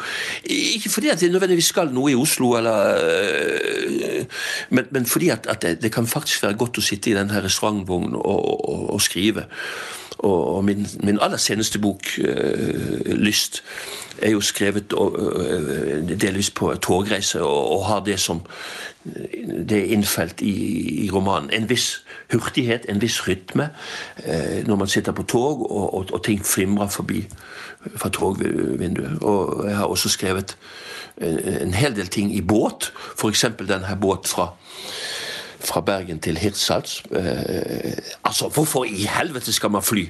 Ikke 0.43 0.89
fordi 0.89 1.09
at 1.13 1.24
jeg 1.24 1.32
nødvendigvis 1.32 1.71
skal 1.71 1.93
noe 1.93 2.11
i 2.11 2.17
Oslo, 2.19 2.55
eller, 2.57 2.97
uh, 2.99 4.45
men, 4.69 4.86
men, 4.91 5.05
fordi 5.05 5.30
at, 5.30 5.47
at 5.49 5.61
det, 5.61 5.82
det, 5.82 5.91
kan 5.91 6.07
faktisk 6.07 6.43
være 6.43 6.57
godt 6.57 6.82
å 6.82 6.86
sitte 6.86 7.11
i 7.11 7.17
denne 7.17 7.43
restaurantvognen 7.45 8.15
og, 8.15 8.93
og 8.93 9.01
skrive. 9.01 9.45
Og, 10.24 10.63
min, 10.63 10.88
min, 11.03 11.19
aller 11.21 11.38
seneste 11.38 11.80
bok, 11.80 12.03
uh, 12.17 12.26
'Lyst', 13.05 13.63
er 14.21 14.30
jo 14.30 14.41
skrevet 14.41 14.93
uh, 14.93 16.09
delvis 16.21 16.49
på 16.49 16.76
togreise, 16.76 17.41
og, 17.41 17.71
og, 17.71 17.86
har 17.86 17.99
det 17.99 18.19
som 18.19 18.41
det 19.69 19.78
er 19.80 19.84
innfelt 19.91 20.41
i, 20.41 21.05
i, 21.05 21.11
romanen. 21.11 21.49
En 21.53 21.69
viss 21.69 22.05
hurtighet, 22.32 22.86
en 22.89 23.01
viss 23.01 23.28
rytme, 23.28 23.69
uh, 24.28 24.67
når 24.67 24.76
man 24.76 24.88
sitter 24.88 25.11
på 25.11 25.24
tog, 25.24 25.71
og, 25.71 25.93
og, 25.93 26.05
og 26.13 26.24
ting 26.24 26.45
flimrer 26.45 26.88
forbi 26.88 27.28
fra 27.95 28.09
togvinduet. 28.09 29.17
Og 29.21 29.67
jeg 29.67 29.76
har 29.76 29.86
også 29.86 30.09
skrevet 30.09 30.57
en, 31.17 31.39
en 31.39 31.74
hel 31.74 31.95
del 31.95 32.07
ting 32.07 32.36
i 32.36 32.41
båt, 32.41 32.93
f.eks. 33.19 33.45
denne 33.59 33.97
båt 34.01 34.28
fra 34.28 34.53
fra 35.64 35.82
Bergen 35.82 36.20
til 36.20 36.38
Hirtshals. 36.38 37.03
Eh, 37.16 37.93
altså, 38.24 38.47
hvorfor 38.47 38.84
i 38.84 39.07
helvete 39.20 39.53
skal 39.53 39.72
man 39.72 39.84
fly? 39.84 40.07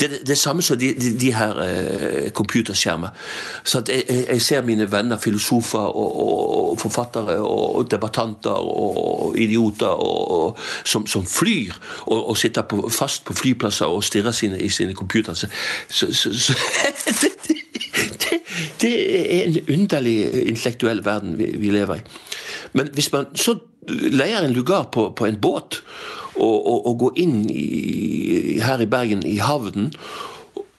Det 0.00 0.12
er 0.12 0.24
det 0.26 0.38
samme 0.38 0.62
som 0.62 0.78
de, 0.78 0.94
de, 0.94 1.20
de 1.20 1.32
her 1.34 1.58
eh, 1.62 2.30
computerskjermer. 2.30 3.08
Så 3.64 3.82
jeg, 3.88 4.04
jeg, 4.28 4.42
ser 4.42 4.62
mine 4.62 4.92
venner, 4.92 5.18
filosofer 5.18 5.78
og, 5.78 6.70
og 6.70 6.80
forfattere 6.80 7.38
og 7.38 7.90
debattanter 7.90 8.50
og 8.50 9.38
idioter 9.38 9.86
og, 9.86 10.58
som, 10.84 11.06
som, 11.06 11.26
flyr 11.26 11.72
og, 12.06 12.28
og 12.28 12.36
sitter 12.36 12.62
på, 12.62 12.88
fast 12.90 13.24
på 13.24 13.32
flyplasser 13.32 13.86
og 13.86 14.04
stirrer 14.04 14.32
sine, 14.32 14.60
i 14.60 14.68
sine 14.68 14.94
computere. 14.94 15.34
Så, 15.34 15.46
så, 15.88 16.14
så, 16.14 16.34
så 16.38 16.54
det, 17.20 17.32
det, 17.48 18.38
det, 18.80 18.94
er 19.40 19.44
en 19.44 19.80
underlig 19.80 20.48
intellektuell 20.48 21.04
verden 21.04 21.38
vi, 21.38 21.44
vi 21.58 21.70
lever 21.70 21.94
i. 21.94 22.00
Men 22.74 22.90
hvis 22.94 23.10
man 23.14 23.30
så 23.38 23.56
leier 23.88 24.44
en 24.44 24.54
lugar 24.54 24.90
på, 24.92 25.08
på 25.16 25.26
en 25.26 25.40
båt 25.40 25.80
og, 26.34 26.66
og, 26.66 26.86
og 26.86 26.98
går 26.98 27.18
inn 27.22 27.42
i, 27.50 28.60
her 28.62 28.82
i 28.82 28.90
Bergen, 28.90 29.22
i 29.26 29.36
havnen, 29.38 29.92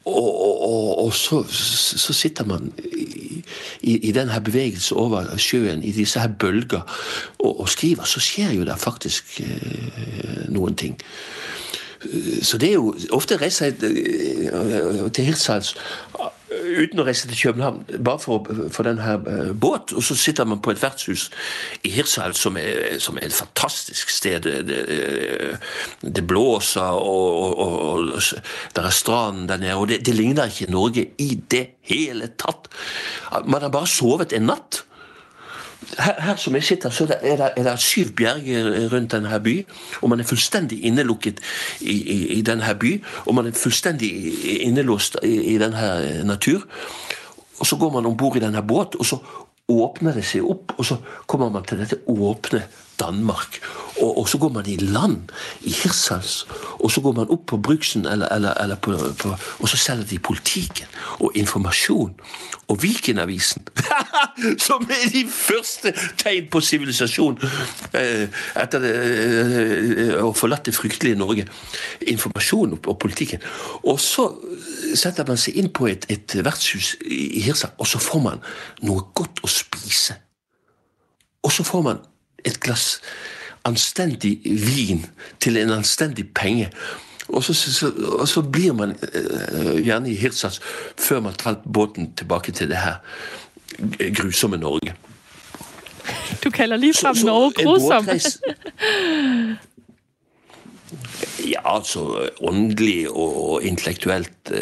og, 0.06 1.06
og, 1.06 1.14
så, 1.14 1.44
så, 1.50 2.14
sitter 2.14 2.46
man 2.46 2.72
i, 2.78 3.42
i, 3.82 3.96
i 4.10 4.12
denne 4.14 4.38
bevegelsen 4.42 4.98
over 5.02 5.32
sjøen, 5.42 5.82
i 5.84 5.92
disse 5.92 6.22
her 6.22 6.28
bølger, 6.28 6.84
og, 7.40 7.70
skriver. 7.70 8.06
Så 8.06 8.22
skjer 8.22 8.54
jo 8.54 8.68
det 8.68 8.78
faktisk 8.78 9.40
eh, 9.42 10.46
noen 10.54 10.76
ting. 10.78 11.00
Så 12.46 12.60
det 12.62 12.70
er 12.70 12.78
jo 12.78 12.94
Ofte 13.18 13.40
reiser 13.42 13.72
jeg 13.72 13.96
eh, 14.54 15.08
til 15.10 15.26
Hirtshals 15.26 15.74
uten 16.64 17.02
å 17.02 17.06
reise 17.08 17.28
til 17.30 17.38
København, 17.40 17.84
bare 18.06 18.22
for, 18.22 18.48
for 18.74 18.88
denne 18.88 19.16
uh, 19.26 19.52
båt. 19.52 19.94
Og 19.96 20.04
så 20.04 20.18
sitter 20.20 20.48
man 20.50 20.62
på 20.64 20.74
et 20.74 20.82
vertshus 20.82 21.28
i 21.84 21.92
Hirtshals, 21.96 22.42
som, 22.42 22.58
som, 23.00 23.20
er 23.20 23.30
et 23.30 23.38
fantastisk 23.38 24.14
sted. 24.14 24.46
Det, 24.46 24.64
det, 24.70 25.60
det 26.16 26.26
blåser, 26.28 26.82
og, 26.82 27.60
og, 27.60 27.78
og, 27.92 28.22
der 28.76 28.90
er 28.90 28.96
stranden 28.96 29.50
der 29.50 29.62
nede. 29.62 29.78
Og 29.80 29.90
det, 29.92 30.02
det 30.06 30.16
ligner 30.16 30.52
ikke 30.52 30.72
Norge 30.72 31.08
i 31.22 31.32
det 31.52 31.66
hele 31.90 32.32
tatt. 32.40 32.70
Man 33.46 33.62
har 33.62 33.74
bare 33.74 33.90
sovet 33.90 34.34
en 34.36 34.50
natt 34.52 34.84
her, 35.98 36.22
her, 36.22 36.36
som 36.36 36.56
jeg 36.56 36.64
sitter, 36.64 36.90
så 36.90 37.08
er 37.22 37.38
det, 37.38 37.50
er 37.58 37.64
det 37.64 37.80
syv 37.80 38.12
bjerger 38.18 38.90
rundt 38.94 39.12
denne 39.12 39.40
by. 39.44 39.56
Og 40.02 40.10
man 40.10 40.20
er 40.20 40.30
fullstendig 40.30 40.84
innelukket 40.86 41.42
i, 41.82 41.96
i, 41.96 42.18
i 42.38 42.42
denne 42.42 42.76
by. 42.80 42.96
Og 43.26 43.36
man 43.36 43.48
er 43.48 43.58
fullstendig 43.58 44.12
innelåst 44.62 45.18
i, 45.24 45.36
i 45.56 45.58
denne 45.62 46.24
natur. 46.28 46.66
Og 47.60 47.66
så 47.66 47.76
går 47.80 47.94
man 47.94 48.06
om 48.06 48.18
bord 48.18 48.38
i 48.38 48.44
denne 48.44 48.62
båt, 48.62 48.96
og 48.96 49.06
så 49.06 49.20
åpner 49.72 50.14
det 50.14 50.26
seg 50.28 50.46
opp, 50.46 50.76
og 50.78 50.86
så 50.86 50.98
kommer 51.26 51.50
man 51.50 51.64
til 51.66 51.80
dette 51.82 52.04
åpne 52.12 52.66
Danmark. 53.00 53.60
Og, 54.02 54.18
og, 54.18 54.30
så 54.30 54.38
går 54.38 54.50
man 54.50 54.66
i 54.68 54.76
land 54.76 55.18
i 55.62 55.72
Hirtshals, 55.72 56.48
og 56.80 56.92
så 56.92 57.02
går 57.02 57.14
man 57.16 57.30
opp 57.32 57.46
på 57.48 57.58
Bruksen, 57.58 58.06
eller, 58.06 58.28
eller, 58.28 58.54
eller 58.64 58.76
på, 58.76 58.98
på, 59.20 59.36
og 59.60 59.70
så 59.70 59.78
selger 59.78 60.06
de 60.10 60.20
politikken 60.20 60.88
og 61.20 61.32
informasjon. 61.36 62.14
Og 62.68 62.82
Vikenavisen, 62.82 63.62
som 64.68 64.88
er 64.90 65.10
de 65.14 65.22
første 65.30 65.94
tegn 66.18 66.48
på 66.52 66.60
sivilisasjon 66.66 67.38
eh, 67.94 68.26
etter 68.58 68.82
det, 68.82 68.94
eh, 68.96 70.16
å 70.26 70.34
forlate 70.34 70.72
det 70.72 70.76
fryktelige 70.76 71.20
Norge. 71.20 71.46
Informasjon 72.10 72.74
og, 72.74 72.90
og 72.90 73.00
politikken. 73.00 73.46
Og 73.86 74.02
så 74.02 74.28
setter 74.98 75.30
man 75.30 75.40
seg 75.40 75.62
inn 75.62 75.70
på 75.70 75.88
et, 75.92 76.10
et 76.10 76.36
vertshus 76.42 76.96
i 77.06 77.44
Hirtshals, 77.46 77.78
og 77.78 77.88
så 77.94 78.02
får 78.02 78.26
man 78.26 78.44
noe 78.84 79.08
godt 79.16 79.46
å 79.46 79.52
spise. 79.52 80.18
Og 81.46 81.54
så 81.54 81.64
får 81.64 81.86
man 81.86 82.02
et 82.46 82.60
glass 82.64 83.00
anstendig 83.66 84.40
vin 84.46 85.06
til 85.40 85.58
en 85.58 85.72
anstendig 85.80 86.28
penge. 86.34 86.70
Og 87.28 87.44
så, 87.44 87.54
så, 87.54 87.90
og 88.20 88.28
så 88.28 88.42
blir 88.42 88.74
man 88.74 88.94
uh, 88.94 89.86
gjerne 89.86 90.12
i 90.12 90.16
Hirtshals 90.16 90.62
før 90.98 91.20
man 91.26 91.34
tar 91.34 91.58
båten 91.74 92.14
tilbake 92.18 92.52
til 92.52 92.70
det 92.70 92.78
her 92.78 93.02
grusomme 94.14 94.58
Norge. 94.58 94.94
Du 96.44 96.52
kaller 96.52 96.78
ligefrem 96.78 97.16
Norge 97.26 97.64
grusom. 97.64 98.06
ja, 101.52 101.76
altså 101.76 102.30
åndelig 102.42 103.10
og 103.10 103.64
intellektuelt 103.64 104.52
uh, 104.52 104.58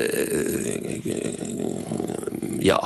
Ja. 2.64 2.78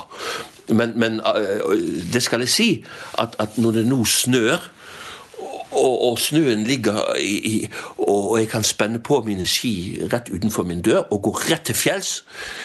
Men, 0.69 0.99
men 0.99 1.21
uh, 1.21 1.77
det 2.13 2.23
skal 2.23 2.39
jeg 2.39 2.49
si, 2.49 2.85
at, 3.19 3.35
at 3.39 3.57
når 3.57 3.71
det 3.71 3.85
nå 3.87 4.05
snør 4.05 4.71
og, 5.71 6.11
og 6.11 6.19
snøen 6.19 6.63
ligger 6.63 7.15
i, 7.19 7.35
i, 7.47 7.69
og 7.97 8.39
jeg 8.39 8.47
kan 8.49 8.63
spenne 8.63 8.99
på 8.99 9.21
mine 9.25 9.45
ski 9.45 9.99
rett 10.13 10.29
utenfor 10.31 10.63
min 10.63 10.81
dør 10.81 11.03
og 11.11 11.21
gå 11.27 11.33
rett 11.49 11.65
til 11.67 11.75
fjells, 11.75 12.23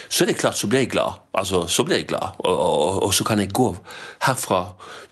så 0.09 0.23
er 0.23 0.31
det 0.31 0.37
klart 0.39 0.57
så 0.57 0.67
blir 0.67 0.85
jeg 0.85 0.93
glad. 0.95 1.19
Altså, 1.33 1.67
så 1.67 1.83
blir 1.83 1.97
jeg 2.01 2.07
glad. 2.07 2.39
Og, 2.39 2.59
og, 2.59 3.03
og, 3.03 3.13
så 3.13 3.23
kan 3.23 3.39
jeg 3.39 3.51
gå 3.53 3.75
herfra 4.23 4.65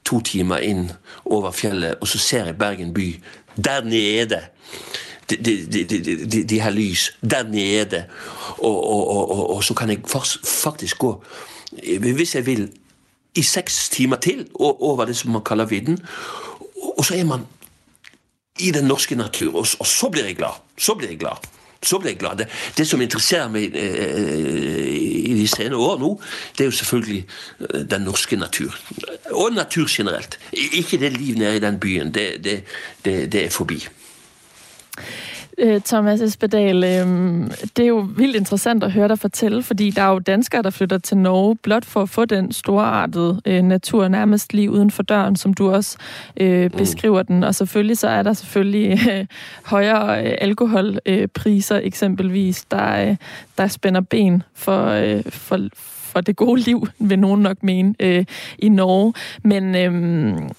to 0.06 0.22
timer 0.22 0.64
inn 0.64 0.92
over 1.26 1.52
fjellet, 1.52 2.00
og 2.02 2.08
så 2.08 2.18
ser 2.18 2.46
jeg 2.46 2.58
Bergen 2.58 2.94
by 2.94 3.16
der 3.56 3.84
nede. 3.84 4.40
De, 5.30 5.38
de, 5.38 5.84
de, 5.84 6.44
de, 6.44 6.60
her 6.62 6.70
lys 6.70 7.12
der 7.22 7.44
nede. 7.44 8.06
Og, 8.58 9.64
så 9.64 9.74
kan 9.74 9.90
jeg 9.90 10.00
faktisk 10.44 10.98
gå, 10.98 11.24
hvis 12.00 12.36
jeg 12.36 12.46
vil, 12.46 12.70
i 13.36 13.42
seks 13.42 13.90
timer 13.90 14.16
til 14.16 14.48
over 14.60 15.06
det 15.06 15.16
som 15.18 15.32
man 15.32 15.44
kaller 15.44 15.66
vidden. 15.66 16.00
Og 16.98 17.06
så 17.06 17.16
er 17.16 17.24
man 17.24 17.46
i 18.60 18.72
den 18.72 18.86
norske 18.86 19.16
natur. 19.16 19.56
Og, 19.56 19.68
og, 19.80 19.88
så 19.88 20.10
blir 20.10 20.26
jeg 20.26 20.38
glad. 20.38 20.62
Så 20.78 20.96
blir 20.96 21.10
jeg 21.10 21.20
glad. 21.20 21.48
Så 21.84 21.98
blir 22.00 22.12
jeg 22.12 22.20
glad. 22.20 22.38
Det, 22.38 22.48
det 22.78 22.88
som 22.88 23.02
interesserer 23.02 23.50
meg 23.50 23.74
eh, 23.74 24.92
i 24.92 25.34
de 25.34 25.48
senere 25.50 25.82
år 25.82 25.98
nå, 26.02 26.12
det 26.58 26.66
er 26.66 26.70
jo 26.70 26.78
selvfølgelig 26.78 27.22
eh, 27.24 27.80
den 27.94 28.06
norske 28.06 28.38
natur. 28.38 28.76
Og 29.32 29.54
natur 29.56 29.90
generelt. 29.90 30.38
Ikke 30.52 31.00
det 31.02 31.16
liv 31.18 31.40
nede 31.40 31.56
i 31.58 31.64
den 31.64 31.80
byen. 31.80 32.14
Det, 32.14 32.44
det, 32.44 32.62
det 33.06 33.46
er 33.46 33.50
forbi. 33.50 33.82
Øh, 35.62 35.82
Thomas 35.82 36.22
Espedal, 36.22 36.82
det 37.78 37.84
er 37.84 37.88
jo 37.88 38.08
vildt 38.18 38.36
interessant 38.36 38.84
at 38.84 38.92
høre 38.92 39.08
dig 39.08 39.20
fortælle, 39.20 39.64
fordi 39.64 39.90
der 39.90 40.02
er 40.02 40.10
jo 40.10 40.20
danskere, 40.20 40.62
der 40.62 40.70
flytter 40.70 40.98
til 40.98 41.18
Norge 41.18 41.56
blot 41.56 41.86
for 41.86 42.02
at 42.02 42.10
få 42.10 42.26
den 42.26 42.52
storartede 42.52 43.42
øh, 43.46 43.62
natur 43.62 44.08
nærmest 44.08 44.54
lige 44.54 44.72
uden 44.72 44.92
for 44.92 45.04
døren, 45.04 45.36
som 45.36 45.54
du 45.54 45.72
også 45.72 45.98
øh, 46.38 46.64
mm. 46.64 46.78
beskriver 46.78 47.24
den. 47.24 47.44
Og 47.44 47.56
selvfølgelig 47.56 47.98
så 47.98 48.08
er 48.08 48.24
der 48.24 48.34
selvfølgelig 48.34 49.28
højere 49.64 50.18
alkoholpriser 50.22 51.80
eksempelvis, 51.84 52.66
der, 52.72 53.16
der 53.58 53.68
spænder 53.68 54.02
ben 54.02 54.44
for, 54.54 55.00
for, 55.30 55.60
for 55.74 56.22
det 56.22 56.36
gode 56.36 56.62
liv, 56.62 56.88
vil 57.00 57.20
nogen 57.20 57.42
nok 57.42 57.64
mene, 57.64 58.26
i 58.60 58.70
Norge. 58.70 59.14
Men 59.44 59.76
øh, 59.76 60.50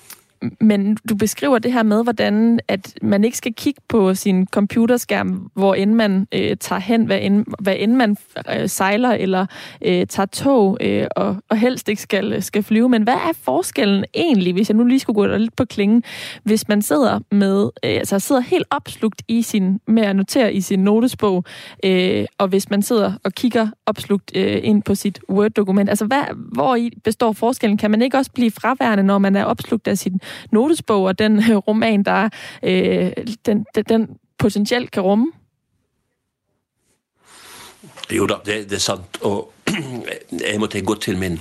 men 0.60 0.96
du 1.08 1.14
beskriver 1.14 1.58
det 1.58 1.72
her 1.72 1.82
med, 1.82 2.02
hvordan 2.02 2.60
at 2.68 2.94
man 3.02 3.24
ikke 3.24 3.36
skal 3.36 3.54
kigge 3.54 3.80
på 3.88 4.14
sin 4.14 4.46
computerskærm, 4.46 5.50
hvor 5.54 5.74
end 5.74 5.94
man 5.94 6.26
øh, 6.32 6.56
tager 6.56 6.80
hen, 6.80 7.06
hvad 7.06 7.18
end, 7.78 7.92
man 7.92 8.16
øh, 8.56 8.68
sejler 8.68 9.10
eller 9.10 9.46
øh, 9.84 10.06
tager 10.06 10.26
tog, 10.26 10.78
øh, 10.80 11.06
og, 11.16 11.36
og 11.48 11.56
helst 11.56 11.88
ikke 11.88 12.02
skal, 12.02 12.42
skal 12.42 12.62
flyve. 12.62 12.88
Men 12.88 13.02
hvad 13.02 13.14
er 13.14 13.32
forskellen 13.42 14.04
egentlig, 14.14 14.52
hvis 14.52 14.68
jeg 14.68 14.76
nu 14.76 14.84
lige 14.84 15.00
skulle 15.00 15.14
gå 15.14 15.26
lidt 15.26 15.56
på 15.56 15.64
klingen, 15.64 16.04
hvis 16.42 16.68
man 16.68 16.82
sidder 16.82 17.20
med, 17.30 17.70
øh, 17.84 17.90
altså 17.90 18.18
sidder 18.18 18.42
helt 18.42 18.66
opslugt 18.70 19.22
med 19.86 20.02
at 20.02 20.16
notere 20.16 20.54
i 20.54 20.60
sin 20.60 20.84
notesbog, 20.84 21.44
øh, 21.84 22.24
og 22.38 22.48
hvis 22.48 22.70
man 22.70 22.82
sidder 22.82 23.12
og 23.24 23.32
kigger 23.32 23.68
opslugt 23.86 24.32
øh, 24.34 24.60
ind 24.62 24.82
på 24.82 24.94
sit 24.94 25.20
Word-dokument. 25.30 25.88
Altså, 25.88 26.04
hvad, 26.04 26.22
hvor 26.52 26.78
består 27.04 27.32
forskellen? 27.32 27.78
Kan 27.78 27.90
man 27.90 28.02
ikke 28.02 28.16
også 28.16 28.32
blive 28.32 28.50
fraværende, 28.50 29.02
når 29.02 29.18
man 29.18 29.36
er 29.36 29.44
opslugt 29.44 29.88
af 29.88 29.98
sin 29.98 30.20
notesbog 30.50 31.04
og 31.04 31.18
den 31.18 31.38
øh, 31.38 31.56
roman, 31.56 32.02
der 32.02 32.28
øh, 32.62 33.12
den, 33.46 33.66
den, 33.74 33.84
den 33.88 34.08
potentielt 34.38 34.90
kan 34.90 35.02
rumme? 35.02 35.32
Jo 38.10 38.26
da, 38.26 38.34
det, 38.44 38.70
det 38.70 38.76
er 38.76 38.80
sant. 38.80 39.18
Og 39.20 39.52
jeg 40.52 40.60
måtte 40.60 40.80
gå 40.80 40.94
til 40.94 41.18
min 41.18 41.40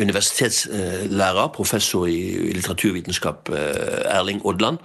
universitetslærer, 0.00 1.48
professor 1.48 2.06
i 2.06 2.52
litteraturvitenskap, 2.52 3.48
øh, 3.52 3.56
Erling 4.04 4.46
Odland 4.46 4.78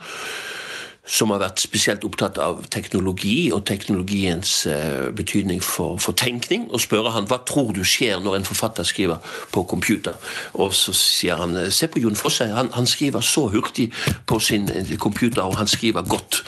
som 1.11 1.31
har 1.33 1.41
vært 1.41 1.59
spesielt 1.59 2.05
opptatt 2.07 2.39
av 2.39 2.61
teknologi 2.71 3.51
og 3.51 3.65
teknologiens 3.67 4.53
eh, 4.71 5.09
betydning 5.15 5.59
for, 5.63 5.99
for, 5.99 6.15
tenkning, 6.15 6.69
og 6.71 6.83
spørre 6.83 7.11
han 7.15 7.27
hva 7.27 7.41
tror 7.47 7.73
du 7.75 7.83
skjer 7.83 8.23
når 8.23 8.39
en 8.39 8.47
forfatter 8.47 8.87
skriver 8.87 9.33
på 9.51 9.65
computer. 9.67 10.15
Og 10.53 10.71
så 10.77 10.95
sier 10.95 11.41
han 11.41 11.57
se 11.71 11.89
på 11.91 12.03
Jon 12.05 12.15
Fosse, 12.15 12.47
han, 12.47 12.71
han 12.77 12.87
skriver 12.87 13.25
så 13.25 13.49
hurtig 13.51 13.89
på 14.29 14.39
sin 14.39 14.69
eh, 14.71 14.95
computer, 14.97 15.43
og 15.43 15.59
han 15.59 15.67
skriver 15.67 16.07
godt. 16.07 16.43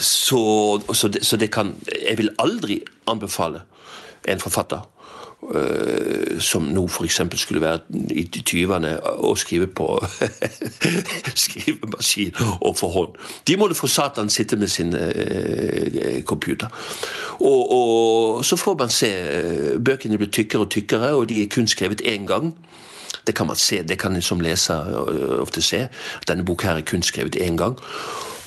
Så, 0.00 0.40
så, 0.92 1.08
det, 1.12 1.26
så 1.28 1.36
det 1.36 1.50
kan 1.52 1.74
Jeg 1.92 2.16
vil 2.16 2.30
aldri 2.40 2.78
anbefale 3.10 3.60
en 4.28 4.40
forfatter 4.40 4.86
som 6.38 6.62
nå 6.62 6.84
f.eks. 6.86 7.20
skulle 7.40 7.62
være 7.62 7.80
i 8.12 8.26
20-ene 8.28 8.92
å 9.24 9.32
skrive 9.40 9.66
på 9.66 9.86
skrivemaskin 11.44 12.36
og 12.60 12.76
for 12.78 12.92
hånd. 12.94 13.16
De 13.48 13.56
måtte 13.56 13.78
få 13.78 13.88
Satan 13.88 14.30
sitte 14.30 14.58
med 14.60 14.68
sin 14.70 14.94
eh, 14.94 16.22
computer. 16.28 16.68
Og, 17.40 17.72
og, 17.72 18.44
så 18.44 18.56
får 18.56 18.76
man 18.78 18.92
se 18.92 19.10
bøkene 19.80 20.20
blir 20.20 20.30
tykkere 20.30 20.66
og 20.66 20.70
tykkere, 20.70 21.14
og 21.16 21.28
de 21.28 21.42
er 21.42 21.52
kun 21.52 21.68
skrevet 21.68 22.04
én 22.04 22.28
gang. 22.28 22.52
Det 23.26 23.34
kan 23.34 23.46
man 23.46 23.56
se, 23.56 23.82
det 23.82 23.98
kan 23.98 24.14
en 24.16 24.22
som 24.22 24.40
leser 24.40 24.92
ofte 25.40 25.62
se. 25.62 25.86
Denne 26.28 26.44
boka 26.44 26.68
her 26.68 26.80
er 26.80 26.86
kun 26.86 27.02
skrevet 27.02 27.36
én 27.36 27.56
gang. 27.56 27.78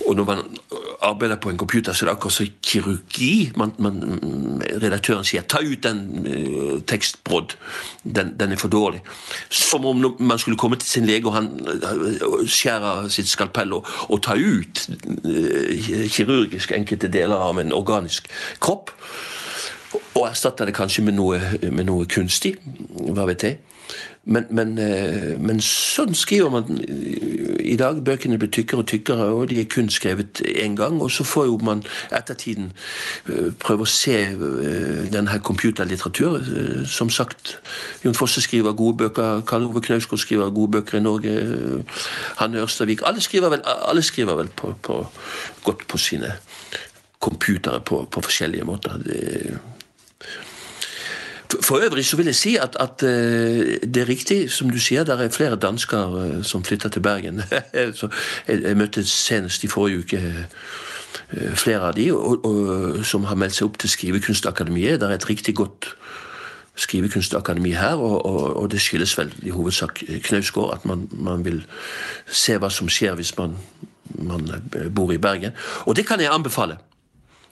Og 0.08 0.16
når 0.16 0.24
man 0.24 0.40
arbeider 1.02 1.36
på 1.36 1.50
en 1.50 1.58
computer, 1.58 1.94
så 1.94 2.06
er 2.06 2.10
det 2.10 2.16
akkurat 2.16 2.34
som 2.34 2.48
kirurgi. 2.64 3.52
Man, 3.56 3.74
man, 3.78 4.02
redaktøren 4.82 5.24
sier 5.24 5.42
'ta 5.42 5.58
ut 5.64 5.84
den 5.84 6.28
uh, 6.28 6.82
tekstbrodd', 6.92 7.56
den, 8.04 8.34
den, 8.40 8.52
er 8.52 8.56
for 8.56 8.68
dårlig. 8.68 9.02
Som 9.50 9.86
om 9.86 10.16
man 10.20 10.40
skulle 10.40 10.58
komme 10.58 10.76
til 10.76 10.90
sin 10.90 11.06
lege 11.06 11.28
og 11.28 11.34
han 11.34 11.50
uh, 11.68 12.48
skjærer 12.48 13.08
sitt 13.08 13.30
skalpell 13.30 13.74
og, 13.74 13.88
og 14.10 14.24
ta 14.24 14.34
ut 14.34 14.90
uh, 15.26 16.08
kirurgisk 16.10 16.72
enkelte 16.72 17.08
deler 17.08 17.36
av 17.36 17.60
en 17.60 17.74
organisk 17.74 18.28
kropp. 18.60 18.92
Og 19.94 20.00
erstatter 20.28 20.30
erstatte 20.30 20.66
det 20.66 20.76
kanskje 20.76 21.04
med 21.04 21.14
noe, 21.14 21.40
med 21.72 21.86
noe 21.86 22.06
kunstig. 22.06 22.56
Hva 23.14 23.26
vet 23.30 23.44
jeg. 23.44 23.58
Men, 24.26 24.46
men, 24.56 24.78
eh, 24.80 25.34
men, 25.36 25.58
sånn 25.60 26.14
skriver 26.16 26.52
man 26.54 26.78
i 27.60 27.76
dag. 27.80 28.00
Bøkene 28.08 28.38
blir 28.40 28.52
tykkere 28.56 28.86
og 28.86 28.88
tykkere, 28.88 29.26
og 29.36 29.50
de 29.52 29.58
er 29.60 29.68
kun 29.68 29.90
skrevet 29.92 30.40
én 30.48 30.78
gang. 30.80 31.02
Og 31.04 31.12
så 31.12 31.26
får 31.28 31.50
jo 31.50 31.58
man 31.68 31.84
ettertiden 32.16 32.70
eh, 33.28 33.52
prøve 33.60 33.84
å 33.84 33.90
se 33.90 34.16
denne 34.32 35.12
denne 35.12 35.40
computerlitteratur. 35.44 36.40
Som 36.88 37.12
sagt, 37.12 37.58
Jon 38.06 38.16
Fosse 38.16 38.42
skriver 38.42 38.76
gode 38.80 38.98
bøker, 39.04 39.44
Karl 39.48 39.68
Ove 39.68 39.84
Knausgård 39.84 40.24
skriver 40.24 40.56
gode 40.56 40.78
bøker 40.78 40.98
i 40.98 41.04
Norge. 41.04 41.36
Hanne 42.40 42.64
Ørstavik. 42.64 43.04
Alle 43.06 43.22
skriver 43.22 43.52
vel, 43.52 43.68
alle 43.68 44.02
skriver 44.02 44.40
vel 44.40 44.52
på, 44.56 44.74
på, 44.82 45.04
godt 45.68 45.88
på 45.88 46.00
sine 46.00 46.32
computere 47.24 47.80
på, 47.80 48.06
på 48.12 48.24
forskjellige 48.24 48.68
måter. 48.68 48.98
Det, 49.04 49.60
for 51.62 51.86
øvrig 51.86 52.06
så 52.06 52.18
vil 52.18 52.26
jeg 52.26 52.36
si 52.36 52.56
at, 52.56 52.78
at 52.80 53.04
uh, 53.04 53.10
det 53.94 53.98
er 53.98 54.10
riktig, 54.10 54.52
som 54.52 54.70
du 54.70 54.80
sier, 54.80 55.04
det 55.04 55.20
er 55.20 55.30
flere 55.30 55.56
dansker 55.56 56.16
uh, 56.16 56.44
som 56.44 56.64
flytter 56.64 56.90
til 56.90 57.02
Bergen. 57.02 57.42
jeg, 58.48 58.78
møtte 58.78 59.06
senest 59.08 59.64
i 59.64 59.68
forrige 59.68 60.00
uke 60.00 60.22
uh, 60.22 61.56
flere 61.56 61.90
av 61.90 61.98
de 61.98 62.12
og, 62.14 62.46
og, 62.46 63.06
som 63.06 63.28
har 63.30 63.36
meldt 63.36 63.58
seg 63.58 63.68
opp 63.68 63.78
til 63.82 63.90
Skrivekunstakademiet. 63.90 65.02
Det 65.02 65.10
er 65.10 65.18
et 65.18 65.30
riktig 65.30 65.56
godt 65.56 65.94
skrivekunstakademi 66.76 67.72
her, 67.78 67.94
og, 68.02 68.26
og, 68.58 68.72
det 68.72 68.82
skyldes 68.82 69.18
vel 69.18 69.34
i 69.46 69.52
hovedsak 69.54 70.04
Knausgård, 70.24 70.74
at 70.74 70.86
man, 70.86 71.08
man, 71.12 71.46
vil 71.46 71.62
se 72.26 72.58
hva 72.58 72.70
som 72.74 72.90
skjer 72.90 73.14
hvis 73.20 73.36
man, 73.38 73.54
man 74.18 74.50
bor 74.96 75.14
i 75.14 75.22
Bergen. 75.22 75.54
Og 75.86 75.96
det 75.96 76.08
kan 76.08 76.22
jeg 76.22 76.34
anbefale. 76.34 76.80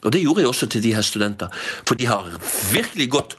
Og 0.02 0.14
det 0.14 0.22
gjorde 0.22 0.42
jeg 0.42 0.50
også 0.50 0.68
til 0.68 0.84
de 0.84 0.94
her 0.96 1.02
studenter. 1.02 1.48
For 1.86 1.96
de 1.96 2.08
har 2.10 2.32
virkelig 2.74 3.10
gått 3.12 3.38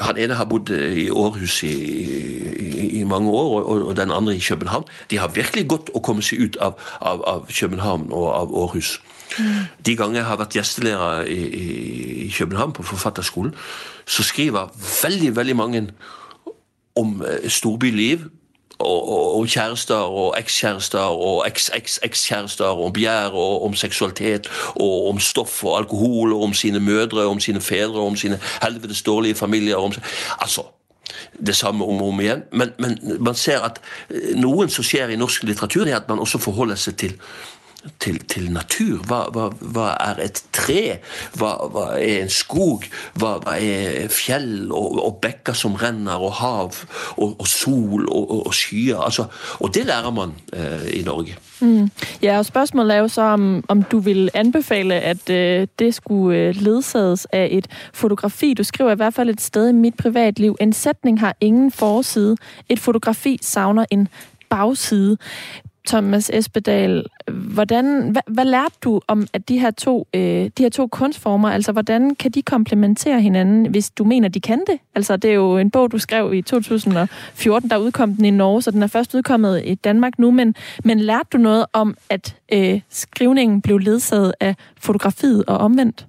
Han 0.00 0.18
ene 0.18 0.34
har 0.38 0.46
bodd 0.48 0.70
i 0.70 1.08
Århus 1.10 1.62
i, 1.66 1.72
i, 1.72 3.00
i 3.00 3.04
mange 3.04 3.30
år, 3.30 3.62
og, 3.62 3.86
og, 3.86 3.96
den 3.96 4.10
andre 4.10 4.36
i 4.36 4.40
København. 4.40 4.84
De 5.10 5.18
har 5.18 5.28
virkelig 5.34 5.68
godt 5.68 5.90
å 5.94 6.00
komme 6.00 6.22
seg 6.22 6.40
ut 6.46 6.58
av, 6.62 6.78
av, 7.00 7.24
av 7.26 7.48
København 7.50 8.12
og 8.12 8.28
av 8.34 8.54
Århus. 8.54 9.00
Mm. 9.38 9.64
De 9.86 9.96
ganger 9.96 10.20
jeg 10.20 10.28
har 10.28 10.40
vært 10.40 10.56
gjestelærer 10.56 11.26
i, 11.26 11.40
i, 12.26 12.28
København, 12.38 12.72
på 12.72 12.82
Forfatterskolen, 12.86 13.54
så 14.06 14.22
skriver 14.22 14.72
veldig, 15.02 15.36
veldig 15.36 15.56
mange 15.56 15.86
om 16.96 17.22
eh, 17.24 17.48
storbyliv 17.48 18.28
og, 18.82 19.08
og, 19.08 19.38
og 19.38 19.46
kjærester 19.46 19.94
og 19.94 20.34
ekskjærester 20.38 21.16
og 21.28 21.46
eks-eks-ekskjærester, 21.46 22.84
om 22.84 22.92
begjær 22.92 23.32
og 23.38 23.64
om 23.66 23.74
seksualitet 23.78 24.50
og 24.74 25.08
om 25.08 25.20
stoff 25.20 25.64
og 25.64 25.78
alkohol 25.78 26.32
og 26.32 26.42
om 26.50 26.54
sine 26.54 26.80
mødre, 26.80 27.24
og 27.24 27.36
om 27.36 27.40
sine 27.40 27.60
fedre, 27.60 28.00
og 28.00 28.12
om 28.12 28.16
sine 28.16 28.40
helvetes 28.62 29.02
dårlige 29.02 29.34
familier. 29.34 29.76
Om, 29.76 29.92
altså 30.40 30.62
det 31.46 31.56
samme 31.56 31.84
om 31.84 32.02
og 32.02 32.08
om 32.08 32.20
igjen. 32.20 32.42
Men, 32.52 32.70
men 32.78 32.98
man 33.20 33.34
ser 33.34 33.64
at 33.66 33.80
eh, 34.10 34.34
noen 34.38 34.70
som 34.72 34.84
skjer 34.86 35.12
i 35.12 35.18
norsk 35.20 35.44
litteratur, 35.48 35.86
er 35.86 35.96
at 36.00 36.08
man 36.08 36.22
også 36.22 36.40
forholder 36.42 36.78
seg 36.80 36.96
til 36.96 37.16
til, 38.00 38.18
til 38.28 38.50
natur. 38.52 39.02
Hva, 39.06 39.24
hva, 39.32 39.48
hva, 39.60 39.88
er 40.00 40.22
et 40.26 40.42
tre? 40.52 40.98
Hva, 41.38 41.52
hva 41.72 41.86
er 41.98 42.22
en 42.22 42.32
skog? 42.32 42.86
Hva, 43.18 43.36
er 43.56 44.08
fjell 44.12 44.72
og, 44.72 44.98
og, 45.02 45.18
bekker 45.22 45.56
som 45.56 45.74
renner, 45.78 46.18
og 46.22 46.32
hav 46.40 46.78
og, 47.16 47.36
og 47.38 47.48
sol 47.48 48.08
og, 48.08 48.46
og, 48.46 48.54
skyer? 48.54 49.00
Altså, 49.00 49.26
og 49.60 49.74
det 49.74 49.86
lærer 49.86 50.10
man 50.10 50.34
eh, 50.52 51.00
i 51.00 51.02
Norge. 51.06 51.36
Mm. 51.60 51.90
Ja, 52.22 52.38
og 52.38 52.46
Spørsmålet 52.46 52.96
er 52.96 53.00
jo 53.00 53.08
så 53.08 53.22
om, 53.22 53.64
om 53.68 53.82
du 53.82 53.98
vil 53.98 54.30
anbefale 54.34 54.94
at 54.94 55.30
eh, 55.30 55.66
det 55.78 55.94
skulle 55.94 56.48
uh, 56.48 56.56
ledsages 56.56 57.26
av 57.32 57.48
et 57.50 57.66
fotografi. 57.94 58.54
Du 58.54 58.64
skriver 58.64 58.92
i 58.92 58.94
hvert 58.94 59.14
fall 59.14 59.28
et 59.28 59.40
sted 59.40 59.68
i 59.68 59.72
mitt 59.72 59.96
privatliv 59.96 60.56
en 60.60 60.72
setning 60.72 61.20
har 61.20 61.34
ingen 61.40 61.70
forside. 61.70 62.36
Et 62.68 62.80
fotografi 62.80 63.38
savner 63.42 63.84
en 63.90 64.08
bagside. 64.50 65.16
Thomas 65.88 66.30
Espedal, 66.34 67.04
hvordan, 67.30 68.10
hvad, 68.10 68.22
hvad 68.26 68.44
lærte 68.44 68.74
du 68.84 69.00
om 69.08 69.26
at 69.32 69.48
de 69.48 69.58
her, 69.58 69.70
to, 69.70 70.08
øh, 70.14 70.20
de 70.22 70.62
her 70.62 70.68
to 70.68 70.86
kunstformer? 70.86 71.50
Altså, 71.50 71.72
hvordan 71.72 72.14
kan 72.14 72.30
de 72.30 72.42
komplementere 72.42 73.20
hinanden, 73.20 73.66
hvis 73.66 73.90
du 73.90 74.04
mener, 74.04 74.28
de 74.28 74.40
kan 74.40 74.58
det? 74.66 74.78
Altså, 74.94 75.16
det 75.16 75.30
er 75.30 75.34
jo 75.34 75.58
en 75.58 75.70
bog, 75.70 75.92
du 75.92 75.98
skrev 75.98 76.34
i 76.34 76.42
2014, 76.42 77.70
der 77.70 77.76
udkom 77.76 78.14
den 78.14 78.24
i 78.24 78.30
Norge, 78.30 78.62
så 78.62 78.70
den 78.70 78.82
er 78.82 78.86
først 78.86 79.14
udkommet 79.14 79.62
i 79.64 79.74
Danmark 79.74 80.18
nu, 80.18 80.30
men, 80.30 80.54
men 80.84 81.00
lærte 81.00 81.28
du 81.32 81.38
noget 81.38 81.66
om, 81.72 81.96
at 82.10 82.36
øh, 82.52 82.80
skrivningen 82.90 83.62
blev 83.62 83.78
ledsaget 83.78 84.32
af 84.40 84.56
fotografiet 84.76 85.44
og 85.46 85.58
omvendt? 85.58 86.06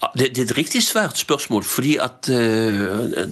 Det, 0.00 0.36
det, 0.36 0.38
er 0.38 0.42
et 0.48 0.56
riktig 0.56 0.80
svært 0.82 1.18
spørsmål, 1.18 1.64
fordi 1.64 1.96
at 2.00 2.28
uh, 2.32 2.36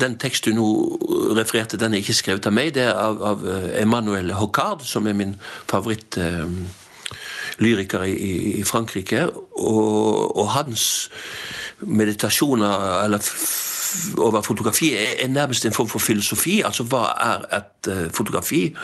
den 0.01 0.19
tekst 0.21 0.45
du 0.45 0.51
nå 0.53 0.99
refererte, 1.39 1.77
den 1.81 1.95
er 1.95 1.99
ikke 2.03 2.15
skrevet 2.15 2.47
av 2.47 2.53
meg. 2.53 2.75
Det 2.77 2.83
er 2.85 2.93
av, 2.93 3.23
av 3.25 3.45
uh, 3.47 3.81
Emmanuel 3.81 4.33
Hocard, 4.37 4.81
som 4.85 5.07
er 5.09 5.13
min 5.17 5.41
favorittlyriker 5.71 8.01
uh, 8.05 8.09
i, 8.09 8.61
i, 8.61 8.65
Frankrike. 8.69 9.27
Og, 9.57 10.37
og 10.37 10.49
hans 10.59 11.11
meditasjoner 11.81 13.05
eller 13.07 13.19
over 14.21 14.45
fotografi 14.45 14.93
er, 14.93 15.25
er 15.25 15.29
nærmest 15.33 15.65
en 15.65 15.73
form 15.73 15.89
for 15.89 16.05
filosofi. 16.05 16.61
Altså 16.61 16.85
hva 16.85 17.17
er 17.17 17.49
et 17.63 18.13
fotografi? 18.13 18.77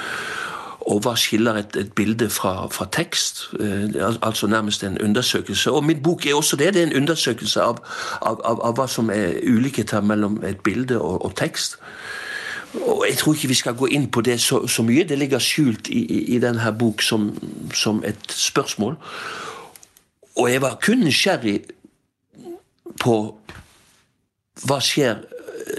Og 0.85 1.01
hva 1.01 1.14
skiller 1.16 1.57
et, 1.57 1.76
et 1.80 1.93
bilde 1.97 2.28
fra, 2.30 2.66
fra 2.72 2.87
tekst? 2.93 3.47
Eh, 3.61 3.95
altså 4.22 4.47
nærmest 4.47 4.85
en 4.85 5.01
undersøkelse. 5.01 5.72
Og 5.72 5.85
min 5.85 6.03
bok 6.03 6.26
er 6.26 6.35
også 6.35 6.57
det. 6.57 6.74
Det 6.74 6.82
er 6.82 6.87
en 6.87 6.97
undersøkelse 7.03 7.62
av, 7.62 7.80
av, 8.22 8.41
av, 8.45 8.61
av 8.68 8.76
hva 8.76 8.87
som 8.89 9.11
er 9.11 9.39
ulikheter 9.43 10.05
mellom 10.05 10.43
et 10.45 10.61
bilde 10.61 11.01
og, 11.01 11.24
og, 11.24 11.37
tekst. 11.37 11.78
Og 12.74 13.07
Jeg 13.09 13.16
tror 13.16 13.35
ikke 13.35 13.49
vi 13.49 13.55
skal 13.55 13.74
gå 13.74 13.87
inn 13.87 14.11
på 14.11 14.20
det 14.20 14.41
så, 14.41 14.66
så 14.66 14.82
mye. 14.82 15.07
Det 15.09 15.18
ligger 15.18 15.39
skjult 15.39 15.89
i, 15.89 16.05
i, 16.05 16.20
i 16.37 16.39
denne 16.43 16.72
bok 16.78 17.03
som, 17.03 17.30
som 17.74 18.03
et 18.05 18.28
spørsmål. 18.28 18.99
Og 20.37 20.51
jeg 20.51 20.62
var 20.62 20.78
kun 20.82 21.05
nysgjerrig 21.07 21.61
på 23.01 23.16
hva 24.64 24.78
skjer 24.82 25.22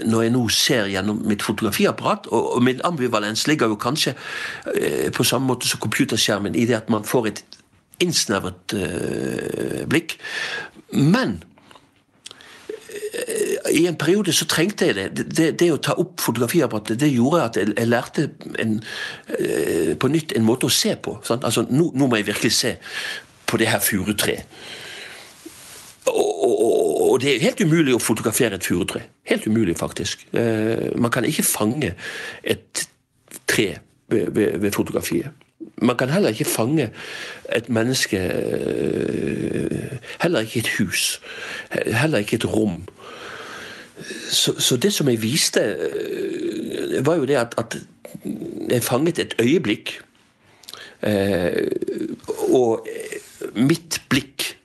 når 0.04 0.26
jeg 0.26 0.34
nå 0.34 0.42
ser 0.52 0.90
gjennom 0.92 1.22
mitt 1.28 1.44
fotografiapparat, 1.44 2.28
og, 2.30 2.56
og 2.56 2.64
min 2.66 2.80
ambivalens 2.84 3.46
ligger 3.46 3.72
jo 3.72 3.80
kanskje 3.80 4.14
eh, 4.74 5.12
på 5.14 5.24
samme 5.24 5.48
måte 5.48 5.68
som 5.68 5.80
computerskjermen 5.80 6.56
i 6.56 6.66
det 6.68 6.76
at 6.82 6.90
man 6.92 7.06
får 7.06 7.30
et 7.32 7.44
innsnevret 8.02 8.74
eh, 8.76 9.84
blikk. 9.88 10.16
Men 10.92 11.38
eh, 12.90 13.72
i 13.72 13.84
en 13.88 13.98
periode 13.98 14.34
så 14.36 14.48
trengte 14.50 14.90
jeg 14.90 14.98
det. 14.98 15.26
Det, 15.36 15.50
det 15.60 15.70
å 15.72 15.80
ta 15.82 15.96
opp 16.00 16.20
fotografiapparatet 16.22 17.00
det 17.00 17.12
gjorde 17.14 17.44
at 17.44 17.60
jeg, 17.60 17.74
jeg 17.76 17.90
lærte 17.92 18.28
en, 18.62 18.78
eh, 19.38 19.94
på 19.98 20.12
nytt 20.12 20.36
en 20.36 20.46
måte 20.46 20.68
å 20.68 20.72
se 20.72 20.96
på. 20.96 21.18
Altså, 21.38 21.66
nå, 21.70 21.90
nå, 21.94 22.08
må 22.08 22.20
jeg 22.20 22.30
virkelig 22.32 22.56
se 22.56 22.76
på 23.46 23.60
det 23.62 23.70
her 23.70 23.82
furutreet. 23.84 24.48
Og, 26.06 26.35
og, 27.16 27.22
det 27.22 27.30
er 27.32 27.40
helt 27.40 27.60
umulig 27.64 27.94
å 27.96 28.00
fotografere 28.02 28.58
et 28.58 28.66
furutre. 28.66 29.00
Helt 29.24 29.46
umulig, 29.48 29.78
faktisk. 29.80 30.26
Eh, 30.36 30.90
man 31.00 31.10
kan 31.10 31.24
ikke 31.24 31.42
fange 31.48 31.94
et 32.44 32.82
tre 33.48 33.78
ved, 34.12 34.26
ved, 34.36 34.58
ved 34.60 34.72
fotografiet. 34.76 35.30
Man 35.80 35.96
kan 35.96 36.12
heller 36.12 36.28
ikke 36.28 36.44
fange 36.44 36.90
et 37.52 37.68
menneske 37.72 38.20
eh, 38.20 39.96
Heller 40.20 40.44
ikke 40.44 40.60
et 40.60 40.68
hus. 40.76 41.20
Heller 41.72 42.18
ikke 42.18 42.36
et 42.36 42.44
rom. 42.52 42.82
Så, 44.28 44.60
så 44.60 44.76
det 44.76 44.92
som 44.92 45.08
jeg 45.08 45.22
viste, 45.22 45.64
eh, 45.64 47.06
var 47.06 47.16
jo 47.16 47.24
det 47.24 47.40
at, 47.40 47.56
at 47.56 47.78
jeg 48.68 48.82
fanget 48.82 49.18
et 49.18 49.34
øyeblikk. 49.40 50.02
Og 52.52 52.88
mitt 53.54 54.02
blikk 54.08 54.55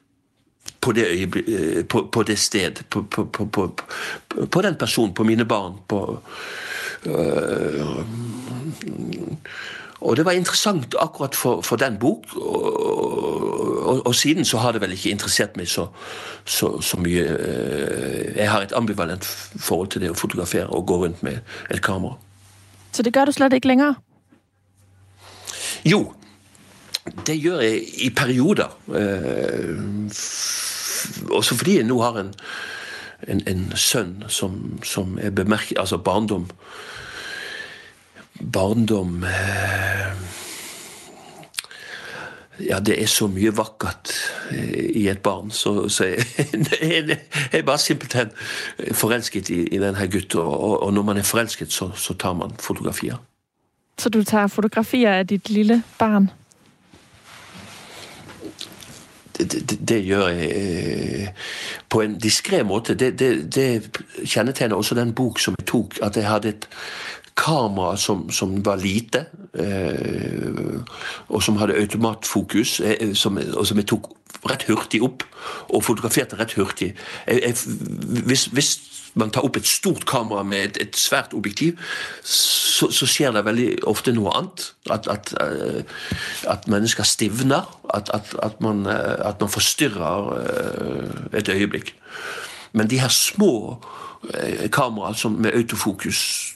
på 0.82 0.92
det, 0.92 1.36
øh, 1.48 1.86
på, 1.86 2.10
på 2.12 2.24
det 2.24 2.40
sted, 2.40 2.84
på, 2.90 3.02
på, 3.02 3.76
på, 4.52 4.62
den 4.62 4.76
personen, 4.76 5.14
på 5.14 5.24
mine 5.24 5.46
barn. 5.46 5.74
Øh, 7.06 7.86
og 10.02 10.18
det 10.18 10.26
var 10.26 10.32
interessant 10.32 10.96
akkurat 11.00 11.36
for, 11.36 11.62
for 11.62 11.76
den 11.76 11.98
bok. 12.00 12.36
Og, 12.36 13.88
og, 13.88 14.08
og, 14.08 14.16
siden 14.16 14.46
så 14.46 14.58
har 14.58 14.72
det 14.72 14.82
vel 14.82 14.92
ikke 14.92 15.10
interessert 15.10 15.58
meg 15.58 15.68
så, 15.68 15.88
så, 16.46 16.82
så, 16.82 16.98
mye. 16.98 17.22
Øh, 17.22 18.38
jeg 18.38 18.52
har 18.52 18.62
et 18.62 18.74
ambivalent 18.76 19.26
forhold 19.60 19.88
til 19.94 20.02
det 20.02 20.10
å 20.10 20.18
fotografere 20.18 20.68
og 20.68 20.88
gå 20.88 20.98
rundt 21.06 21.24
med 21.24 21.38
et 21.70 21.82
kamera. 21.82 22.18
Så 22.92 23.04
det 23.04 23.14
gjør 23.14 23.30
du 23.30 23.32
slett 23.32 23.54
ikke 23.54 23.68
lenger? 23.68 23.94
Jo, 25.86 26.14
det 27.28 27.38
gjør 27.38 27.62
jeg 27.62 27.86
i 28.06 28.10
perioder. 28.10 28.74
Også 31.30 31.58
fordi 31.58 31.78
jeg 31.80 31.88
nå 31.90 32.02
har 32.02 32.20
en, 32.22 32.34
en, 33.28 33.42
en 33.48 33.66
sønn 33.76 34.24
som, 34.28 34.80
som 34.84 35.18
er 35.22 35.34
bemerket 35.36 35.80
Altså 35.80 35.98
barndom 35.98 36.50
Barndom 38.42 39.24
eh, 39.24 40.16
ja, 42.70 42.80
det 42.80 43.02
er 43.02 43.10
så 43.10 43.28
mye 43.32 43.52
vakkert 43.58 44.12
eh, 44.52 44.90
i 45.02 45.08
et 45.10 45.22
barn, 45.24 45.52
så, 45.52 45.90
så 45.90 46.06
jeg, 46.06 46.26
jeg, 46.82 47.18
er 47.52 47.64
bare 47.66 47.78
simpelthen 47.78 48.32
forelsket 48.92 49.50
i, 49.50 49.62
i 49.68 49.80
denne 49.82 50.08
gutten. 50.08 50.40
Og, 50.40 50.84
og, 50.84 50.94
når 50.94 51.04
man 51.04 51.18
er 51.18 51.28
forelsket, 51.28 51.74
så, 51.74 51.92
så 51.96 52.14
tar 52.14 52.34
man 52.34 52.54
fotografier. 52.60 53.18
Så 54.00 54.10
du 54.10 54.24
tar 54.24 54.48
fotografier 54.48 55.22
av 55.22 55.26
ditt 55.30 55.50
lille 55.50 55.82
barn? 56.00 56.32
Det, 59.38 59.48
det, 59.52 59.78
det, 59.90 60.00
gjør 60.06 60.28
jeg 60.28 60.50
eh, 60.56 61.28
på 61.90 62.02
en 62.02 62.18
diskré 62.20 62.64
måte. 62.68 62.96
Det, 63.00 63.14
det, 63.20 63.68
kjennetegner 64.26 64.76
også 64.76 64.96
den 64.96 65.14
bok 65.16 65.40
som 65.40 65.56
jeg 65.60 65.68
tok, 65.72 65.98
at 66.04 66.18
jeg 66.18 66.28
hadde 66.28 66.50
et 66.50 66.68
kamera 67.36 67.98
som, 67.98 68.30
som 68.30 68.66
var 68.66 68.76
lite, 68.76 69.26
eh, 69.54 70.82
og 71.30 71.44
som 71.44 71.58
hadde 71.58 71.78
automatfokus, 71.80 72.80
eh, 72.80 73.14
som, 73.14 73.38
og 73.38 73.68
som 73.68 73.78
jeg 73.78 73.88
tok 73.92 74.12
rett 74.50 74.66
hurtig 74.70 75.02
opp, 75.06 75.24
og 75.70 75.84
fotograferte 75.86 76.40
rett 76.40 76.56
hurtig. 76.58 76.94
Jeg, 77.28 77.42
jeg, 77.42 77.56
hvis, 78.26 78.46
hvis, 78.46 78.72
man 79.14 79.28
tar 79.28 79.44
opp 79.44 79.58
et 79.60 79.68
stort 79.68 80.06
kamera 80.08 80.40
med 80.48 80.70
et, 80.70 80.78
et 80.86 80.96
svært 80.96 81.34
objektiv, 81.36 81.76
så, 82.24 82.88
så, 82.96 83.04
skjer 83.04 83.34
det 83.36 83.42
veldig 83.44 83.66
ofte 83.92 84.14
noe 84.16 84.32
annet. 84.40 84.70
At, 84.88 85.10
at, 85.12 85.34
eh, 85.44 85.82
at 86.48 86.70
mennesker 86.72 87.04
stivner. 87.04 87.68
At, 87.92 88.08
at 88.16 88.62
man, 88.64 88.86
man, 88.88 89.52
forstyrrer 89.52 90.32
et 91.36 91.52
øyeblikk. 91.52 91.92
Men 92.72 92.88
de 92.88 93.02
her 93.04 93.12
små 93.12 93.84
Eh, 93.84 94.11
kamera 94.72 95.14
som 95.18 95.40
med 95.42 95.56
autofokus 95.58 96.54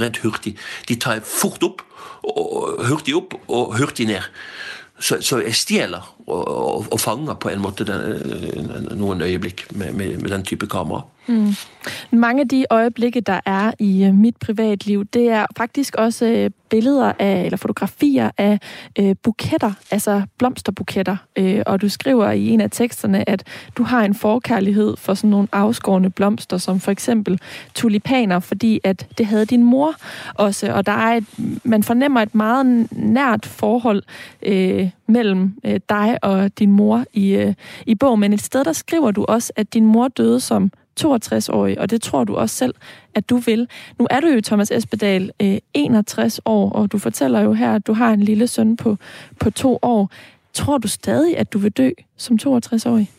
rent 0.00 0.18
hurtig. 0.22 0.56
De 0.88 0.96
tar 1.00 1.22
fort 1.24 1.62
opp, 1.62 1.82
og 2.22 2.84
hurtig 2.86 3.16
opp 3.18 3.34
og 3.48 3.76
hurtig 3.78 4.06
ned. 4.06 4.22
Så, 5.02 5.18
så 5.24 5.40
jeg 5.42 5.54
stjeler 5.58 6.06
og, 6.26 6.48
og, 6.48 6.86
og, 6.92 7.00
fanger 7.00 7.34
på 7.34 7.48
en 7.48 7.60
måte 7.62 7.84
den, 7.84 8.98
noen 8.98 9.22
øyeblikk 9.22 9.66
med, 9.70 9.92
med, 9.92 10.18
med 10.18 10.30
den 10.30 10.42
type 10.42 10.66
kamera. 10.66 11.02
Mm. 11.26 11.54
Mange 12.10 12.40
av 12.40 12.46
de 12.46 12.64
øyeblikkene 12.72 13.22
der 13.26 13.40
er 13.46 13.72
i 13.78 14.10
mitt 14.10 14.38
privatliv, 14.40 15.04
det 15.04 15.28
er 15.28 15.46
faktisk 15.56 15.94
også 15.94 16.50
bilder 16.72 16.82
billeder 16.82 17.12
af, 17.18 17.44
eller 17.44 17.56
fotografier 17.56 18.30
av 18.38 18.58
øh, 18.98 19.14
buketter, 19.22 19.72
altså 19.90 20.22
blomsterbuketter. 20.38 21.16
Øh, 21.36 21.62
og 21.66 21.82
du 21.82 21.88
skriver 21.88 22.30
i 22.30 22.48
en 22.48 22.60
av 22.60 22.70
teksterne, 22.70 23.28
at 23.28 23.44
du 23.76 23.82
har 23.82 24.04
en 24.04 24.14
forkærlighed 24.14 24.96
for 24.96 25.14
sådan 25.14 25.30
nogle 25.30 25.48
afskårne 25.52 26.10
blomster, 26.10 26.58
som 26.58 26.80
for 26.80 26.90
eksempel 26.90 27.40
tulipaner, 27.74 28.40
fordi 28.40 28.80
at 28.84 29.06
det 29.18 29.26
havde 29.26 29.46
din 29.46 29.64
mor 29.64 29.94
også. 30.34 30.72
Og 30.72 30.86
der 30.86 30.92
er 30.92 31.16
et, 31.16 31.24
man 31.64 31.82
fornemmer 31.82 32.22
et 32.22 32.34
meget 32.34 32.88
nært 32.92 33.46
forhold 33.46 34.02
øh, 34.42 34.90
mellom 35.06 35.54
øh, 35.64 35.80
dig 35.88 36.11
og 36.22 36.58
din 36.58 36.72
mor 36.72 37.04
i, 37.12 37.30
øh, 37.30 37.54
i 37.86 37.94
bogen. 37.94 38.20
Men 38.20 38.32
et 38.32 38.42
sted, 38.42 38.64
der 38.64 38.72
skriver 38.72 39.10
du 39.10 39.24
også, 39.24 39.52
at 39.56 39.74
din 39.74 39.86
mor 39.86 40.08
døde 40.08 40.40
som 40.40 40.72
62-årig, 41.00 41.80
og 41.80 41.90
det 41.90 42.02
tror 42.02 42.24
du 42.24 42.36
også 42.36 42.56
selv, 42.56 42.74
at 43.14 43.30
du 43.30 43.36
vil. 43.36 43.68
Nu 43.98 44.06
er 44.10 44.20
du 44.20 44.26
jo, 44.26 44.40
Thomas 44.40 44.70
Espedal, 44.70 45.32
61 45.74 46.38
øh, 46.38 46.42
år, 46.44 46.72
og 46.72 46.92
du 46.92 46.98
fortæller 46.98 47.40
jo 47.40 47.52
her, 47.52 47.74
at 47.74 47.86
du 47.86 47.92
har 47.92 48.12
en 48.12 48.20
lille 48.20 48.46
søn 48.46 48.76
på, 48.76 48.96
på 49.40 49.50
to 49.50 49.78
år. 49.82 50.10
Tror 50.52 50.78
du 50.78 50.88
stadig, 50.88 51.38
at 51.38 51.52
du 51.52 51.58
vil 51.58 51.72
dø 51.72 51.90
som 52.16 52.38
62-årig? 52.42 53.10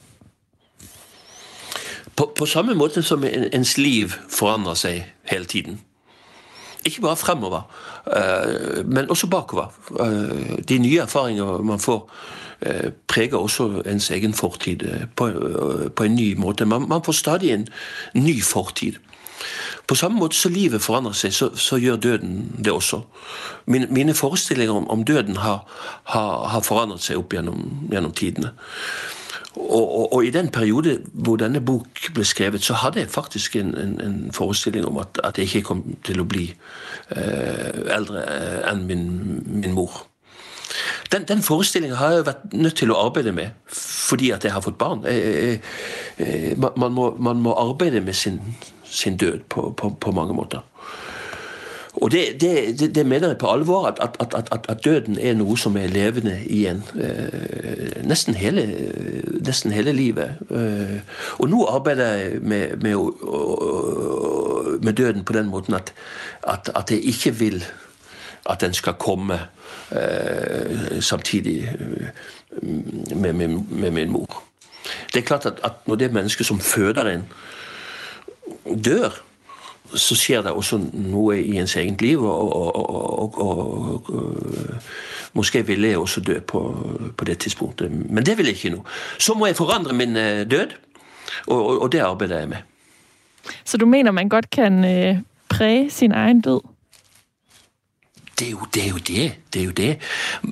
På, 2.15 2.33
på 2.37 2.45
samme 2.45 2.73
måte 2.73 3.01
som 3.01 3.23
ens 3.53 3.77
liv 3.77 4.09
forandrer 4.29 4.73
seg 4.73 5.05
hele 5.31 5.45
tiden. 5.45 5.81
Ikke 6.85 7.01
bare 7.01 7.15
fremover, 7.15 7.61
øh, 8.17 8.87
men 8.87 9.09
også 9.09 9.27
bakover. 9.27 9.73
Øh, 9.99 10.59
de 10.69 10.77
nye 10.77 10.97
erfaringer 10.97 11.57
man 11.57 11.79
får 11.79 12.11
preger 13.07 13.37
også 13.37 13.83
ens 13.85 14.11
egen 14.11 14.33
fortid 14.33 14.83
eh, 14.83 15.07
på, 15.15 15.27
eh, 15.27 15.89
på 15.89 16.03
en 16.03 16.15
ny 16.15 16.33
måte. 16.37 16.65
Man, 16.65 16.87
man, 16.89 17.03
får 17.03 17.11
stadig 17.11 17.51
en 17.51 17.67
ny 18.13 18.41
fortid. 18.43 18.93
På 19.87 19.95
samme 19.95 20.19
måte 20.19 20.35
som 20.35 20.53
livet 20.53 20.81
forandrer 20.81 21.13
seg, 21.13 21.33
så, 21.33 21.49
så 21.55 21.77
gjør 21.77 21.95
døden 21.95 22.53
det 22.63 22.71
også. 22.71 23.01
Mine, 23.65 23.87
mine 23.91 24.13
forestillinger 24.13 24.73
om, 24.73 24.87
om 24.89 25.03
døden 25.03 25.35
har, 25.35 25.65
har, 26.03 26.47
har, 26.47 26.61
forandret 26.63 27.03
seg 27.03 27.19
opp 27.19 27.33
gjennom, 27.33 27.89
gjennom 27.91 28.13
tidene. 28.15 28.53
Og, 29.55 29.97
og, 29.99 30.13
og, 30.13 30.25
i 30.25 30.31
den 30.33 30.49
periode 30.49 30.97
hvor 31.13 31.35
denne 31.37 31.61
bok 31.61 32.07
ble 32.15 32.25
skrevet, 32.25 32.63
så 32.63 32.73
hadde 32.73 32.99
jeg 32.99 33.09
faktisk 33.09 33.55
en, 33.55 33.75
en, 33.77 33.99
en 34.01 34.31
forestilling 34.33 34.85
om 34.85 34.97
at, 34.97 35.19
at, 35.23 35.37
jeg 35.37 35.45
ikke 35.45 35.67
kom 35.67 35.83
til 36.05 36.23
å 36.23 36.25
bli 36.25 36.47
eh, 37.13 37.83
eldre 37.93 38.23
enn 38.71 38.87
min, 38.87 39.05
min 39.45 39.75
mor. 39.75 40.07
Den, 41.11 41.23
den 41.27 41.41
forestillingen 41.41 41.97
har 41.97 42.11
jeg 42.11 42.25
vært 42.25 42.53
nødt 42.53 42.75
til 42.75 42.91
å 42.91 42.99
arbeide 43.05 43.31
med 43.31 43.49
fordi 44.03 44.31
at 44.31 44.43
jeg 44.43 44.53
har 44.53 44.61
fått 44.61 44.77
barn. 44.77 45.05
Jeg, 45.07 45.61
jeg, 46.19 46.57
man, 46.59 46.91
må, 46.91 47.15
man, 47.17 47.41
må, 47.41 47.53
arbeide 47.57 48.01
med 48.01 48.13
sin, 48.13 48.39
sin 48.83 49.17
død 49.17 49.39
på, 49.49 49.69
på, 49.77 49.89
på, 49.99 50.11
mange 50.11 50.33
måter. 50.33 50.59
Og 51.93 52.11
det, 52.11 52.41
det, 52.41 52.95
det, 52.95 53.05
mener 53.05 53.27
jeg 53.27 53.37
på 53.37 53.51
alvor, 53.51 53.85
at, 53.87 53.99
at, 54.01 54.33
at, 54.35 54.65
at, 54.69 54.85
døden 54.85 55.17
er 55.21 55.37
noe 55.37 55.57
som 55.57 55.77
er 55.77 55.87
levende 55.93 56.39
igjen. 56.45 56.81
Eh, 56.97 58.01
nesten, 58.03 58.33
hele, 58.33 58.65
nesten 59.45 59.71
hele 59.71 59.93
livet. 59.93 60.41
Eh, 60.49 60.99
og 61.37 61.49
nå 61.53 61.63
arbeider 61.69 62.17
jeg 62.17 62.41
med, 62.41 62.77
med, 62.81 62.97
med, 64.81 64.93
døden 64.93 65.23
på 65.23 65.37
den 65.37 65.53
måten 65.53 65.77
at, 65.77 65.93
jeg 66.89 66.99
ikke 67.13 67.35
vil 67.39 67.63
at 68.49 68.61
den 68.61 68.73
skal 68.73 68.97
komme 68.99 69.39
samtidig 71.01 71.63
eh, 71.63 72.07
med, 73.15 73.33
min, 73.33 73.67
med, 73.69 73.91
min 73.91 74.11
mor. 74.11 74.43
Det 75.13 75.19
er 75.19 75.25
klart 75.25 75.45
at, 75.45 75.53
at 75.63 75.71
når 75.85 75.95
det 75.95 76.13
mennesket 76.13 76.45
som 76.45 76.59
føder 76.59 77.09
en, 77.09 77.23
dør, 78.85 79.09
så 79.93 80.15
skjer 80.15 80.41
det 80.41 80.51
også 80.51 80.79
noe 80.93 81.37
i 81.41 81.57
ens 81.59 81.75
eget 81.75 82.01
liv. 82.01 82.23
Og, 82.23 82.55
og, 82.55 83.39
og, 83.41 84.09
og 84.09 84.81
Måske 85.33 85.65
ville 85.65 85.87
jeg 85.87 85.97
også 85.97 86.21
dø 86.21 86.39
på, 86.39 86.59
på, 87.17 87.25
det 87.25 87.39
tidspunktet, 87.39 87.91
men 87.91 88.25
det 88.25 88.37
vil 88.37 88.45
jeg 88.45 88.55
ikke 88.55 88.69
nå. 88.69 88.83
Så 89.19 89.33
må 89.33 89.45
jeg 89.45 89.55
forandre 89.55 89.93
min 89.93 90.13
død, 90.13 90.67
og, 91.47 91.91
det 91.91 91.99
arbeider 91.99 92.39
jeg 92.39 92.49
med. 92.49 92.57
Så 93.65 93.77
du 93.77 93.85
mener 93.85 94.11
man 94.11 94.29
godt 94.29 94.49
kan 94.49 94.85
prege 95.49 95.89
sin 95.89 96.11
egen 96.11 96.41
død? 96.41 96.72
Det 98.39 98.47
er, 98.47 98.51
jo, 98.51 98.67
det 98.73 98.87
er 98.87 98.97
det. 98.97 99.35
Det 99.53 99.61
er 99.61 99.65
jo 99.65 99.71
det. 99.71 99.97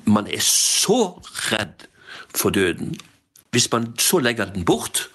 Man 0.05 0.27
er 0.27 0.39
så 0.45 1.21
redd 1.51 1.88
for 2.36 2.49
døden. 2.49 2.95
Hvis 3.51 3.71
man 3.71 3.93
så 3.99 4.19
legger 4.19 4.45
den 4.45 4.65
bort, 4.65 5.09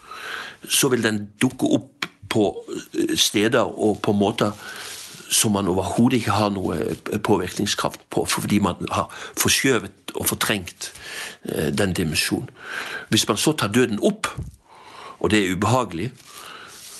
så 0.69 0.89
vil 0.89 1.03
den 1.03 1.31
dukke 1.43 1.67
opp 1.67 2.07
på 2.29 2.65
eh, 2.95 3.17
steder 3.17 3.61
og 3.63 4.01
på 4.03 4.13
måter 4.13 4.53
som 5.31 5.53
man 5.53 5.69
overhodet 5.69 6.21
ikke 6.21 6.35
har 6.37 6.51
noe 6.55 6.77
eh, 6.79 7.19
påvirkningskraft 7.19 8.03
på, 8.11 8.25
fordi 8.25 8.59
man 8.63 8.79
har 8.91 9.11
forskjøvet 9.39 10.15
og 10.15 10.27
fortrengt 10.27 10.93
eh, 11.45 11.73
den 11.75 11.93
dimensjonen. 11.93 12.51
Hvis 13.09 13.29
man 13.29 13.37
så 13.37 13.53
tar 13.53 13.73
døden 13.75 14.03
opp, 14.03 14.29
og 15.19 15.31
det 15.31 15.43
er 15.43 15.57
ubehagelig, 15.57 16.11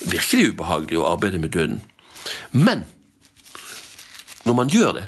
virkelig 0.07 0.53
ubehagelig 0.55 0.99
å 0.99 1.09
arbeide 1.13 1.39
med 1.43 1.55
døden, 1.55 1.83
men 2.53 2.85
når 4.47 4.55
man 4.55 4.71
gjør 4.71 4.93
det, 4.99 5.07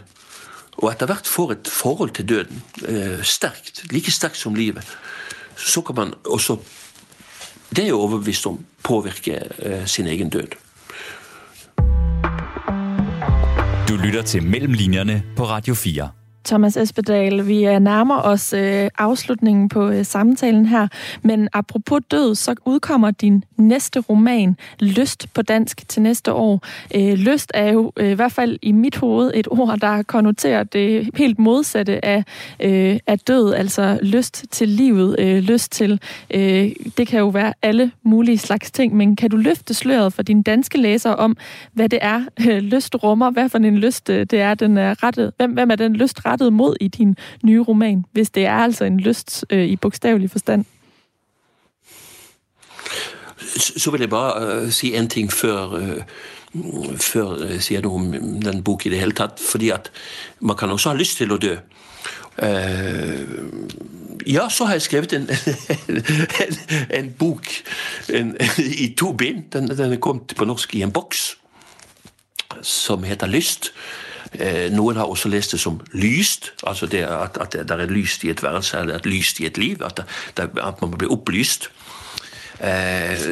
og 0.79 0.93
etter 0.93 1.11
hvert 1.11 1.27
får 1.27 1.55
et 1.55 1.71
forhold 1.73 2.15
til 2.15 2.29
døden 2.29 2.63
eh, 2.87 3.23
sterkt, 3.27 3.83
like 3.93 4.13
sterkt 4.15 4.39
som 4.39 4.55
livet, 4.55 4.87
så 5.57 5.83
kan 5.83 5.97
man 5.99 6.15
også 6.25 6.59
Det 7.69 7.83
er 7.83 7.91
jeg 7.91 7.95
overbevist 7.95 8.47
om 8.47 8.63
påvirke 8.83 9.43
eh, 9.59 9.87
sin 9.87 10.07
egen 10.07 10.31
død. 10.31 10.55
Du 13.89 13.97
lytter 13.97 14.23
til 14.23 14.43
Mellemlinjerne 14.43 15.23
på 15.37 15.45
Radio 15.45 15.75
4. 15.75 16.18
Thomas 16.49 16.77
Espedal, 16.77 17.47
vi 17.47 17.79
nærmer 17.79 18.23
os 18.23 18.53
øh, 18.53 18.89
afslutningen 18.99 19.69
på 19.69 19.89
øh, 19.89 20.05
samtalen 20.05 20.67
her, 20.67 20.89
men 21.23 21.49
apropos 21.53 22.01
død, 22.11 22.35
så 22.35 22.55
udkommer 22.65 23.11
din 23.11 23.45
næste 23.57 24.01
roman, 24.01 24.57
Lyst 24.81 25.27
på 25.35 25.43
dansk, 25.43 25.89
til 25.89 26.03
næste 26.03 26.33
år. 26.33 26.61
Øh, 26.95 27.15
lyst 27.15 27.51
er 27.55 27.73
jo 27.73 27.93
øh, 27.97 28.11
i 28.11 28.15
hvert 28.15 28.33
fald 28.33 28.59
i 28.63 28.73
mit 28.73 28.97
hoved 28.97 29.31
et 29.35 29.49
ord, 29.51 29.79
der 29.79 30.03
konnoterer 30.03 30.65
det 30.65 31.11
helt 31.15 31.39
modsatte 31.39 32.05
af, 32.05 32.25
øh, 32.61 32.99
af 33.07 33.19
død, 33.19 33.55
altså 33.55 33.99
lyst 34.03 34.45
til 34.51 34.69
livet, 34.69 35.17
øh, 35.19 35.39
lyst 35.39 35.73
til, 35.73 36.01
øh, 36.35 36.71
det 36.97 37.09
kan 37.09 37.19
jo 37.19 37.29
være 37.29 37.53
alle 37.63 37.91
mulige 38.03 38.39
slags 38.39 38.71
ting, 38.71 38.97
men 38.97 39.17
kan 39.17 39.31
du 39.31 39.37
løfte 39.37 39.75
sløret 39.75 40.13
for 40.13 40.23
dine 40.23 40.43
danske 40.43 40.79
læsere 40.79 41.17
om, 41.17 41.37
hvad 41.73 41.89
det 41.89 41.99
er, 42.03 42.23
øh, 42.49 42.59
lyst 42.59 42.97
rummer, 43.03 43.31
hvad 43.31 43.49
for 43.49 43.59
en 43.59 43.79
lyst 43.79 44.11
øh, 44.11 44.27
det 44.31 44.41
er, 44.41 44.55
den 44.55 44.79
er 44.79 45.03
rettet, 45.03 45.33
hvem, 45.37 45.53
hvem 45.53 45.71
er 45.71 45.77
den 45.77 45.97
lyst 45.97 46.27
rettet 46.27 46.38
rettet 46.39 46.53
mod 46.53 46.77
i 46.81 46.89
din 46.89 47.17
nye 47.43 47.61
roman, 47.61 48.05
hvis 48.13 48.31
det 48.31 48.47
er 48.47 48.55
altså 48.55 48.85
en 48.85 49.01
lyst 49.01 49.45
øh, 49.51 49.65
i 49.65 49.77
bogstavelig 49.77 50.31
forstand? 50.31 50.65
Så 53.57 53.91
vil 53.91 54.01
jeg 54.01 54.11
bare 54.11 54.63
øh, 54.65 54.71
si 54.71 54.95
en 54.95 55.09
ting 55.09 55.33
før, 55.33 55.73
øh 55.73 56.03
før 56.97 57.45
jeg 57.45 57.63
sier 57.63 57.83
noe 57.85 57.95
om 57.95 58.13
den 58.41 58.63
boken 58.65 58.89
i 58.89 58.95
det 58.95 59.01
hele 59.03 59.13
tatt. 59.13 59.41
Fordi 59.41 59.69
at 59.69 59.91
man 60.41 60.57
kan 60.57 60.71
også 60.71 60.89
ha 60.89 60.97
lyst 60.97 61.19
til 61.21 61.33
å 61.33 61.37
dø. 61.37 61.57
Uh, 62.41 63.99
Ja, 64.27 64.49
så 64.49 64.65
har 64.65 64.73
jeg 64.73 64.83
skrevet 64.83 65.13
en, 65.13 65.29
en, 66.45 66.57
en 66.91 67.11
bok 67.19 67.47
en, 68.13 68.37
i 68.59 68.95
to 68.99 69.13
bind. 69.13 69.51
Den, 69.53 69.69
den 69.69 69.93
er 69.93 69.97
kommet 69.97 70.35
på 70.37 70.45
norsk 70.45 70.75
i 70.75 70.83
en 70.83 70.93
boks 70.93 71.37
som 72.63 73.03
heter 73.03 73.27
Lyst. 73.27 73.73
Eh, 74.33 74.69
noen 74.73 74.97
har 74.97 75.09
også 75.09 75.31
lest 75.33 75.55
det 75.55 75.61
som 75.61 75.81
lyst, 75.97 76.53
altså 76.67 76.87
det 76.87 77.05
at, 77.07 77.39
at 77.41 77.57
det 77.69 77.71
er 77.71 77.91
lyst 77.91 78.25
i 78.25 78.31
et 78.31 78.43
værelse 78.43 78.79
eller 78.79 78.99
et 78.99 79.07
lyst 79.07 79.41
i 79.41 79.47
et 79.47 79.59
liv. 79.59 79.83
At, 79.85 80.01
det, 80.37 80.51
at 80.61 80.83
man 80.83 80.91
blir 80.91 81.13
opplyst. 81.13 81.71
Eh, 82.61 83.25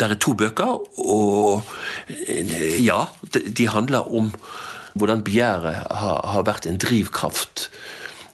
det 0.00 0.08
er 0.08 0.14
to 0.14 0.32
bøker, 0.32 0.78
og 0.98 1.62
eh, 2.08 2.84
ja, 2.84 3.04
de 3.58 3.68
handler 3.68 4.14
om 4.14 4.32
hvordan 4.94 5.24
begjæret 5.24 5.86
har, 5.90 6.20
har 6.26 6.42
vært 6.42 6.66
en 6.66 6.80
drivkraft 6.80 7.70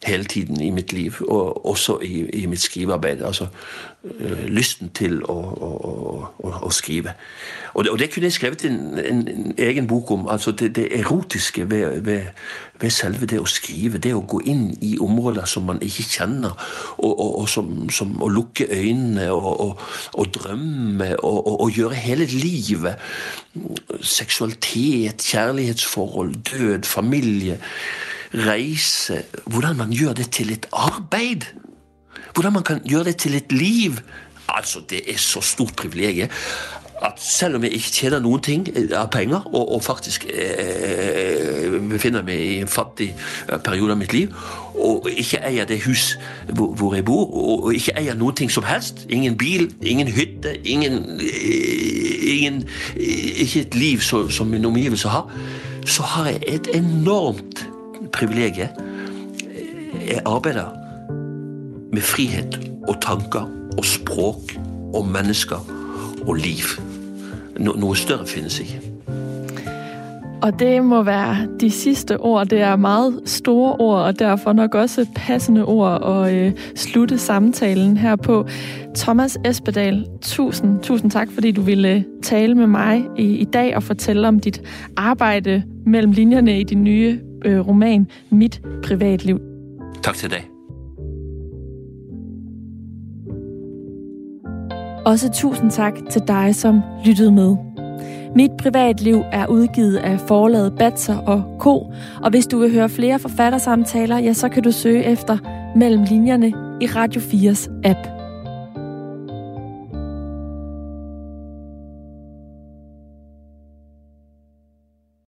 hele 0.07 0.25
tiden 0.25 0.61
i 0.61 0.71
mitt 0.71 0.93
liv, 0.93 1.15
og 1.29 1.67
også 1.67 1.99
i, 2.03 2.29
i 2.31 2.47
mitt 2.47 2.63
skrivearbeid. 2.63 3.23
Altså 3.23 3.47
lysten 4.49 4.93
til 4.95 5.19
å, 5.27 5.35
å, 5.35 5.71
å, 6.39 6.51
å 6.69 6.71
skrive. 6.71 7.17
Og 7.75 7.85
det, 7.85 7.91
og 7.91 7.99
det, 7.99 8.09
kunne 8.13 8.29
jeg 8.31 8.37
skrevet 8.37 8.65
en, 8.69 8.79
en, 8.99 9.25
en 9.29 9.55
egen 9.59 9.89
bok 9.91 10.11
om. 10.15 10.29
altså 10.29 10.53
Det, 10.53 10.71
det 10.77 10.87
erotiske 11.01 11.67
ved, 11.71 12.01
ved, 12.07 12.31
ved, 12.81 12.91
selve 12.95 13.27
det 13.27 13.41
å 13.43 13.47
skrive. 13.51 13.99
Det 13.99 14.15
å 14.15 14.23
gå 14.23 14.41
inn 14.47 14.71
i 14.87 14.95
områder 15.03 15.51
som 15.51 15.67
man 15.67 15.83
ikke 15.83 16.07
kjenner, 16.15 16.55
og, 16.97 17.11
og, 17.11 17.39
og 17.43 17.49
som, 17.51 17.73
som, 17.91 18.15
å 18.23 18.31
lukke 18.31 18.69
øynene 18.71 19.33
og, 19.35 19.83
drømme 20.35 21.17
og, 21.19 21.71
gjøre 21.75 21.95
hele 21.99 22.27
livet 22.31 22.99
Seksualitet, 24.03 25.25
kjærlighetsforhold, 25.27 26.37
død, 26.53 26.87
familie 26.87 27.59
reise 28.35 29.25
Hvordan 29.49 29.77
man 29.77 29.93
gjør 29.95 30.13
det 30.21 30.31
til 30.37 30.53
et 30.53 30.69
arbeid. 30.73 31.49
Hvordan 32.35 32.53
man 32.53 32.67
kan 32.67 32.81
gjøre 32.85 33.05
det 33.11 33.17
til 33.17 33.35
et 33.35 33.53
liv. 33.53 34.01
Altså, 34.49 34.81
Det 34.91 35.03
er 35.13 35.19
så 35.19 35.41
stort 35.41 35.77
privilegium 35.77 36.29
at 37.03 37.13
selv 37.17 37.57
om 37.57 37.63
jeg 37.63 37.73
ikke 37.73 37.91
tjener 37.93 38.21
noen 38.23 38.43
ting 38.43 38.67
eh, 38.75 38.91
av 38.99 39.11
penger, 39.15 39.45
og, 39.55 39.75
og 39.75 39.83
faktisk 39.85 40.27
eh, 40.31 41.77
befinner 41.91 42.25
meg 42.27 42.41
i 42.43 42.57
en 42.63 42.71
fattig 42.71 43.13
eh, 43.13 43.59
periode 43.65 43.95
av 43.95 44.01
mitt 44.01 44.15
liv, 44.15 44.35
og 44.75 45.07
ikke 45.11 45.41
eier 45.47 45.69
det 45.69 45.81
hus 45.87 46.17
hvor, 46.49 46.73
hvor 46.79 46.97
jeg 46.97 47.07
bor, 47.07 47.27
og, 47.29 47.65
og, 47.69 47.71
ikke 47.75 47.95
eier 48.01 48.19
noen 48.19 48.37
ting 48.39 48.51
som 48.53 48.67
helst 48.67 49.05
Ingen 49.09 49.37
bil, 49.39 49.69
ingen 49.83 50.11
hytte, 50.11 50.55
ingen, 50.67 51.21
eh, 51.23 52.29
ingen 52.35 52.63
Ikke 52.97 53.65
et 53.65 53.75
liv 53.75 54.03
så, 54.05 54.27
som 54.31 54.51
min 54.51 54.65
omgivelse 54.65 55.09
har. 55.09 55.31
Så 55.87 56.03
har 56.03 56.29
jeg 56.29 56.43
et 56.47 56.69
enormt 56.75 57.63
privilegiet. 58.13 58.75
Jeg 60.07 60.23
arbeider 60.27 60.78
med 61.93 62.03
frihet 62.03 62.71
og 62.89 63.01
tanker 63.01 63.51
og 63.79 63.85
språk 63.85 64.59
og 64.95 65.07
mennesker 65.07 65.57
og 66.27 66.35
liv. 66.35 66.67
No 67.59 67.73
noe 67.73 67.97
større 67.97 68.27
finnes 68.27 68.61
ikke. 68.61 68.81
Og 70.43 70.59
det 70.59 70.85
må 70.85 71.03
være 71.03 71.37
de 71.61 71.71
sidste 71.71 72.21
ord. 72.21 72.47
Det 72.47 72.61
er 72.61 72.77
meget 72.77 73.21
store 73.25 73.77
ord, 73.79 74.01
og 74.01 74.19
derfor 74.19 74.53
nok 74.53 74.75
også 74.75 75.07
passende 75.15 75.65
ord 75.65 76.03
at 76.05 76.35
øh, 76.35 76.53
slutte 76.77 77.19
samtalen 77.19 77.97
her 77.97 78.17
på. 78.17 78.49
Thomas 78.97 79.39
Espedal, 79.45 80.07
tusind, 80.23 80.81
tusind 80.81 81.11
tak, 81.11 81.29
fordi 81.33 81.53
du 81.53 81.63
ville 81.63 82.05
tale 82.23 82.55
med 82.55 82.67
mig 82.67 83.05
i, 83.17 83.23
i 83.23 83.45
dag 83.45 83.77
og 83.77 83.83
fortælle 83.83 84.29
om 84.29 84.41
dit 84.41 84.63
arbejde 84.97 85.63
mellem 85.87 86.13
linjerne 86.13 86.61
i 86.61 86.65
din 86.65 86.85
nye 86.85 87.21
øh, 87.45 87.69
roman 87.69 88.07
Mit 88.31 88.63
privatliv. 88.83 89.41
Tak 90.03 90.15
til 90.15 90.31
dig. 90.31 90.58
Også 95.09 95.31
tusind 95.31 95.71
tak 95.71 95.95
til 96.11 96.23
dig, 96.29 96.55
som 96.55 96.83
lyttede 97.05 97.33
med. 97.33 97.57
Mit 98.35 98.51
privatliv 98.59 99.23
er 99.33 99.47
udgivet 99.47 99.97
af 99.97 100.21
forlaget 100.21 100.75
Batser 100.79 101.19
og 101.19 101.57
Co. 101.59 101.93
Og 102.23 102.31
hvis 102.31 102.47
du 102.47 102.59
vil 102.59 102.73
høre 102.73 102.89
flere 102.89 103.19
forfattersamtaler, 103.19 104.19
ja, 104.19 104.33
så 104.33 104.49
kan 104.49 104.63
du 104.63 104.73
søge 104.73 105.05
efter 105.05 105.39
Mellem 105.77 106.03
Linjerne 106.03 106.49
i 106.81 106.87
Radio 106.87 107.21
4's 107.21 107.71
app. 107.85 108.18